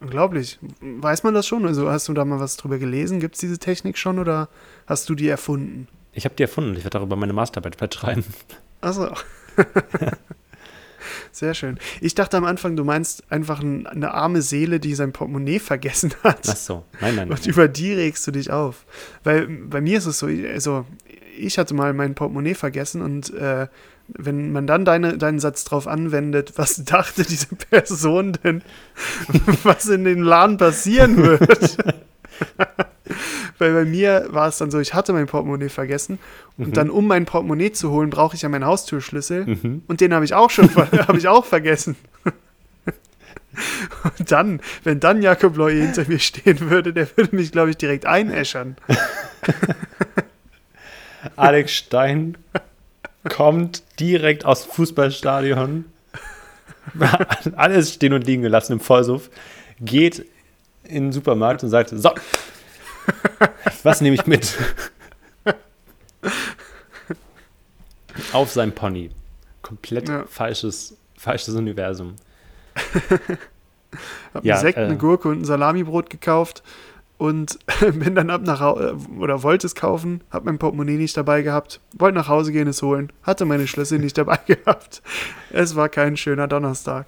Unglaublich. 0.00 0.58
Weiß 0.80 1.22
man 1.22 1.32
das 1.32 1.46
schon? 1.46 1.64
Also 1.64 1.88
hast 1.88 2.08
du 2.08 2.12
da 2.12 2.24
mal 2.24 2.40
was 2.40 2.56
drüber 2.56 2.78
gelesen? 2.78 3.20
Gibt 3.20 3.36
es 3.36 3.40
diese 3.40 3.58
Technik 3.58 3.96
schon 3.96 4.18
oder 4.18 4.48
hast 4.86 5.08
du 5.08 5.14
die 5.14 5.28
erfunden? 5.28 5.86
Ich 6.12 6.24
habe 6.24 6.34
die 6.34 6.42
erfunden, 6.42 6.72
ich 6.72 6.78
werde 6.84 6.98
darüber 6.98 7.14
meine 7.16 7.32
Masterarbeit 7.32 7.94
schreiben. 7.94 8.24
Achso. 8.80 9.08
Sehr 11.32 11.54
schön. 11.54 11.78
Ich 12.02 12.14
dachte 12.14 12.36
am 12.36 12.44
Anfang, 12.44 12.76
du 12.76 12.84
meinst 12.84 13.24
einfach 13.30 13.60
ein, 13.60 13.86
eine 13.86 14.12
arme 14.12 14.42
Seele, 14.42 14.78
die 14.78 14.94
sein 14.94 15.12
Portemonnaie 15.12 15.58
vergessen 15.60 16.12
hat. 16.22 16.46
Ach 16.46 16.56
so, 16.56 16.84
nein, 17.00 17.16
nein, 17.16 17.30
Und 17.30 17.40
nein. 17.40 17.48
über 17.48 17.68
die 17.68 17.94
regst 17.94 18.26
du 18.26 18.30
dich 18.30 18.50
auf. 18.50 18.84
Weil 19.24 19.46
bei 19.48 19.80
mir 19.80 19.96
ist 19.98 20.06
es 20.06 20.18
so, 20.18 20.26
also 20.26 20.84
ich 21.38 21.58
hatte 21.58 21.72
mal 21.72 21.94
mein 21.94 22.14
Portemonnaie 22.14 22.54
vergessen 22.54 23.00
und 23.00 23.32
äh, 23.34 23.66
wenn 24.08 24.52
man 24.52 24.66
dann 24.66 24.84
deine, 24.84 25.16
deinen 25.16 25.38
Satz 25.38 25.64
drauf 25.64 25.86
anwendet, 25.86 26.52
was 26.56 26.84
dachte 26.84 27.24
diese 27.24 27.46
Person 27.56 28.36
denn, 28.44 28.62
was 29.62 29.86
in 29.88 30.04
den 30.04 30.20
Laden 30.20 30.58
passieren 30.58 31.16
wird? 31.16 31.78
Weil 33.62 33.72
bei 33.72 33.84
mir 33.84 34.26
war 34.30 34.48
es 34.48 34.58
dann 34.58 34.70
so, 34.70 34.78
ich 34.80 34.92
hatte 34.92 35.12
mein 35.12 35.26
Portemonnaie 35.26 35.68
vergessen 35.68 36.18
und 36.58 36.76
dann, 36.76 36.90
um 36.90 37.06
mein 37.06 37.24
Portemonnaie 37.24 37.72
zu 37.72 37.90
holen, 37.90 38.10
brauche 38.10 38.34
ich 38.36 38.42
ja 38.42 38.48
meinen 38.48 38.66
Haustürschlüssel 38.66 39.46
Mhm. 39.46 39.82
und 39.86 40.00
den 40.00 40.12
habe 40.12 40.24
ich 40.24 40.34
auch 40.34 40.50
schon 40.50 40.68
habe 40.76 41.16
ich 41.18 41.28
auch 41.28 41.44
vergessen. 41.44 41.96
Und 44.18 44.32
dann, 44.32 44.60
wenn 44.82 44.98
dann 44.98 45.20
Jakob 45.20 45.58
Leue 45.58 45.82
hinter 45.82 46.08
mir 46.08 46.18
stehen 46.18 46.70
würde, 46.70 46.94
der 46.94 47.06
würde 47.18 47.36
mich, 47.36 47.52
glaube 47.52 47.68
ich, 47.68 47.76
direkt 47.76 48.06
einäschern. 48.06 48.76
Alex 51.36 51.72
Stein 51.72 52.36
kommt 53.28 53.82
direkt 54.00 54.44
aus 54.44 54.64
dem 54.64 54.72
Fußballstadion. 54.72 55.84
Alles 57.56 57.92
stehen 57.94 58.12
und 58.12 58.26
liegen 58.26 58.42
gelassen 58.42 58.72
im 58.74 58.80
Vollsuff. 58.80 59.30
Geht 59.80 60.24
in 60.84 61.04
den 61.04 61.12
Supermarkt 61.12 61.62
und 61.62 61.68
sagt: 61.70 61.90
So, 61.90 62.10
was 63.82 64.00
nehme 64.00 64.14
ich 64.16 64.26
mit? 64.26 64.56
Auf 68.32 68.50
sein 68.52 68.72
Pony. 68.72 69.10
Komplett 69.62 70.08
Ja. 70.08 70.24
falsches, 70.26 70.96
falsches 71.16 71.54
Universum. 71.54 72.16
Hab 74.34 74.44
Ja, 74.44 74.54
einen 74.54 74.62
Sekt, 74.62 74.78
äh, 74.78 74.82
eine 74.84 74.96
Gurke 74.96 75.28
und 75.28 75.40
ein 75.42 75.44
Salamibrot 75.44 76.08
gekauft 76.10 76.62
und 77.18 77.58
bin 77.80 78.14
dann 78.14 78.30
ab 78.30 78.42
nach 78.42 78.60
Hause, 78.60 78.96
oder 79.18 79.42
wollte 79.42 79.66
es 79.66 79.74
kaufen, 79.74 80.22
hab 80.30 80.44
mein 80.44 80.58
Portemonnaie 80.58 80.96
nicht 80.96 81.16
dabei 81.16 81.42
gehabt, 81.42 81.80
wollte 81.96 82.16
nach 82.16 82.28
Hause 82.28 82.52
gehen, 82.52 82.66
es 82.68 82.82
holen, 82.82 83.12
hatte 83.22 83.44
meine 83.44 83.66
Schlüssel 83.66 83.98
nicht 83.98 84.16
dabei 84.18 84.38
gehabt. 84.46 85.02
Es 85.50 85.76
war 85.76 85.88
kein 85.88 86.16
schöner 86.16 86.48
Donnerstag. 86.48 87.06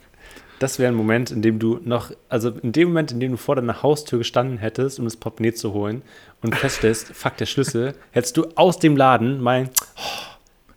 Das 0.58 0.78
wäre 0.78 0.92
ein 0.92 0.94
Moment, 0.94 1.30
in 1.30 1.42
dem 1.42 1.58
du 1.58 1.80
noch, 1.84 2.10
also 2.28 2.50
in 2.50 2.72
dem 2.72 2.88
Moment, 2.88 3.12
in 3.12 3.20
dem 3.20 3.32
du 3.32 3.36
vor 3.36 3.56
deiner 3.56 3.82
Haustür 3.82 4.18
gestanden 4.18 4.58
hättest, 4.58 4.98
um 4.98 5.04
das 5.04 5.16
Portemonnaie 5.16 5.54
zu 5.54 5.72
holen 5.72 6.02
und 6.42 6.54
feststellst, 6.54 7.08
fuck, 7.14 7.36
der 7.36 7.46
Schlüssel, 7.46 7.94
hättest 8.12 8.36
du 8.36 8.46
aus 8.54 8.78
dem 8.78 8.96
Laden 8.96 9.40
mein, 9.40 9.70
oh, 9.96 10.34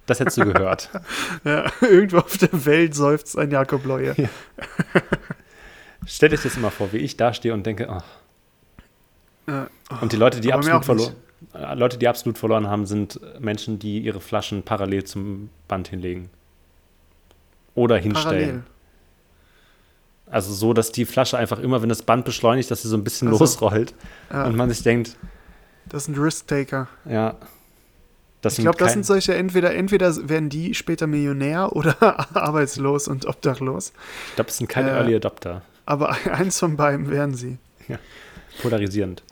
das 0.08 0.20
hättest 0.20 0.38
du 0.38 0.46
gehört. 0.46 0.90
Ja, 1.44 1.72
irgendwo 1.82 2.18
auf 2.18 2.38
der 2.38 2.66
Welt 2.66 2.96
seufzt 2.96 3.38
ein 3.38 3.52
Jakob 3.52 3.86
Leue. 3.86 4.16
Stell 6.06 6.30
dich 6.30 6.42
das 6.42 6.58
immer 6.58 6.72
vor, 6.72 6.92
wie 6.94 6.98
ich 6.98 7.18
da 7.18 7.34
stehe 7.34 7.54
und 7.54 7.66
denke, 7.66 7.88
oh. 7.90 8.02
Ja. 9.52 9.68
Und 10.02 10.12
die 10.12 10.18
Leute, 10.18 10.42
die 10.42 10.52
absolut 10.52 10.84
verloren, 10.84 11.16
äh, 11.54 11.76
Leute, 11.76 11.98
die 11.98 12.08
absolut 12.08 12.38
verloren 12.38 12.68
haben, 12.68 12.86
sind 12.86 13.20
Menschen, 13.40 13.80
die 13.80 14.00
ihre 14.00 14.20
Flaschen 14.20 14.64
parallel 14.64 15.04
zum 15.04 15.50
Band 15.68 15.88
hinlegen. 15.88 16.30
Oder 17.76 17.98
hinstellen. 17.98 18.64
Parallel. 18.64 18.64
Also 20.30 20.54
so, 20.54 20.74
dass 20.74 20.92
die 20.92 21.06
Flasche 21.06 21.38
einfach 21.38 21.60
immer, 21.60 21.82
wenn 21.82 21.90
das 21.90 22.02
Band 22.04 22.26
beschleunigt, 22.26 22.70
dass 22.70 22.82
sie 22.82 22.90
so 22.90 22.98
ein 22.98 23.04
bisschen 23.04 23.30
Ach 23.30 23.34
so. 23.34 23.40
losrollt. 23.40 23.94
Ja, 24.32 24.46
Und 24.46 24.56
man 24.56 24.70
sich 24.70 24.84
denkt, 24.84 25.16
das 25.90 26.06
sind 26.06 26.18
Risk-Taker. 26.18 26.88
ja. 27.06 27.36
Das 28.42 28.60
Ich 28.60 28.64
glaube, 28.64 28.78
das 28.78 28.94
sind 28.94 29.04
solche, 29.04 29.34
entweder, 29.34 29.74
entweder 29.74 30.16
werden 30.30 30.50
die 30.50 30.76
später 30.76 31.08
Millionär 31.08 31.72
oder 31.76 31.96
arbeitslos 32.38 33.08
und 33.08 33.26
obdachlos. 33.26 33.94
Ich 34.30 34.36
glaube, 34.36 34.50
es 34.52 34.58
sind 34.58 34.68
keine 34.68 34.92
Äh, 34.92 34.94
Early 34.94 35.16
Adopter. 35.16 35.64
Aber 35.88 36.16
eins 36.32 36.60
von 36.60 36.78
beiden 36.78 37.10
werden 37.10 37.34
sie. 37.34 37.58
Polarisierend. 38.62 39.24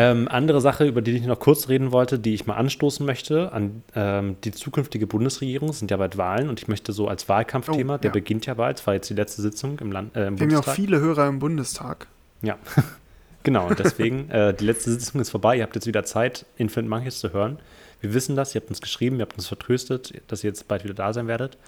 Ähm, 0.00 0.28
andere 0.28 0.60
Sache, 0.60 0.86
über 0.86 1.02
die 1.02 1.10
ich 1.16 1.24
noch 1.26 1.40
kurz 1.40 1.68
reden 1.68 1.90
wollte, 1.90 2.18
die 2.20 2.32
ich 2.32 2.46
mal 2.46 2.54
anstoßen 2.54 3.04
möchte, 3.04 3.52
an 3.52 3.82
ähm, 3.96 4.36
die 4.44 4.52
zukünftige 4.52 5.06
Bundesregierung, 5.08 5.72
sind 5.72 5.90
ja 5.90 5.96
bald 5.96 6.16
Wahlen 6.16 6.48
und 6.48 6.60
ich 6.60 6.68
möchte 6.68 6.92
so 6.92 7.08
als 7.08 7.28
Wahlkampfthema, 7.28 7.94
Oh, 7.96 7.98
der 7.98 8.10
ja. 8.10 8.12
beginnt 8.12 8.46
ja 8.46 8.54
bald, 8.54 8.78
es 8.78 8.86
war 8.86 8.94
jetzt 8.94 9.10
die 9.10 9.14
letzte 9.14 9.42
Sitzung 9.42 9.78
im, 9.80 9.90
Land, 9.90 10.14
äh, 10.16 10.26
im 10.28 10.38
Wir 10.38 10.44
haben 10.44 10.50
ja 10.52 10.58
auch 10.58 10.64
Bundestag. 10.64 10.74
viele 10.76 11.00
Hörer 11.00 11.26
im 11.26 11.40
Bundestag. 11.40 12.06
Ja, 12.42 12.56
genau. 13.42 13.66
Und 13.68 13.78
deswegen, 13.80 14.30
äh, 14.30 14.54
die 14.54 14.64
letzte 14.66 14.90
Sitzung 14.92 15.20
ist 15.20 15.30
vorbei. 15.30 15.56
Ihr 15.56 15.64
habt 15.64 15.74
jetzt 15.74 15.86
wieder 15.88 16.04
Zeit, 16.04 16.46
Infinite 16.58 16.88
Monkeys 16.88 17.18
zu 17.18 17.32
hören. 17.32 17.58
Wir 18.00 18.14
wissen 18.14 18.36
das, 18.36 18.54
ihr 18.54 18.60
habt 18.60 18.70
uns 18.70 18.80
geschrieben, 18.80 19.16
ihr 19.16 19.22
habt 19.22 19.34
uns 19.34 19.48
vertröstet, 19.48 20.12
dass 20.28 20.44
ihr 20.44 20.48
jetzt 20.50 20.68
bald 20.68 20.84
wieder 20.84 20.94
da 20.94 21.12
sein 21.12 21.26
werdet. 21.26 21.58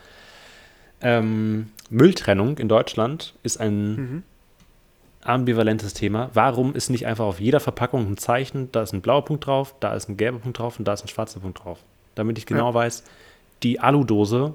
Ähm, 1.03 1.70
Mülltrennung 1.89 2.59
in 2.59 2.68
Deutschland 2.68 3.35
ist 3.43 3.59
ein 3.59 3.95
Mhm. 3.97 4.22
Ambivalentes 5.23 5.95
Thema. 5.95 6.31
Warum 6.35 6.75
ist 6.75 6.89
nicht 6.91 7.07
einfach 7.07 7.25
auf 7.25 7.41
jeder 7.41 7.61
Verpackung 7.61 8.11
ein 8.11 8.16
Zeichen, 8.16 8.71
da 8.73 8.83
ist 8.83 8.93
ein 8.93 9.03
blauer 9.03 9.25
Punkt 9.25 9.47
drauf, 9.47 9.75
da 9.81 9.95
ist 9.95 10.09
ein 10.09 10.16
gelber 10.16 10.39
Punkt 10.39 10.59
drauf 10.59 10.79
und 10.79 10.87
da 10.89 10.93
ist 10.95 11.05
ein 11.05 11.09
schwarzer 11.09 11.41
Punkt 11.41 11.62
drauf? 11.62 11.79
Damit 12.14 12.39
ich 12.39 12.47
genau 12.47 12.68
Ja. 12.68 12.75
weiß, 12.75 13.05
die 13.62 13.81
Aludose, 13.81 14.55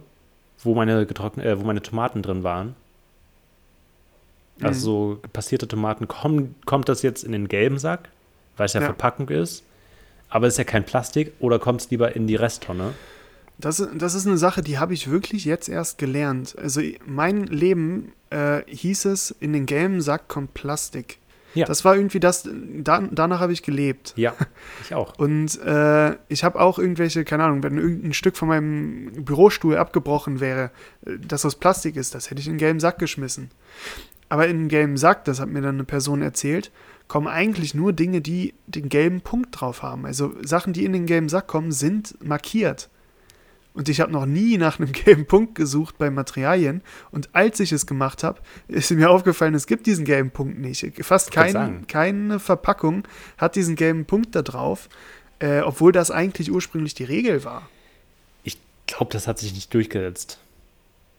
wo 0.63 0.73
meine, 0.73 1.05
getrockn 1.05 1.39
äh, 1.41 1.59
wo 1.59 1.65
meine 1.65 1.81
Tomaten 1.81 2.21
drin 2.21 2.43
waren, 2.43 2.75
also 4.61 4.79
so 4.79 5.19
passierte 5.33 5.67
Tomaten, 5.67 6.07
kommen, 6.07 6.55
kommt 6.65 6.87
das 6.89 7.01
jetzt 7.01 7.23
in 7.23 7.33
den 7.33 7.47
gelben 7.47 7.77
Sack, 7.77 8.09
weil 8.57 8.65
es 8.67 8.73
ja, 8.73 8.79
Ja. 8.79 8.85
Verpackung 8.87 9.29
ist, 9.29 9.63
aber 10.29 10.47
es 10.47 10.53
ist 10.53 10.57
ja 10.57 10.63
kein 10.63 10.85
Plastik, 10.85 11.33
oder 11.39 11.59
kommt 11.59 11.81
es 11.81 11.89
lieber 11.91 12.15
in 12.15 12.25
die 12.25 12.35
Resttonne? 12.35 12.93
Das, 13.57 13.87
das 13.95 14.15
ist 14.15 14.27
eine 14.27 14.37
Sache, 14.37 14.61
die 14.61 14.79
habe 14.79 14.93
ich 14.93 15.09
wirklich 15.09 15.45
jetzt 15.45 15.69
erst 15.69 15.97
gelernt. 15.97 16.55
Also 16.57 16.81
mein 17.05 17.45
Leben 17.45 18.11
äh, 18.29 18.61
hieß 18.67 19.05
es, 19.05 19.31
in 19.31 19.53
den 19.53 19.65
gelben 19.65 20.01
Sack 20.01 20.27
kommt 20.27 20.53
Plastik. 20.53 21.19
Ja. 21.53 21.65
Das 21.65 21.85
war 21.85 21.95
irgendwie 21.95 22.19
das, 22.19 22.47
da, 22.79 23.07
danach 23.09 23.39
habe 23.39 23.53
ich 23.53 23.63
gelebt. 23.63 24.13
Ja, 24.17 24.35
ich 24.83 24.93
auch. 24.93 25.17
Und 25.17 25.57
äh, 25.61 26.17
ich 26.27 26.43
habe 26.43 26.59
auch 26.59 26.77
irgendwelche, 26.77 27.23
keine 27.23 27.45
Ahnung, 27.45 27.63
wenn 27.63 27.77
irgendein 27.77 28.13
Stück 28.13 28.35
von 28.35 28.49
meinem 28.49 29.23
Bürostuhl 29.23 29.77
abgebrochen 29.77 30.41
wäre, 30.41 30.71
äh, 31.05 31.17
das 31.25 31.45
aus 31.45 31.55
Plastik 31.55 31.95
ist, 31.95 32.13
das 32.13 32.29
hätte 32.29 32.41
ich 32.41 32.47
in 32.47 32.53
den 32.53 32.59
gelben 32.59 32.81
Sack 32.81 32.99
geschmissen. 32.99 33.51
Aber 34.27 34.47
in 34.47 34.63
den 34.63 34.67
gelben 34.67 34.97
Sack, 34.97 35.23
das 35.25 35.39
hat 35.39 35.47
mir 35.47 35.61
dann 35.61 35.75
eine 35.75 35.85
Person 35.85 36.21
erzählt, 36.21 36.71
kommen 37.07 37.27
eigentlich 37.27 37.73
nur 37.73 37.93
Dinge, 37.93 38.19
die 38.19 38.53
den 38.67 38.89
gelben 38.89 39.21
Punkt 39.21 39.61
drauf 39.61 39.81
haben. 39.81 40.05
Also 40.05 40.33
Sachen, 40.41 40.73
die 40.73 40.83
in 40.83 40.91
den 40.91 41.05
gelben 41.05 41.29
Sack 41.29 41.47
kommen, 41.47 41.71
sind 41.71 42.15
markiert. 42.21 42.89
Und 43.75 43.89
ich 43.89 43.99
habe 43.99 44.11
noch 44.11 44.25
nie 44.25 44.57
nach 44.57 44.79
einem 44.79 44.91
gelben 44.93 45.27
Punkt 45.27 45.53
gesucht 45.53 45.97
bei 45.97 46.09
Materialien. 46.09 46.81
Und 47.11 47.29
als 47.33 47.59
ich 47.59 47.71
es 47.71 47.85
gemacht 47.85 48.23
habe, 48.23 48.39
ist 48.67 48.89
mir 48.91 49.11
aufgefallen, 49.11 49.53
es 49.53 49.67
gibt 49.67 49.85
diesen 49.85 50.05
gelben 50.05 50.31
Punkt 50.31 50.57
nicht. 50.57 51.05
Fast 51.05 51.31
kein, 51.31 51.85
keine 51.85 52.39
Verpackung 52.39 53.07
hat 53.37 53.55
diesen 53.55 53.75
gelben 53.75 54.05
Punkt 54.05 54.33
da 54.33 54.41
drauf, 54.41 54.89
äh, 55.39 55.59
obwohl 55.59 55.91
das 55.91 56.09
eigentlich 56.09 56.51
ursprünglich 56.51 56.93
die 56.95 57.03
Regel 57.03 57.43
war. 57.43 57.69
Ich 58.43 58.57
glaube, 58.87 59.11
das 59.11 59.27
hat 59.27 59.39
sich 59.39 59.53
nicht 59.53 59.73
durchgesetzt. 59.73 60.39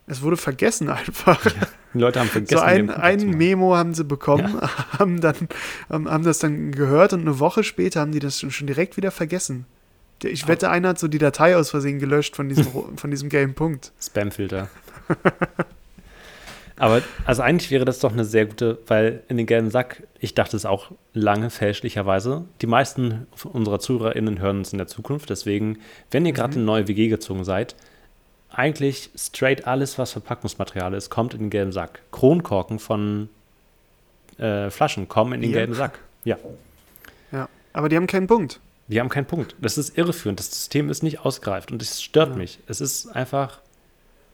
Es 0.06 0.22
wurde 0.22 0.38
vergessen 0.38 0.88
einfach. 0.88 1.44
Die 1.92 1.98
Leute 1.98 2.20
haben 2.20 2.28
vergessen, 2.28 2.56
so 2.56 2.64
ein, 2.64 2.88
ein. 2.88 3.30
Memo 3.30 3.76
haben 3.76 3.92
sie 3.92 4.04
bekommen, 4.04 4.60
haben, 4.98 5.20
dann, 5.20 5.48
haben, 5.90 6.08
haben 6.08 6.24
das 6.24 6.38
dann 6.38 6.72
gehört 6.72 7.12
und 7.12 7.20
eine 7.20 7.38
Woche 7.38 7.64
später 7.64 8.00
haben 8.00 8.12
die 8.12 8.18
das 8.18 8.40
schon, 8.40 8.50
schon 8.50 8.66
direkt 8.66 8.96
wieder 8.96 9.10
vergessen. 9.10 9.66
Ich 10.22 10.48
wette, 10.48 10.70
einer 10.70 10.90
hat 10.90 10.98
so 10.98 11.08
die 11.08 11.18
Datei 11.18 11.56
aus 11.56 11.70
Versehen 11.70 11.98
gelöscht 11.98 12.36
von 12.36 12.48
diesem, 12.48 12.66
von 12.96 13.10
diesem 13.10 13.28
gelben 13.28 13.54
Punkt. 13.54 13.92
Spamfilter. 14.00 14.68
Aber 16.78 17.02
also 17.24 17.42
eigentlich 17.42 17.70
wäre 17.70 17.84
das 17.84 18.00
doch 18.00 18.12
eine 18.12 18.24
sehr 18.24 18.46
gute, 18.46 18.78
weil 18.86 19.22
in 19.28 19.38
den 19.38 19.46
gelben 19.46 19.70
Sack, 19.70 20.02
ich 20.20 20.34
dachte 20.34 20.56
es 20.56 20.66
auch 20.66 20.90
lange 21.14 21.48
fälschlicherweise. 21.50 22.44
Die 22.60 22.66
meisten 22.66 23.26
unserer 23.44 23.80
ZuhörerInnen 23.80 24.40
hören 24.40 24.58
uns 24.58 24.72
in 24.72 24.78
der 24.78 24.86
Zukunft. 24.86 25.30
Deswegen, 25.30 25.78
wenn 26.10 26.26
ihr 26.26 26.32
gerade 26.32 26.54
in 26.54 26.60
eine 26.60 26.66
neue 26.66 26.88
WG 26.88 27.08
gezogen 27.08 27.44
seid, 27.44 27.76
eigentlich 28.50 29.10
straight 29.16 29.66
alles, 29.66 29.98
was 29.98 30.12
Verpackungsmaterial 30.12 30.92
ist, 30.94 31.08
kommt 31.08 31.34
in 31.34 31.40
den 31.40 31.50
gelben 31.50 31.72
Sack. 31.72 32.00
Kronkorken 32.10 32.78
von 32.78 33.28
äh, 34.38 34.70
Flaschen 34.70 35.08
kommen 35.08 35.32
in 35.34 35.40
den 35.40 35.50
Bier? 35.50 35.60
gelben 35.60 35.74
Sack. 35.74 35.98
Ja. 36.24 36.36
Ja. 37.32 37.48
Aber 37.72 37.88
die 37.88 37.96
haben 37.96 38.06
keinen 38.06 38.26
Punkt. 38.26 38.60
Die 38.88 39.00
haben 39.00 39.08
keinen 39.08 39.26
Punkt. 39.26 39.56
Das 39.60 39.78
ist 39.78 39.98
irreführend. 39.98 40.38
Das 40.38 40.50
System 40.50 40.90
ist 40.90 41.02
nicht 41.02 41.20
ausgereift 41.20 41.72
und 41.72 41.82
es 41.82 42.02
stört 42.02 42.36
mich. 42.36 42.60
Es 42.68 42.80
ist 42.80 43.08
einfach, 43.08 43.58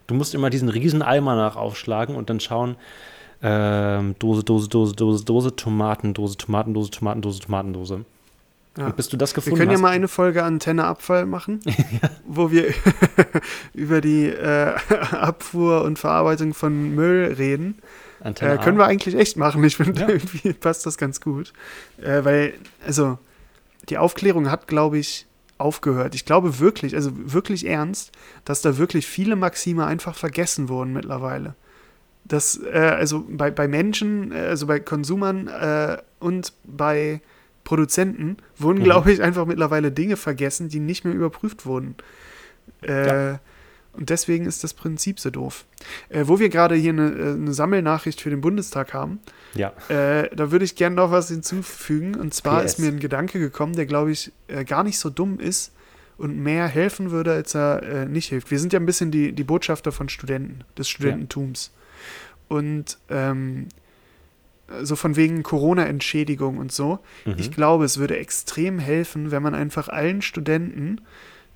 du 0.07 0.15
musst 0.15 0.35
immer 0.35 0.51
diesen 0.51 0.69
riesen 0.69 1.01
Almanach 1.03 1.57
aufschlagen 1.57 2.17
und 2.17 2.29
dann 2.29 2.39
schauen, 2.41 2.77
ähm, 3.43 4.15
Dose, 4.19 4.45
Dose, 4.45 4.69
Dose, 4.69 4.95
Dose, 4.95 5.25
Dose, 5.25 5.57
Tomatendose, 5.57 6.37
Tomatendose, 6.37 6.91
Tomatendose, 6.91 7.41
Tomatendose. 7.41 8.05
Ja. 8.79 8.87
Und 8.87 8.97
bis 8.97 9.09
du 9.09 9.17
das 9.17 9.33
Wir 9.33 9.37
gefunden 9.37 9.59
können 9.59 9.71
ja 9.71 9.75
hast, 9.75 9.83
mal 9.83 9.89
eine 9.91 10.09
Folge 10.09 10.45
Antenne 10.45 10.85
Abfall 10.85 11.27
machen, 11.27 11.61
wo 12.27 12.51
wir 12.51 12.73
über 13.75 14.01
die 14.01 14.27
äh, 14.27 14.75
Abfuhr 15.11 15.83
und 15.83 15.99
Verarbeitung 15.99 16.55
von 16.55 16.95
Müll 16.95 17.35
reden. 17.37 17.79
Antenne 18.21 18.55
Äh, 18.55 18.59
können 18.59 18.79
wir 18.79 18.87
eigentlich 18.87 19.15
echt 19.17 19.37
machen. 19.37 19.63
Ich 19.65 19.77
finde, 19.77 20.01
Ja. 20.01 20.09
irgendwie 20.09 20.53
passt 20.53 20.87
das 20.87 20.97
ganz 20.97 21.21
gut. 21.21 21.53
Äh, 22.01 22.25
weil, 22.25 22.55
also, 22.87 23.19
die 23.89 23.99
Aufklärung 23.99 24.51
hat, 24.51 24.67
glaube 24.69 24.99
ich, 24.99 25.27
aufgehört. 25.59 26.15
Ich 26.15 26.25
glaube 26.25 26.59
wirklich, 26.59 26.95
also 26.95 27.11
wirklich 27.15 27.67
ernst, 27.67 28.11
dass 28.45 28.63
da 28.63 28.79
wirklich 28.79 29.07
viele 29.07 29.37
Maxime 29.37 29.87
einfach 29.87 30.15
vergessen 30.17 30.69
wurden 30.69 30.93
mittlerweile. 30.93 31.55
Das, 32.25 32.61
äh, 32.73 32.79
also 32.79 33.25
bei, 33.29 33.51
bei 33.51 33.69
Menschen, 33.69 34.33
äh, 34.33 34.37
also 34.37 34.67
bei 34.67 34.81
Konsumern 34.81 35.49
äh, 35.49 35.99
und 36.21 36.53
bei 36.65 37.21
Produzenten 37.65 38.39
wurden, 38.59 38.81
Mhm. 38.81 38.85
glaube 38.85 39.13
ich, 39.13 39.23
einfach 39.23 39.47
mittlerweile 39.47 39.93
Dinge 39.93 40.17
vergessen, 40.17 40.69
die 40.69 40.81
nicht 40.81 41.05
mehr 41.05 41.15
überprüft 41.15 41.65
wurden. 41.67 41.95
Äh, 42.83 43.07
Ja. 43.33 43.41
Und 43.93 44.09
deswegen 44.09 44.47
ist 44.47 44.65
das 44.65 44.73
Prinzip 44.73 45.21
so 45.21 45.31
doof. 45.31 45.67
Äh, 46.09 46.25
wo 46.27 46.39
wir 46.39 46.49
gerade 46.49 46.75
hier 46.75 46.93
eine, 46.93 47.11
äh, 47.11 47.33
eine 47.33 47.53
Sammelnachricht 47.53 48.21
für 48.21 48.31
den 48.31 48.41
Bundestag 48.41 48.95
haben, 48.95 49.21
Ja, 49.55 49.73
äh, 49.89 50.35
da 50.35 50.51
würde 50.51 50.65
ich 50.65 50.77
gerne 50.77 50.97
noch 50.97 51.11
was 51.11 51.29
hinzufügen. 51.29 52.15
Und 52.15 52.33
zwar 52.33 52.63
PS. 52.63 52.73
ist 52.73 52.79
mir 52.79 52.89
ein 52.89 53.01
Gedanke 53.01 53.39
gekommen, 53.39 53.75
der, 53.75 53.87
glaube 53.87 54.11
ich, 54.11 54.33
äh, 54.49 54.65
gar 54.65 54.83
nicht 54.83 54.99
so 54.99 55.11
dumm 55.11 55.39
ist 55.39 55.73
und 56.17 56.39
mehr 56.39 56.69
helfen 56.69 57.11
würde, 57.11 57.33
als 57.33 57.55
er 57.55 57.83
äh, 57.83 58.07
nicht 58.07 58.29
hilft. 58.29 58.51
Wir 58.51 58.59
sind 58.59 58.73
ja 58.73 58.81
ein 58.81 58.87
bisschen 58.87 59.11
die, 59.11 59.33
die 59.33 59.45
Botschafter 59.45 59.93
von 59.93 60.09
Studenten, 60.09 60.65
des 60.79 60.89
Studententums. 60.89 61.73
Und 62.49 62.99
ähm, 63.11 63.69
so 64.83 64.97
von 64.97 65.17
wegen 65.17 65.43
Corona-Entschädigung 65.43 66.59
und 66.59 66.73
so. 66.73 67.01
mhm. 67.25 67.35
Ich 67.37 67.51
glaube, 67.51 67.85
es 67.85 67.99
würde 67.99 68.17
extrem 68.17 68.79
helfen, 68.79 69.31
wenn 69.31 69.43
man 69.43 69.55
einfach 69.55 69.89
allen 69.89 70.23
Studenten 70.23 71.01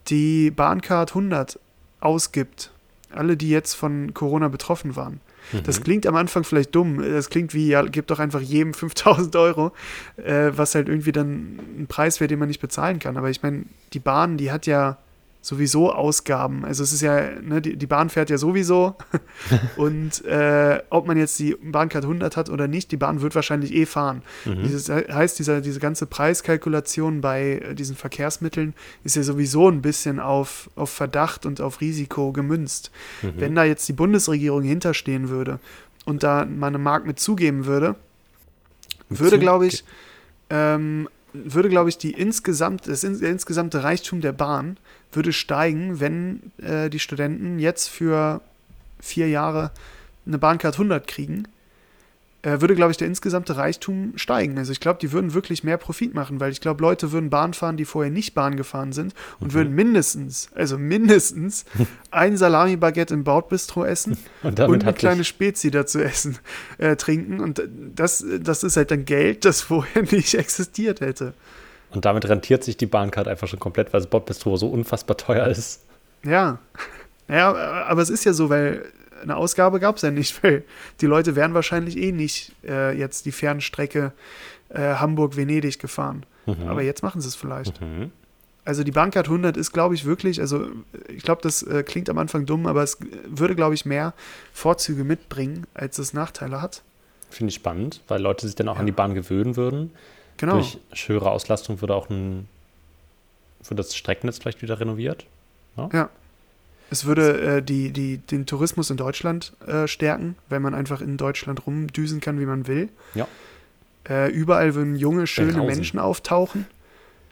die 0.09 0.51
Bahncard 0.51 1.11
100 1.11 1.59
ausgibt. 2.01 2.71
Alle, 3.13 3.37
die 3.37 3.49
jetzt 3.49 3.75
von 3.75 4.13
Corona 4.15 4.49
betroffen 4.49 4.97
waren. 4.97 5.21
Das 5.65 5.79
Mhm. 5.79 5.85
klingt 5.85 6.07
am 6.07 6.17
Anfang 6.17 6.43
vielleicht 6.43 6.75
dumm. 6.75 7.01
Das 7.01 7.31
klingt 7.31 7.55
wie, 7.55 7.69
ja, 7.69 7.83
gib 7.83 8.09
doch 8.09 8.19
einfach 8.19 8.41
jedem 8.41 8.75
5000 8.75 9.35
Euro, 9.37 9.73
äh, 10.17 10.51
was 10.55 10.75
halt 10.75 10.89
irgendwie 10.89 11.13
dann 11.13 11.59
ein 11.79 11.87
Preis 11.89 12.19
wäre, 12.21 12.29
den 12.29 12.39
man 12.41 12.49
nicht 12.49 12.61
bezahlen 12.61 12.99
kann. 12.99 13.17
Aber 13.17 13.31
ich 13.31 13.43
meine, 13.43 13.65
die 13.93 14.01
Bahn, 14.01 14.37
die 14.37 14.51
hat 14.51 14.67
ja 14.67 14.99
sowieso 15.47 15.93
Ausgaben. 15.93 16.65
Also 16.65 16.83
es 16.83 16.93
ist 16.93 17.03
ja, 17.03 17.41
ne, 17.41 17.63
die, 17.63 17.77
die 17.77 17.87
Bahn 17.87 18.11
fährt 18.11 18.31
ja 18.31 18.37
sowieso. 18.37 18.97
Und 19.77 20.25
äh, 20.25 20.83
ob 20.91 21.07
man 21.07 21.17
jetzt 21.17 21.39
die 21.39 21.57
Bahncard 21.63 22.05
100 22.05 22.37
hat 22.37 22.51
oder 22.51 22.67
nicht, 22.67 22.91
die 22.91 22.97
Bahn 22.97 23.21
wird 23.21 23.37
wahrscheinlich 23.37 23.73
eh 23.73 23.87
fahren. 23.87 24.23
Mhm. 24.45 24.65
Dieses, 24.65 24.89
heißt, 24.89 25.39
dieser, 25.39 25.61
diese 25.61 25.79
ganze 25.79 26.07
Preiskalkulation 26.07 27.21
bei 27.21 27.61
äh, 27.63 27.75
diesen 27.75 27.95
Verkehrsmitteln 27.95 28.75
ist 29.05 29.15
ja 29.15 29.23
sowieso 29.23 29.69
ein 29.69 29.83
bisschen 29.83 30.19
auf, 30.19 30.69
auf 30.75 30.91
Verdacht 30.91 31.47
und 31.47 31.61
auf 31.61 31.81
Risiko 31.81 32.33
gemünzt. 32.33 32.91
Mhm. 33.23 33.35
Wenn 33.37 33.55
da 33.55 33.63
jetzt 33.63 33.89
die 33.89 33.93
Bundesregierung 33.93 34.65
hinterstehen 34.65 35.29
würde 35.29 35.61
und 36.07 36.25
da 36.25 36.45
mal 36.45 36.69
eine 36.69 36.79
Mark 36.79 37.07
mit 37.07 37.21
zugeben 37.21 37.67
würde, 37.67 37.95
würde, 39.09 39.39
glaube 39.39 39.69
ich, 39.69 39.85
ähm, 40.51 41.09
würde, 41.45 41.69
glaube 41.69 41.89
ich, 41.89 41.99
die 41.99 42.13
insgesamt, 42.13 42.89
das 42.89 43.05
ins, 43.05 43.21
der 43.21 43.31
insgesamte 43.31 43.83
Reichtum 43.83 44.21
der 44.21 44.33
Bahn 44.33 44.77
würde 45.13 45.33
steigen, 45.33 46.01
wenn 46.01 46.53
äh, 46.59 46.91
die 46.91 46.99
Studenten 46.99 47.59
jetzt 47.59 47.89
für 47.89 48.41
vier 49.01 49.29
Jahre 49.29 49.71
eine 50.27 50.39
Bahncard 50.39 50.75
100 50.75 51.07
kriegen, 51.07 51.49
würde, 52.61 52.75
glaube 52.75 52.91
ich, 52.93 52.97
der 52.97 53.09
insgesamte 53.09 53.57
Reichtum 53.57 54.13
steigen. 54.17 54.57
Also 54.59 54.71
ich 54.73 54.81
glaube, 54.81 54.99
die 55.01 55.13
würden 55.13 55.35
wirklich 55.35 55.65
mehr 55.65 55.77
Profit 55.79 56.15
machen, 56.15 56.39
weil 56.41 56.53
ich 56.53 56.61
glaube, 56.61 56.83
Leute 56.83 57.13
würden 57.13 57.29
Bahn 57.31 57.55
fahren, 57.55 57.77
die 57.77 57.85
vorher 57.85 58.11
nicht 58.13 58.35
Bahn 58.35 58.57
gefahren 58.57 58.93
sind 58.93 59.15
und 59.41 59.49
Mhm. 59.49 59.55
würden 59.55 59.75
mindestens, 59.75 60.49
also 60.55 60.79
mindestens 60.79 61.65
ein 62.11 62.37
Salami-Baguette 62.37 63.15
im 63.15 63.25
Bautbistro 63.25 63.85
essen 63.85 64.17
Und 64.43 64.61
und 64.61 64.83
eine 64.85 64.93
kleine 64.93 65.19
sich, 65.19 65.29
Spezi 65.29 65.71
dazu 65.71 66.01
essen, 66.01 66.39
äh, 66.79 66.97
trinken. 66.97 67.41
Und 67.41 67.63
das, 67.95 68.25
das 68.41 68.63
ist 68.63 68.77
halt 68.77 68.91
dann 68.91 69.05
Geld, 69.05 69.45
das 69.45 69.61
vorher 69.63 70.03
nicht 70.11 70.35
existiert 70.35 71.01
hätte. 71.01 71.35
und 71.91 72.05
damit 72.05 72.29
rentiert 72.29 72.63
sich 72.65 72.77
die 72.77 72.87
Bahncard 72.87 73.29
einfach 73.29 73.49
schon 73.49 73.59
komplett, 73.61 73.93
weil 73.93 74.01
das 74.01 74.11
Bordbistro 74.11 74.57
so 74.57 74.69
unfassbar 74.69 75.17
teuer 75.17 75.47
ist. 75.47 75.81
Ja. 76.25 76.59
Ja, 77.29 77.55
aber 77.87 78.03
es 78.03 78.11
ist 78.11 78.25
ja 78.25 78.33
so, 78.33 78.51
weil 78.51 78.85
eine 79.27 79.37
Ausgabe 79.37 79.81
gab 79.81 79.97
es 79.97 80.03
ja 80.03 80.11
nicht, 80.11 80.41
weil 80.43 80.65
die 81.01 81.07
Leute 81.07 81.37
wären 81.37 81.55
wahrscheinlich 81.55 81.97
eh 81.97 82.13
nicht 82.13 82.53
äh, 82.65 82.97
jetzt 82.97 83.27
die 83.27 83.33
Fernstrecke 83.33 84.13
äh, 84.71 84.95
Hamburg-Venedig 84.95 85.79
gefahren. 85.79 86.25
Mhm. 86.47 86.69
Aber 86.69 86.83
jetzt 86.83 87.03
machen 87.03 87.21
sie 87.21 87.29
es 87.29 87.35
vielleicht. 87.35 87.81
Mhm. 87.81 88.11
Also 88.65 88.83
die 88.83 88.91
Bankcard 88.91 89.27
100 89.27 89.57
ist, 89.57 89.73
glaube 89.73 89.95
ich, 89.95 90.05
wirklich, 90.05 90.41
also 90.41 90.67
ich 91.09 91.23
glaube, 91.23 91.41
das 91.43 91.63
äh, 91.63 91.85
klingt 91.85 92.11
am 92.11 92.19
Anfang 92.19 92.47
dumm, 92.47 92.67
aber 92.67 92.83
es 92.83 92.99
würde, 93.27 93.55
glaube 93.55 93.75
ich, 93.75 93.85
mehr 93.87 94.13
Vorzüge 94.53 95.05
mitbringen, 95.05 95.67
als 95.75 95.99
es 95.99 96.13
Nachteile 96.13 96.61
hat. 96.61 96.83
Finde 97.31 97.51
ich 97.51 97.55
spannend, 97.57 98.01
weil 98.09 98.21
Leute 98.21 98.47
sich 98.47 98.57
dann 98.57 98.69
auch 98.69 98.75
Ja. 98.75 98.81
an 98.81 98.87
die 98.87 98.93
Bahn 98.93 99.15
gewöhnen 99.15 99.57
würden. 99.57 99.93
Genau. 100.37 100.55
Durch 100.55 100.79
höhere 101.07 101.31
Auslastung 101.31 101.81
würde 101.81 101.95
auch 101.95 102.11
ein, 102.11 102.49
würde 103.63 103.77
das 103.83 103.95
Streckennetz 103.97 104.39
vielleicht 104.39 104.63
wieder 104.63 104.81
renoviert. 104.81 105.27
Ja. 105.93 106.11
Es 106.91 107.05
würde 107.05 107.41
äh, 107.41 107.63
die, 107.63 107.91
die, 107.91 108.19
den 108.19 108.47
Tourismus 108.47 108.91
in 108.91 108.97
Deutschland 108.97 109.53
äh, 109.67 109.89
stärken, 109.89 110.37
weil 110.49 110.61
man 110.61 110.75
einfach 110.75 111.01
in 111.01 111.17
Deutschland 111.17 111.67
rumdüsen 111.67 112.21
kann, 112.21 112.39
wie 112.39 112.47
man 112.47 112.67
will. 112.67 112.89
Ja. 113.15 113.27
Äh, 114.09 114.31
überall 114.31 114.75
würden 114.75 114.97
junge, 114.97 115.27
schöne 115.27 115.55
Rausen. 115.55 115.67
Menschen 115.67 115.99
auftauchen. 115.99 116.67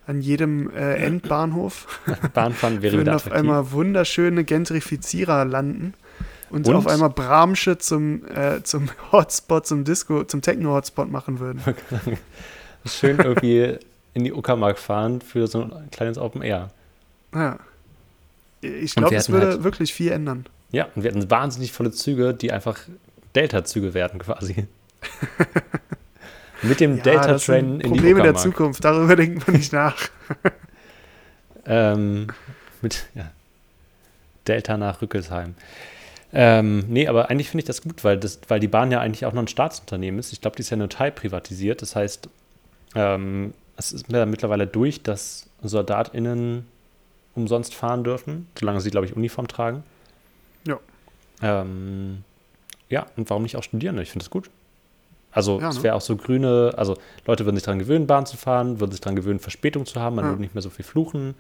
An 0.07 0.21
jedem 0.21 0.71
äh, 0.71 0.95
Endbahnhof 1.07 2.01
Bahnfahren 2.35 2.83
wäre 2.83 2.97
würden 2.97 3.15
auf 3.15 3.31
einmal 3.31 3.71
wunderschöne 3.71 4.45
Gentrifizierer 4.45 5.45
landen. 5.45 5.95
Und, 6.51 6.69
Und? 6.69 6.75
auf 6.77 6.87
einmal 6.87 7.11
Bramsche 7.11 7.79
zum, 7.79 8.23
äh, 8.29 8.63
zum 8.63 8.91
Hotspot, 9.13 9.67
zum 9.67 9.85
Disco, 9.85 10.25
zum 10.25 10.43
Techno-Hotspot 10.43 11.11
machen 11.11 11.39
würden. 11.41 11.63
Schön 12.87 13.19
irgendwie 13.19 13.79
in 14.13 14.25
die 14.25 14.33
Uckermark 14.33 14.79
fahren 14.79 15.21
für 15.21 15.47
so 15.47 15.63
ein 15.63 15.91
kleines 15.91 16.19
Open 16.19 16.43
Air. 16.43 16.71
Ja. 17.35 17.59
Ich 18.65 18.95
glaube, 18.95 19.11
wir 19.13 19.19
es 19.19 19.25
hätten 19.25 19.33
würde 19.35 19.47
halt- 19.53 19.65
wirklich 19.65 19.93
viel 19.95 20.13
ändern. 20.13 20.47
Ja, 20.73 20.89
und 20.95 21.03
wir 21.05 21.11
hatten 21.11 21.31
wahnsinnig 21.31 21.73
volle 21.73 21.91
Züge, 21.93 22.35
die 22.35 22.51
einfach 22.53 22.79
Delta-Züge 23.35 23.95
werden 23.95 24.19
quasi. 24.19 24.67
Mit 26.63 26.81
dem 26.81 26.97
Ja, 26.99 27.03
Delta-Train 27.03 27.75
in 27.75 27.79
die 27.81 27.89
Probleme 27.89 28.23
der. 28.23 28.35
Zukunft, 28.35 28.85
darüber 28.85 29.17
denkt 29.17 29.47
man 29.47 29.57
nicht 29.57 29.73
nach. 29.73 29.97
Ähm, 31.67 32.27
mit 32.83 33.07
ja, 33.15 33.31
Delta 34.47 34.77
nach 34.77 35.01
Rückelsheim. 35.01 35.55
Ähm, 36.31 36.85
nee, 36.89 37.09
aber 37.09 37.31
eigentlich 37.31 37.49
finde 37.49 37.63
ich 37.63 37.67
das 37.67 37.81
gut, 37.81 38.05
weil, 38.05 38.19
das, 38.19 38.39
weil 38.49 38.61
die 38.61 38.69
Bahn 38.69 38.91
ja 38.93 39.01
eigentlich 39.01 39.25
auch 39.25 39.33
noch 39.33 39.41
ein 39.41 39.49
Staatsunternehmen 39.49 40.21
ist. 40.21 40.35
Ich 40.35 40.43
glaube, 40.43 40.57
die 40.57 40.61
ist 40.61 40.69
ja 40.69 40.77
nur 40.77 40.91
teilprivatisiert. 40.91 41.81
Das 41.81 41.97
heißt, 41.97 42.29
ähm, 42.97 43.55
es 43.79 43.93
ist 43.93 44.11
mittlerweile 44.11 44.67
durch, 44.67 45.03
dass 45.03 45.49
SoldatInnen 45.63 46.67
umsonst 47.35 47.75
fahren 47.75 48.05
dürfen, 48.05 48.47
solange 48.59 48.81
sie, 48.81 48.91
glaube 48.91 49.07
ich, 49.07 49.17
Uniform 49.17 49.49
tragen. 49.49 49.83
Ja. 50.67 50.79
Ähm, 51.43 52.25
ja, 52.89 53.07
und 53.17 53.29
warum 53.31 53.43
nicht 53.43 53.57
auch 53.57 53.63
Studierende? 53.63 54.03
Ich 54.03 54.11
finde 54.11 54.25
das 54.25 54.31
gut. 54.31 54.51
Also 55.33 55.61
Ja, 55.61 55.69
es 55.71 55.79
ne? 55.79 55.83
wäre 55.83 55.95
auch 55.97 56.01
so 56.01 56.17
grüne, 56.17 56.73
also 56.77 56.97
Leute 57.27 57.45
würden 57.45 57.57
sich 57.57 57.65
daran 57.65 57.81
gewöhnen, 57.81 58.07
Bahn 58.07 58.25
zu 58.25 58.37
fahren, 58.37 58.79
würden 58.79 58.93
sich 58.93 59.01
daran 59.01 59.17
gewöhnen, 59.17 59.41
Verspätung 59.41 59.85
zu 59.85 60.01
haben, 60.01 60.15
man 60.17 60.25
Ja. 60.27 60.31
würde 60.31 60.43
nicht 60.43 60.55
mehr 60.55 60.63
so 60.63 60.71
viel 60.71 60.85
fluchen. 60.85 61.35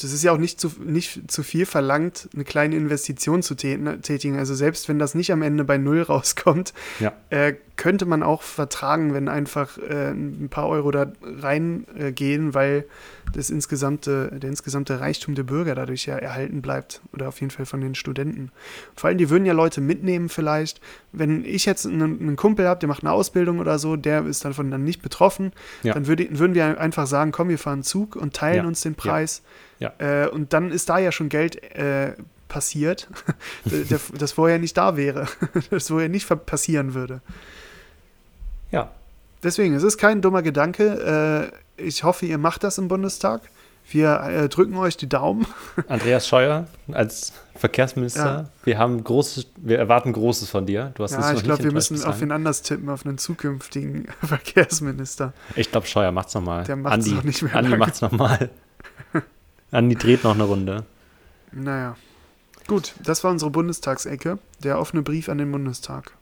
Das 0.00 0.12
ist 0.12 0.22
ja 0.22 0.32
auch 0.32 0.38
nicht 0.38 0.60
zu, 0.60 0.70
nicht 0.84 1.30
zu 1.30 1.42
viel 1.42 1.66
verlangt, 1.66 2.28
eine 2.34 2.44
kleine 2.44 2.76
Investition 2.76 3.42
zu 3.42 3.54
täten- 3.54 4.00
tätigen. 4.02 4.38
Also 4.38 4.54
selbst 4.54 4.88
wenn 4.88 4.98
das 4.98 5.14
nicht 5.14 5.32
am 5.32 5.42
Ende 5.42 5.64
bei 5.64 5.78
Null 5.78 6.02
rauskommt, 6.08 6.72
Ja. 7.00 7.12
äh, 7.30 7.54
könnte 7.76 8.06
man 8.06 8.22
auch 8.22 8.40
vertragen, 8.42 9.12
wenn 9.12 9.28
einfach 9.28 9.76
äh, 9.76 10.10
ein 10.10 10.48
paar 10.50 10.66
Euro 10.68 10.90
da 10.90 11.12
reingehen, 11.22 12.50
äh, 12.50 12.54
weil 12.54 12.84
das 13.34 13.50
insgesamte, 13.50 14.30
der 14.40 14.48
insgesamte 14.48 15.00
Reichtum 15.00 15.34
der 15.34 15.42
Bürger 15.42 15.74
dadurch 15.74 16.06
ja 16.06 16.16
erhalten 16.16 16.62
bleibt. 16.62 17.02
Oder 17.12 17.28
auf 17.28 17.40
jeden 17.40 17.50
Fall 17.50 17.66
von 17.66 17.80
den 17.80 17.94
Studenten. 17.94 18.50
Vor 18.94 19.08
allem, 19.08 19.18
die 19.18 19.28
würden 19.30 19.44
ja 19.44 19.52
Leute 19.52 19.80
mitnehmen 19.80 20.28
vielleicht. 20.28 20.80
Wenn 21.12 21.44
ich 21.44 21.66
jetzt 21.66 21.86
einen, 21.86 22.20
einen 22.20 22.36
Kumpel 22.36 22.66
habe, 22.66 22.80
der 22.80 22.88
macht 22.88 23.02
eine 23.02 23.12
Ausbildung 23.12 23.58
oder 23.58 23.78
so, 23.78 23.96
der 23.96 24.24
ist 24.24 24.44
davon 24.44 24.70
dann 24.70 24.84
nicht 24.84 25.02
betroffen, 25.02 25.52
Ja. 25.82 25.92
dann 25.94 26.06
würde, 26.06 26.26
würden 26.30 26.54
wir 26.54 26.80
einfach 26.80 27.06
sagen, 27.06 27.30
komm, 27.32 27.48
wir 27.50 27.58
fahren 27.58 27.82
Zug 27.82 28.16
und 28.16 28.32
teilen 28.34 28.62
Ja. 28.62 28.66
uns 28.66 28.80
den 28.80 28.94
Preis. 28.94 29.42
Ja. 29.44 29.50
Äh, 29.98 30.28
und 30.28 30.52
dann 30.52 30.70
ist 30.70 30.88
da 30.88 30.98
ja 30.98 31.12
schon 31.12 31.28
Geld 31.28 31.62
äh, 31.74 32.14
passiert, 32.48 33.08
das 34.18 34.32
vorher 34.32 34.58
nicht 34.58 34.76
da 34.76 34.96
wäre, 34.96 35.26
das 35.70 35.88
vorher 35.88 36.08
nicht 36.08 36.28
passieren 36.46 36.94
würde. 36.94 37.20
Ja, 38.70 38.90
Deswegen, 39.46 39.74
es 39.74 39.82
ist 39.82 39.98
kein 39.98 40.22
dummer 40.22 40.42
Gedanke. 40.42 41.52
Äh, 41.78 41.86
ich 41.86 42.04
hoffe, 42.04 42.26
ihr 42.26 42.36
macht 42.38 42.64
das 42.64 42.78
im 42.78 42.88
Bundestag. 42.88 43.42
Wir 43.88 44.20
äh, 44.22 44.48
drücken 44.48 44.76
euch 44.76 44.96
die 44.96 45.08
Daumen. 45.08 45.46
Andreas 45.88 46.26
Scheuer 46.26 46.66
als 46.90 47.32
Verkehrsminister. 47.54 48.24
Ja. 48.24 48.44
Wir 48.64 48.78
haben 48.78 49.04
großes, 49.04 49.46
wir 49.56 49.78
erwarten 49.78 50.12
Großes 50.12 50.50
von 50.50 50.66
dir. 50.66 50.90
Du 50.96 51.04
hast 51.04 51.12
Ja, 51.12 51.32
ich 51.32 51.44
glaube, 51.44 51.62
wir 51.62 51.72
müssen 51.72 52.02
auf 52.02 52.20
wen 52.20 52.32
anders 52.32 52.62
tippen, 52.62 52.88
auf 52.88 53.06
einen 53.06 53.18
zukünftigen 53.18 54.08
Verkehrsminister. 54.20 55.32
Ich 55.54 55.70
glaube, 55.70 55.86
Scheuer 55.86 56.10
macht's 56.10 56.34
nochmal. 56.34 56.64
Der 56.64 56.74
macht's 56.74 57.06
noch 57.06 57.22
nicht 57.22 57.42
mehr 57.42 57.54
Andi 57.54 57.70
lange. 57.70 57.78
macht's 57.78 58.00
nochmal. 58.00 58.50
Andi 59.70 59.94
dreht 59.96 60.24
noch 60.24 60.34
eine 60.34 60.44
Runde. 60.44 60.84
Naja. 61.52 61.96
Gut, 62.66 62.94
das 63.02 63.22
war 63.24 63.30
unsere 63.30 63.50
Bundestagsecke. 63.50 64.38
Der 64.62 64.78
offene 64.78 65.02
Brief 65.02 65.28
an 65.28 65.38
den 65.38 65.52
Bundestag. 65.52 66.12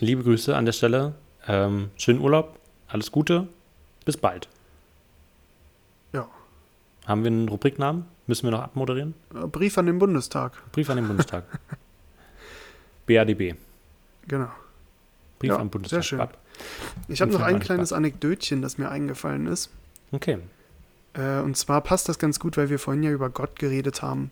Liebe 0.00 0.22
Grüße 0.22 0.54
an 0.56 0.64
der 0.64 0.72
Stelle. 0.72 1.14
Ähm, 1.46 1.90
schönen 1.96 2.20
Urlaub. 2.20 2.58
Alles 2.88 3.12
Gute. 3.12 3.48
Bis 4.04 4.16
bald. 4.16 4.48
Ja. 6.12 6.26
Haben 7.06 7.22
wir 7.24 7.30
einen 7.30 7.48
Rubriknamen? 7.48 8.04
Müssen 8.26 8.44
wir 8.44 8.50
noch 8.52 8.62
abmoderieren? 8.62 9.14
Äh, 9.34 9.46
Brief 9.46 9.78
an 9.78 9.86
den 9.86 9.98
Bundestag. 9.98 10.52
Brief 10.72 10.90
an 10.90 10.96
den 10.96 11.06
Bundestag. 11.08 11.44
BADB. 13.06 13.54
Genau. 14.28 14.50
Brief 15.38 15.50
Ja, 15.50 15.58
am 15.58 15.70
Bundestag. 15.70 15.96
sehr 15.98 16.02
schön. 16.02 16.20
Ab. 16.20 16.38
Ich 17.08 17.20
habe 17.20 17.32
noch 17.32 17.40
ein 17.40 17.58
kleines 17.60 17.92
Anekdötchen, 17.92 18.62
das 18.62 18.78
mir 18.78 18.90
eingefallen 18.90 19.46
ist. 19.46 19.70
Okay. 20.12 20.38
Äh, 21.14 21.40
und 21.40 21.56
zwar 21.56 21.80
passt 21.80 22.08
das 22.08 22.18
ganz 22.18 22.38
gut, 22.38 22.56
weil 22.56 22.70
wir 22.70 22.78
vorhin 22.78 23.02
ja 23.02 23.10
über 23.10 23.30
Gott 23.30 23.58
geredet 23.58 24.02
haben. 24.02 24.30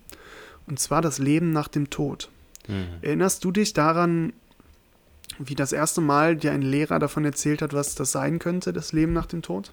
Und 0.66 0.78
zwar 0.78 1.02
das 1.02 1.18
Leben 1.18 1.52
nach 1.52 1.68
dem 1.68 1.90
Tod. 1.90 2.28
Mhm. 2.68 2.86
Erinnerst 3.02 3.44
du 3.44 3.50
dich 3.50 3.72
daran, 3.72 4.32
wie 5.38 5.54
das 5.54 5.72
erste 5.72 6.00
Mal 6.00 6.36
dir 6.36 6.52
ein 6.52 6.62
Lehrer 6.62 6.98
davon 6.98 7.24
erzählt 7.24 7.62
hat, 7.62 7.72
was 7.72 7.94
das 7.94 8.12
sein 8.12 8.38
könnte, 8.38 8.72
das 8.72 8.92
Leben 8.92 9.12
nach 9.12 9.26
dem 9.26 9.42
Tod? 9.42 9.72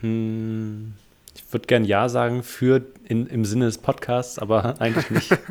Hm, 0.00 0.94
Ich 1.34 1.52
würde 1.52 1.66
gern 1.66 1.84
Ja 1.84 2.08
sagen 2.08 2.42
für 2.42 2.82
in, 3.04 3.26
im 3.26 3.44
Sinne 3.44 3.66
des 3.66 3.78
Podcasts, 3.78 4.38
aber 4.38 4.74
eigentlich 4.80 5.10
nicht. 5.10 5.38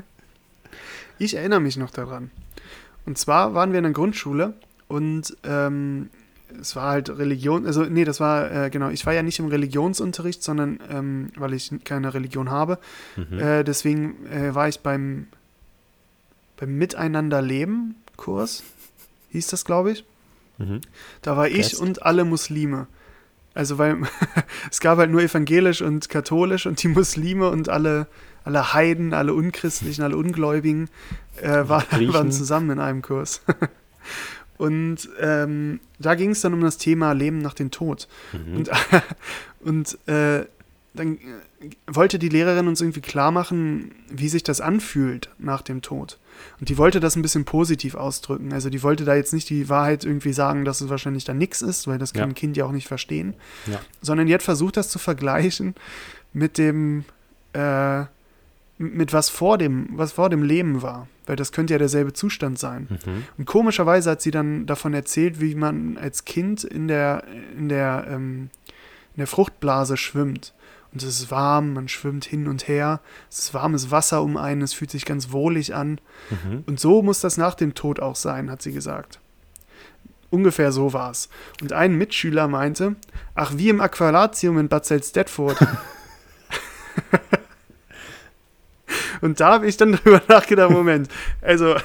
Ich 1.20 1.36
erinnere 1.36 1.60
mich 1.60 1.78
noch 1.78 1.92
daran. 1.92 2.32
Und 3.06 3.16
zwar 3.16 3.54
waren 3.54 3.74
wir 3.74 3.78
in 3.78 3.84
der 3.84 3.94
Grundschule 3.94 4.56
und 4.88 5.38
ähm, 5.44 6.10
es 6.60 6.76
war 6.76 6.90
halt 6.92 7.10
Religion, 7.10 7.66
also 7.66 7.84
nee, 7.84 8.04
das 8.04 8.20
war, 8.20 8.52
äh, 8.52 8.70
genau, 8.70 8.90
ich 8.90 9.06
war 9.06 9.14
ja 9.14 9.24
nicht 9.24 9.40
im 9.40 9.48
Religionsunterricht, 9.48 10.44
sondern 10.44 10.80
ähm, 10.90 11.30
weil 11.36 11.54
ich 11.54 11.72
keine 11.84 12.14
Religion 12.14 12.50
habe. 12.50 12.80
Mhm. 13.16 13.40
Äh, 13.40 13.64
deswegen 13.64 14.26
äh, 14.28 14.54
war 14.56 14.68
ich 14.68 14.80
beim, 14.82 15.28
beim 16.58 16.78
Miteinander-Leben-Kurs, 16.78 18.64
hieß 19.30 19.48
das, 19.48 19.66
glaube 19.66 19.92
ich. 19.92 20.06
Mhm. 20.58 20.82
Da 21.22 21.38
war 21.38 21.48
ich 21.48 21.70
Fest. 21.70 21.82
und 21.82 22.04
alle 22.04 22.26
Muslime. 22.26 22.88
Also, 23.54 23.78
weil 23.78 23.98
es 24.72 24.80
gab 24.80 24.98
halt 24.98 25.12
nur 25.12 25.22
evangelisch 25.22 25.82
und 25.82 26.10
katholisch 26.10 26.66
und 26.66 26.82
die 26.82 26.88
Muslime 26.88 27.50
und 27.50 27.70
alle, 27.70 28.08
alle 28.44 28.74
Heiden, 28.74 29.14
alle 29.14 29.34
Unchristlichen, 29.34 30.04
alle 30.04 30.18
Ungläubigen 30.18 30.90
äh, 31.42 31.68
war, 31.68 31.84
Griechen. 31.90 32.14
waren 32.14 32.32
zusammen 32.32 32.70
in 32.72 32.80
einem 32.80 33.02
Kurs. 33.02 33.42
Und 34.62 35.10
ähm, 35.20 35.80
da 35.98 36.14
ging 36.14 36.30
es 36.30 36.42
dann 36.42 36.54
um 36.54 36.62
das 36.62 36.78
Thema 36.78 37.14
Leben 37.14 37.40
nach 37.40 37.56
dem 37.56 37.72
Tod. 37.72 38.08
Mhm. 38.32 38.58
Und, 38.58 38.70
und 39.62 40.08
äh, 40.08 40.46
dann 40.94 41.18
äh, 41.18 41.70
wollte 41.88 42.20
die 42.20 42.30
Lehrerin 42.30 42.68
uns 42.68 42.80
irgendwie 42.80 43.02
klar 43.02 43.32
machen, 43.32 43.92
wie 44.08 44.30
sich 44.30 44.44
das 44.44 44.62
anfühlt 44.62 45.30
nach 45.40 45.64
dem 45.64 45.82
Tod. 45.82 46.20
Und 46.60 46.70
die 46.70 46.78
wollte 46.78 47.00
das 47.00 47.16
ein 47.16 47.24
bisschen 47.24 47.44
positiv 47.44 47.96
ausdrücken. 47.96 48.54
Also 48.54 48.70
die 48.70 48.84
wollte 48.84 49.04
da 49.04 49.16
jetzt 49.16 49.34
nicht 49.34 49.50
die 49.50 49.68
Wahrheit 49.68 50.06
irgendwie 50.06 50.34
sagen, 50.34 50.64
dass 50.64 50.80
es 50.82 50.90
wahrscheinlich 50.90 51.24
da 51.24 51.34
nichts 51.34 51.64
ist, 51.64 51.88
weil 51.88 51.98
das 51.98 52.14
kann 52.14 52.20
Ja. 52.20 52.28
ein 52.28 52.36
Kind 52.36 52.56
ja 52.56 52.66
auch 52.66 52.72
nicht 52.72 52.88
verstehen. 52.88 53.34
Ja. 53.66 53.82
Sondern 54.04 54.28
die 54.28 54.34
hat 54.36 54.44
versucht, 54.44 54.78
das 54.78 54.90
zu 54.90 55.00
vergleichen 55.00 55.74
mit 56.34 56.60
dem, 56.60 57.04
äh, 57.54 58.04
mit 58.82 59.14
was 59.14 59.30
vor 59.30 59.58
dem, 59.58 59.90
was 59.94 60.12
vor 60.12 60.30
dem 60.30 60.44
Leben 60.44 60.82
war. 60.82 61.08
Weil 61.26 61.36
das 61.36 61.52
könnte 61.52 61.74
ja 61.74 61.78
derselbe 61.78 62.14
Zustand 62.14 62.60
sein. 62.60 62.88
Mhm. 62.90 63.24
Und 63.38 63.46
komischerweise 63.46 64.12
hat 64.12 64.22
sie 64.22 64.32
dann 64.32 64.66
davon 64.66 64.94
erzählt, 64.94 65.40
wie 65.40 65.56
man 65.56 65.98
als 65.98 66.26
Kind 66.26 66.64
in 66.64 66.88
der, 66.88 67.24
in 67.56 67.70
der, 67.70 68.08
ähm, 68.10 68.50
in 69.14 69.18
der 69.18 69.28
Fruchtblase 69.28 69.98
schwimmt. 69.98 70.54
Und 70.92 71.04
es 71.04 71.22
ist 71.22 71.32
warm, 71.32 71.74
man 71.74 71.88
schwimmt 71.88 72.26
hin 72.26 72.48
und 72.50 72.68
her, 72.68 73.00
es 73.30 73.40
ist 73.40 73.54
warmes 73.54 73.92
Wasser 73.92 74.22
um 74.22 74.36
einen, 74.36 74.62
es 74.62 74.74
fühlt 74.74 74.92
sich 74.92 75.06
ganz 75.06 75.32
wohlig 75.32 75.74
an. 75.74 76.02
Mhm. 76.30 76.64
Und 76.66 76.80
so 76.82 77.02
muss 77.02 77.22
das 77.22 77.38
nach 77.38 77.56
dem 77.56 77.76
Tod 77.76 78.02
auch 78.02 78.18
sein, 78.18 78.52
hat 78.52 78.62
sie 78.62 78.74
gesagt. 78.74 79.20
Ungefähr 80.32 80.72
so 80.72 80.92
war 80.92 81.12
es. 81.12 81.30
Und 81.62 81.72
ein 81.72 81.98
Mitschüler 81.98 82.48
meinte, 82.48 82.96
ach, 83.36 83.54
wie 83.56 83.70
im 83.70 83.80
Aqualatium 83.80 84.58
in 84.58 84.68
Bad 84.68 84.86
Salzdetfurt. 84.86 85.58
Und 89.22 89.40
da 89.40 89.54
habe 89.54 89.68
ich 89.68 89.78
dann 89.78 89.92
drüber 90.04 90.22
nachgedacht, 90.28 90.72
Moment, 90.72 91.10
also 91.42 91.76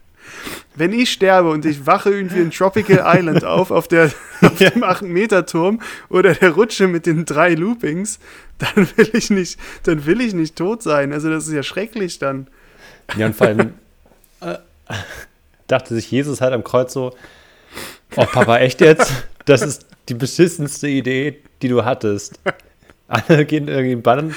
wenn 0.76 0.92
ich 0.92 1.10
sterbe 1.10 1.50
und 1.50 1.64
ich 1.64 1.86
wache 1.86 2.10
irgendwie 2.10 2.40
in 2.40 2.50
Tropical 2.50 3.02
Island 3.04 3.44
auf, 3.44 3.70
auf, 3.70 3.88
der, 3.88 4.12
auf 4.42 4.56
dem 4.56 4.84
8-Meter-Turm 4.84 5.80
oder 6.08 6.34
der 6.34 6.50
Rutsche 6.50 6.86
mit 6.86 7.06
den 7.06 7.24
drei 7.24 7.54
Loopings, 7.54 8.18
dann 8.58 8.88
will 8.96 9.10
ich 9.12 9.30
nicht, 9.30 9.58
dann 9.84 10.06
will 10.06 10.20
ich 10.20 10.34
nicht 10.34 10.56
tot 10.56 10.82
sein. 10.82 11.12
Also 11.12 11.30
das 11.30 11.46
ist 11.46 11.54
ja 11.54 11.62
schrecklich 11.62 12.18
dann. 12.18 12.46
Ja, 13.16 13.26
und 13.26 13.36
vor 13.36 13.46
allem 13.46 13.74
äh, 14.40 14.56
dachte 15.66 15.94
sich 15.94 16.10
Jesus 16.10 16.40
halt 16.40 16.52
am 16.52 16.64
Kreuz 16.64 16.92
so, 16.92 17.14
oh 18.16 18.24
Papa, 18.24 18.58
echt 18.58 18.80
jetzt? 18.80 19.12
Das 19.44 19.62
ist 19.62 19.86
die 20.08 20.14
beschissenste 20.14 20.88
Idee, 20.88 21.40
die 21.62 21.68
du 21.68 21.84
hattest. 21.84 22.40
Alle 23.08 23.44
gehen 23.44 23.68
irgendwie 23.68 23.96
bannen. 23.96 24.34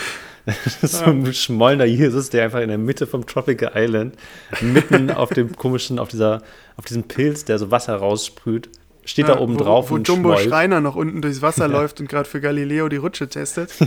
so 0.82 1.06
ein 1.06 1.34
schmollender 1.34 1.86
Jesus, 1.86 2.30
der 2.30 2.44
einfach 2.46 2.62
in 2.62 2.70
der 2.70 2.78
Mitte 2.78 3.08
vom 3.08 3.26
Tropical 3.26 3.72
Island, 3.76 4.16
mitten 4.62 5.12
auf 5.16 5.30
dem 5.30 5.56
komischen, 5.56 6.00
auf 6.00 6.10
dieser, 6.10 6.42
auf 6.78 6.86
diesem 6.86 7.04
Pilz, 7.04 7.46
der 7.46 7.60
so 7.60 7.72
Wasser 7.72 7.96
raussprüht, 7.96 8.70
steht 9.06 9.28
Ja, 9.28 9.36
da 9.36 9.42
oben 9.42 9.56
wo, 9.56 9.64
drauf 9.64 9.90
Wo 9.92 9.96
und 9.96 10.08
Jumbo 10.08 10.30
schmollt. 10.34 10.50
Schreiner 10.50 10.82
noch 10.82 10.96
unten 10.96 11.22
durchs 11.22 11.42
Wasser 11.42 11.68
Ja. 11.68 11.72
läuft 11.72 12.00
und 12.00 12.08
gerade 12.10 12.28
für 12.30 12.42
Galileo 12.42 12.90
die 12.90 12.98
Rutsche 12.98 13.28
testet. 13.28 13.72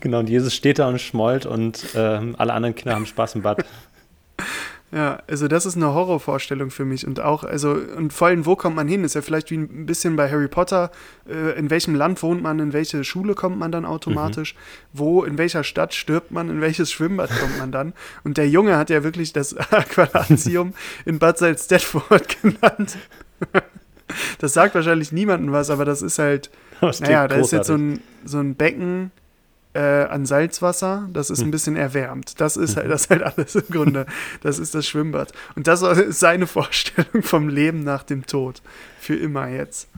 Genau, 0.00 0.20
und 0.20 0.30
Jesus 0.30 0.54
steht 0.54 0.78
da 0.78 0.88
und 0.88 1.00
schmollt 1.00 1.44
und 1.44 1.84
ähm, 1.94 2.34
alle 2.38 2.54
anderen 2.54 2.74
Kinder 2.74 2.94
haben 2.94 3.04
Spaß 3.04 3.34
im 3.34 3.42
Bad. 3.42 3.64
Ja, 4.92 5.22
also 5.28 5.46
das 5.46 5.66
ist 5.66 5.76
eine 5.76 5.94
Horrorvorstellung 5.94 6.70
für 6.70 6.84
mich 6.84 7.06
und 7.06 7.20
auch, 7.20 7.44
also 7.44 7.78
und 7.96 8.12
vor 8.12 8.26
allem, 8.26 8.44
wo 8.44 8.56
kommt 8.56 8.74
man 8.74 8.88
hin? 8.88 9.04
Ist 9.04 9.14
ja 9.14 9.22
vielleicht 9.22 9.52
wie 9.52 9.58
ein 9.58 9.86
bisschen 9.86 10.16
bei 10.16 10.28
Harry 10.28 10.48
Potter, 10.48 10.90
äh, 11.28 11.56
in 11.56 11.70
welchem 11.70 11.94
Land 11.94 12.20
wohnt 12.24 12.42
man, 12.42 12.58
in 12.58 12.72
welche 12.72 13.04
Schule 13.04 13.34
kommt 13.34 13.56
man 13.56 13.70
dann 13.70 13.84
automatisch, 13.84 14.56
wo, 14.92 15.22
in 15.22 15.38
welcher 15.38 15.62
Stadt 15.62 15.94
stirbt 15.94 16.32
man, 16.32 16.50
in 16.50 16.60
welches 16.60 16.90
Schwimmbad 16.90 17.30
kommt 17.38 17.56
man 17.58 17.70
dann? 17.70 17.92
Und 18.24 18.36
der 18.36 18.48
Junge 18.48 18.76
hat 18.76 18.90
ja 18.90 19.04
wirklich 19.04 19.32
das 19.32 19.56
Aqualatium 19.70 20.74
in 21.04 21.20
Bad 21.20 21.38
Salzdetford 21.38 22.42
genannt. 22.42 22.98
Das 24.40 24.54
sagt 24.54 24.74
wahrscheinlich 24.74 25.12
niemandem 25.12 25.52
was, 25.52 25.70
aber 25.70 25.84
das 25.84 26.02
ist 26.02 26.18
halt, 26.18 26.50
Das 26.80 27.00
naja, 27.00 27.28
da 27.28 27.36
ist 27.36 27.52
jetzt 27.52 27.68
so 27.68 27.74
ein, 27.74 28.00
so 28.24 28.38
ein 28.38 28.56
Becken 28.56 29.12
äh, 29.72 29.80
an 30.04 30.26
Salzwasser, 30.26 31.08
das 31.12 31.30
ist 31.30 31.38
ein 31.40 31.44
Hm. 31.44 31.50
bisschen 31.52 31.76
erwärmt. 31.76 32.40
Das 32.40 32.56
ist 32.56 32.74
Mhm. 32.76 32.80
halt, 32.80 32.90
das 32.90 33.02
ist 33.02 33.10
halt 33.10 33.22
alles 33.22 33.54
im 33.54 33.66
Grunde. 33.70 34.06
Das 34.42 34.58
ist 34.58 34.74
das 34.74 34.86
Schwimmbad. 34.86 35.32
Und 35.54 35.66
das 35.68 35.82
ist 35.82 36.18
seine 36.20 36.46
Vorstellung 36.46 37.22
vom 37.22 37.48
Leben 37.48 37.84
nach 37.84 38.02
dem 38.02 38.26
Tod. 38.26 38.62
Für 38.98 39.14
immer 39.14 39.48
jetzt. 39.48 39.88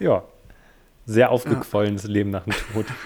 Ja, 0.00 0.24
sehr 1.06 1.30
aufgequollenes 1.30 2.04
Leben 2.04 2.30
nach 2.30 2.44
dem 2.44 2.54
Tod. 2.72 2.86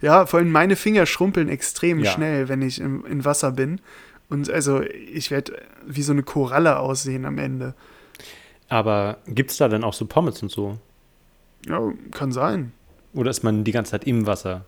Ja, 0.00 0.24
vor 0.24 0.38
allem 0.40 0.50
meine 0.50 0.76
Finger 0.76 1.04
schrumpeln 1.04 1.50
extrem 1.50 1.98
Ja. 1.98 2.10
schnell, 2.12 2.48
wenn 2.48 2.62
ich 2.62 2.80
im, 2.80 3.04
in 3.04 3.24
Wasser 3.26 3.52
bin. 3.52 3.82
Und 4.30 4.48
also 4.48 4.80
ich 4.80 5.30
werde 5.30 5.52
wie 5.86 6.02
so 6.02 6.12
eine 6.12 6.22
Koralle 6.22 6.78
aussehen 6.78 7.26
am 7.26 7.36
Ende. 7.36 7.74
Aber 8.70 9.18
gibt 9.26 9.50
es 9.50 9.58
da 9.58 9.68
dann 9.68 9.84
auch 9.84 9.92
so 9.92 10.06
Pommes 10.06 10.42
und 10.42 10.50
so? 10.50 10.78
Ja, 11.66 11.80
kann 12.12 12.32
sein. 12.32 12.72
Oder 13.12 13.30
ist 13.30 13.44
man 13.44 13.62
die 13.62 13.72
ganze 13.72 13.90
Zeit 13.90 14.04
im 14.04 14.26
Wasser? 14.26 14.64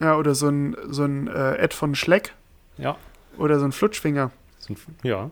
Ja, 0.00 0.16
oder 0.16 0.34
so 0.34 0.48
ein, 0.48 0.76
so 0.88 1.04
ein 1.04 1.26
äh, 1.28 1.56
Ed 1.56 1.74
von 1.74 1.94
Schleck 1.94 2.34
Ja. 2.76 2.96
oder 3.36 3.58
so 3.58 3.64
ein 3.64 3.72
Flutschfinger. 3.72 4.30
So 4.58 4.74
ein- 4.74 4.76
Ja. 5.02 5.30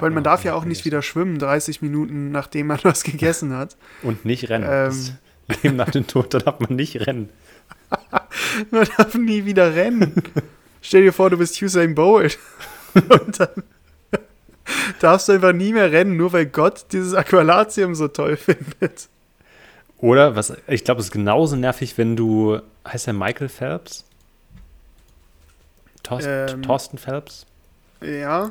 Weil 0.00 0.10
man 0.10 0.22
darf 0.22 0.44
ja 0.44 0.54
auch 0.54 0.64
nicht 0.64 0.84
wieder 0.84 1.02
schwimmen, 1.02 1.38
30 1.40 1.82
Minuten 1.82 2.30
nachdem 2.30 2.68
man 2.68 2.78
was 2.84 3.02
gegessen 3.02 3.56
hat. 3.56 3.76
Und 4.02 4.24
nicht 4.24 4.48
rennen. 4.48 4.66
Ähm. 4.68 5.18
Das 5.48 5.62
Leben 5.64 5.76
nach 5.76 5.90
dem 5.90 6.06
Tod, 6.06 6.32
da 6.32 6.38
darf 6.38 6.60
man 6.60 6.76
nicht 6.76 7.06
rennen. 7.06 7.28
Man 8.70 8.86
darf 8.96 9.14
nie 9.14 9.44
wieder 9.44 9.74
rennen. 9.74 10.22
Stell 10.80 11.02
dir 11.02 11.12
vor, 11.12 11.28
du 11.28 11.36
bist 11.36 11.60
Usain 11.60 11.94
Bolt. 11.94 12.38
Und 12.94 13.38
dann 13.40 13.48
darfst 15.00 15.28
du 15.28 15.32
einfach 15.32 15.52
nie 15.52 15.72
mehr 15.72 15.92
rennen, 15.92 16.16
nur 16.16 16.32
weil 16.32 16.46
Gott 16.46 16.86
dieses 16.92 17.12
Aqualatium 17.14 17.94
so 17.94 18.08
toll 18.08 18.36
findet. 18.38 19.08
Oder, 20.02 20.36
was 20.36 20.52
ich 20.66 20.84
glaube, 20.84 21.00
es 21.00 21.06
ist 21.06 21.12
genauso 21.12 21.56
nervig, 21.56 21.96
wenn 21.96 22.16
du, 22.16 22.60
heißt 22.86 23.06
der 23.06 23.14
Michael 23.14 23.48
Phelps? 23.48 24.04
Thorst, 26.02 26.26
Ähm. 26.28 26.62
Thorsten 26.62 26.98
Phelps? 26.98 27.46
Ja, 28.02 28.50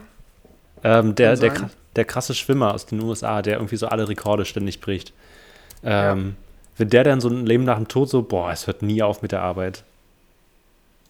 Ähm, 0.84 1.14
der, 1.14 1.36
der, 1.36 1.54
kra- 1.54 1.70
der 1.98 2.06
krasse 2.06 2.34
Schwimmer 2.34 2.74
aus 2.74 2.86
den 2.88 3.02
USA, 3.02 3.42
der 3.44 3.58
irgendwie 3.58 3.76
so 3.76 3.88
alle 3.88 4.08
Rekorde 4.10 4.46
ständig 4.46 4.80
bricht. 4.82 5.14
Ähm, 5.84 6.36
Wenn 6.78 6.90
der 6.90 7.04
dann 7.04 7.20
so 7.22 7.28
ein 7.30 7.46
Leben 7.46 7.66
nach 7.66 7.76
dem 7.78 7.88
Tod 7.90 8.10
so, 8.10 8.24
boah, 8.24 8.52
es 8.52 8.66
hört 8.66 8.82
nie 8.82 9.04
auf 9.04 9.22
mit 9.22 9.32
der 9.34 9.42
Arbeit. 9.42 9.84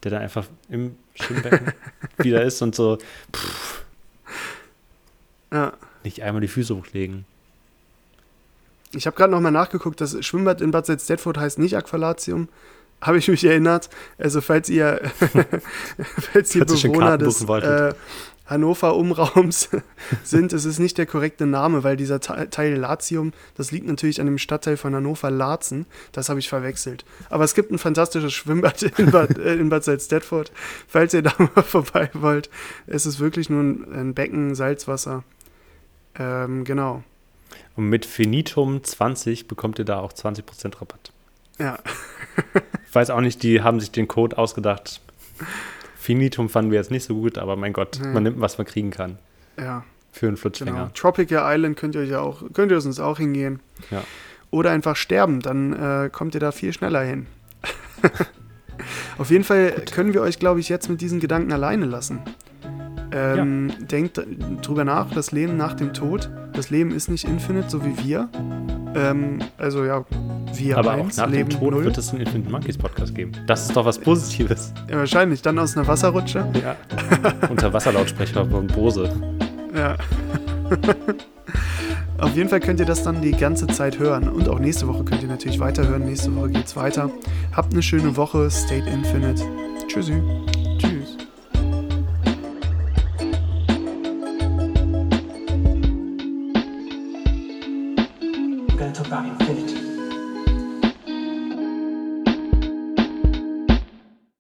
Der 0.04 0.10
dann 0.12 0.24
einfach 0.24 0.48
im 0.70 0.98
Schwimmbecken 1.14 1.72
wieder 2.18 2.42
ist 2.42 2.62
und 2.64 2.74
so, 2.74 2.98
pff, 3.32 3.84
ja. 5.54 5.74
nicht 6.04 6.24
einmal 6.24 6.42
die 6.42 6.48
Füße 6.48 6.76
hochlegen. 6.76 7.26
Ich 8.94 9.06
habe 9.08 9.16
gerade 9.16 9.32
nochmal 9.32 9.52
nachgeguckt, 9.52 10.02
das 10.02 10.24
Schwimmbad 10.26 10.62
in 10.62 10.72
Bad 10.72 10.86
Salzdetford 10.86 11.38
heißt 11.38 11.60
nicht 11.60 11.76
Aqualatium. 11.78 12.50
Habe 13.02 13.18
ich 13.18 13.28
mich 13.30 13.44
erinnert. 13.44 13.90
Also 14.18 14.42
falls 14.42 14.70
ihr, 14.70 15.02
falls 16.34 16.54
ihr 16.56 16.66
Bewohner 16.66 17.18
des 17.18 17.42
äh, 17.44 17.94
Hannover-Umraums 18.46 19.70
sind, 20.24 20.54
es 20.54 20.66
ist 20.66 20.78
nicht 20.80 20.98
der 20.98 21.06
korrekte 21.06 21.46
Name, 21.48 21.84
weil 21.84 21.96
dieser 21.98 22.20
Te- 22.20 22.50
Teil 22.50 22.76
Latium, 22.76 23.34
das 23.56 23.72
liegt 23.72 23.88
natürlich 23.88 24.20
an 24.20 24.28
dem 24.28 24.38
Stadtteil 24.38 24.78
von 24.78 24.94
Hannover-Laatzen. 24.94 25.86
Das 26.12 26.30
habe 26.30 26.40
ich 26.40 26.50
verwechselt. 26.50 27.06
Aber 27.30 27.44
es 27.44 27.56
gibt 27.56 27.72
ein 27.72 27.80
fantastisches 27.80 28.34
Schwimmbad 28.34 28.84
in 29.00 29.10
Bad, 29.10 29.38
äh, 29.38 29.56
in 29.56 29.70
Bad 29.70 29.84
Salzdetford. 29.84 30.52
Falls 30.88 31.14
ihr 31.14 31.22
da 31.24 31.34
mal 31.56 31.64
vorbei 31.64 32.10
wollt, 32.14 32.50
es 32.88 33.06
ist 33.06 33.20
wirklich 33.20 33.50
nur 33.50 33.62
ein, 33.64 33.94
ein 33.94 34.14
Becken 34.14 34.54
Salzwasser. 34.54 35.24
Ähm, 36.20 36.66
genau. 36.66 37.04
Und 37.76 37.90
mit 37.90 38.06
Finitum 38.06 38.84
20 38.84 39.48
bekommt 39.48 39.80
ihr 39.80 39.86
da 39.86 40.00
auch 40.00 40.14
20% 40.14 40.80
Rabatt. 40.80 41.12
Ja. 41.60 41.78
Ich 42.88 42.96
weiß 42.96 43.10
auch 43.12 43.22
nicht, 43.22 43.42
die 43.44 43.62
haben 43.62 43.80
sich 43.80 43.92
den 43.92 44.10
Code 44.10 44.38
ausgedacht. 44.38 45.00
Finitum 45.96 46.50
fanden 46.50 46.72
wir 46.72 46.78
jetzt 46.78 46.92
nicht 46.92 47.06
so 47.06 47.16
gut, 47.16 47.38
aber 47.38 47.56
mein 47.56 47.72
Gott, 47.72 48.00
Nee. 48.02 48.10
man 48.10 48.24
nimmt, 48.24 48.42
was 48.42 48.58
man 48.58 48.68
kriegen 48.68 48.92
kann. 48.92 49.18
Ja. 49.58 49.86
Für 50.12 50.26
einen 50.28 50.36
Genau. 50.36 50.42
Flutschfinger. 50.42 50.94
Tropical 50.94 51.56
Island 51.56 51.78
könnt 51.78 51.96
ihr 51.96 52.02
euch 52.02 52.16
auch, 52.16 52.44
könnt 52.54 52.70
ihr 52.70 52.82
sonst 52.82 53.00
auch 53.00 53.18
hingehen. 53.18 53.62
Ja. 53.92 54.04
Oder 54.50 54.72
einfach 54.72 54.98
sterben, 54.98 55.40
dann 55.40 55.72
äh, 55.72 56.10
kommt 56.12 56.34
ihr 56.34 56.42
da 56.42 56.52
viel 56.52 56.74
schneller 56.74 57.02
hin. 57.02 57.28
Auf 59.18 59.30
jeden 59.30 59.44
Fall 59.46 59.72
können 59.94 60.14
wir 60.14 60.22
euch, 60.22 60.38
glaube 60.40 60.60
ich, 60.60 60.68
jetzt 60.68 60.90
mit 60.90 61.00
diesen 61.00 61.20
Gedanken 61.22 61.54
alleine 61.54 61.86
lassen. 61.86 62.20
Ähm, 63.14 63.72
Denkt 63.92 64.22
drüber 64.62 64.86
nach, 64.86 65.12
das 65.12 65.32
Leben 65.32 65.58
nach 65.58 65.74
dem 65.74 65.94
Tod. 65.94 66.30
Das 66.54 66.70
Leben 66.70 66.92
ist 66.92 67.10
nicht 67.10 67.26
infinite, 67.26 67.70
so 67.70 67.84
wie 67.86 67.98
wir. 68.04 68.30
Ähm, 68.96 69.40
also 69.58 69.84
ja, 69.86 70.06
wir 70.54 70.78
Aber 70.78 70.92
eins, 70.92 71.18
auch 71.20 71.26
nach 71.26 71.32
Leben 71.32 71.50
dem 71.50 71.60
Tod 71.60 71.72
null. 71.72 71.86
wird 71.86 71.98
es 71.98 72.12
einen 72.12 72.22
Infinite 72.22 72.52
Monkeys 72.52 72.78
Podcast 72.78 73.16
geben. 73.16 73.32
Das 73.48 73.66
ist 73.66 73.76
doch 73.76 73.86
was 73.86 74.00
Positives. 74.00 74.74
Ja, 74.90 74.98
wahrscheinlich. 74.98 75.42
Dann 75.42 75.58
aus 75.60 75.78
einer 75.78 75.88
Wasserrutsche. 75.88 76.46
Ja. 76.62 76.76
Unter 77.50 77.72
Wasserlautsprecher 77.74 78.46
von 78.46 78.68
Bose. 78.68 79.12
Ja. 79.76 79.96
Auf 82.18 82.36
jeden 82.36 82.50
Fall 82.50 82.60
könnt 82.60 82.80
ihr 82.80 82.86
das 82.86 83.04
dann 83.04 83.22
die 83.22 83.32
ganze 83.32 83.66
Zeit 83.68 83.98
hören. 83.98 84.30
Und 84.30 84.48
auch 84.48 84.60
nächste 84.60 84.88
Woche 84.88 85.04
könnt 85.04 85.24
ihr 85.24 85.28
natürlich 85.28 85.60
weiterhören. 85.60 86.06
Nächste 86.06 86.36
Woche 86.36 86.50
geht's 86.50 86.76
weiter. 86.76 87.10
Habt 87.56 87.74
eine 87.74 87.82
schöne 87.82 88.16
Woche. 88.16 88.50
State 88.52 88.88
Infinite. 88.90 89.44
Tschüssi. 89.88 90.22
About 99.12 99.26
infinity. 99.26 99.41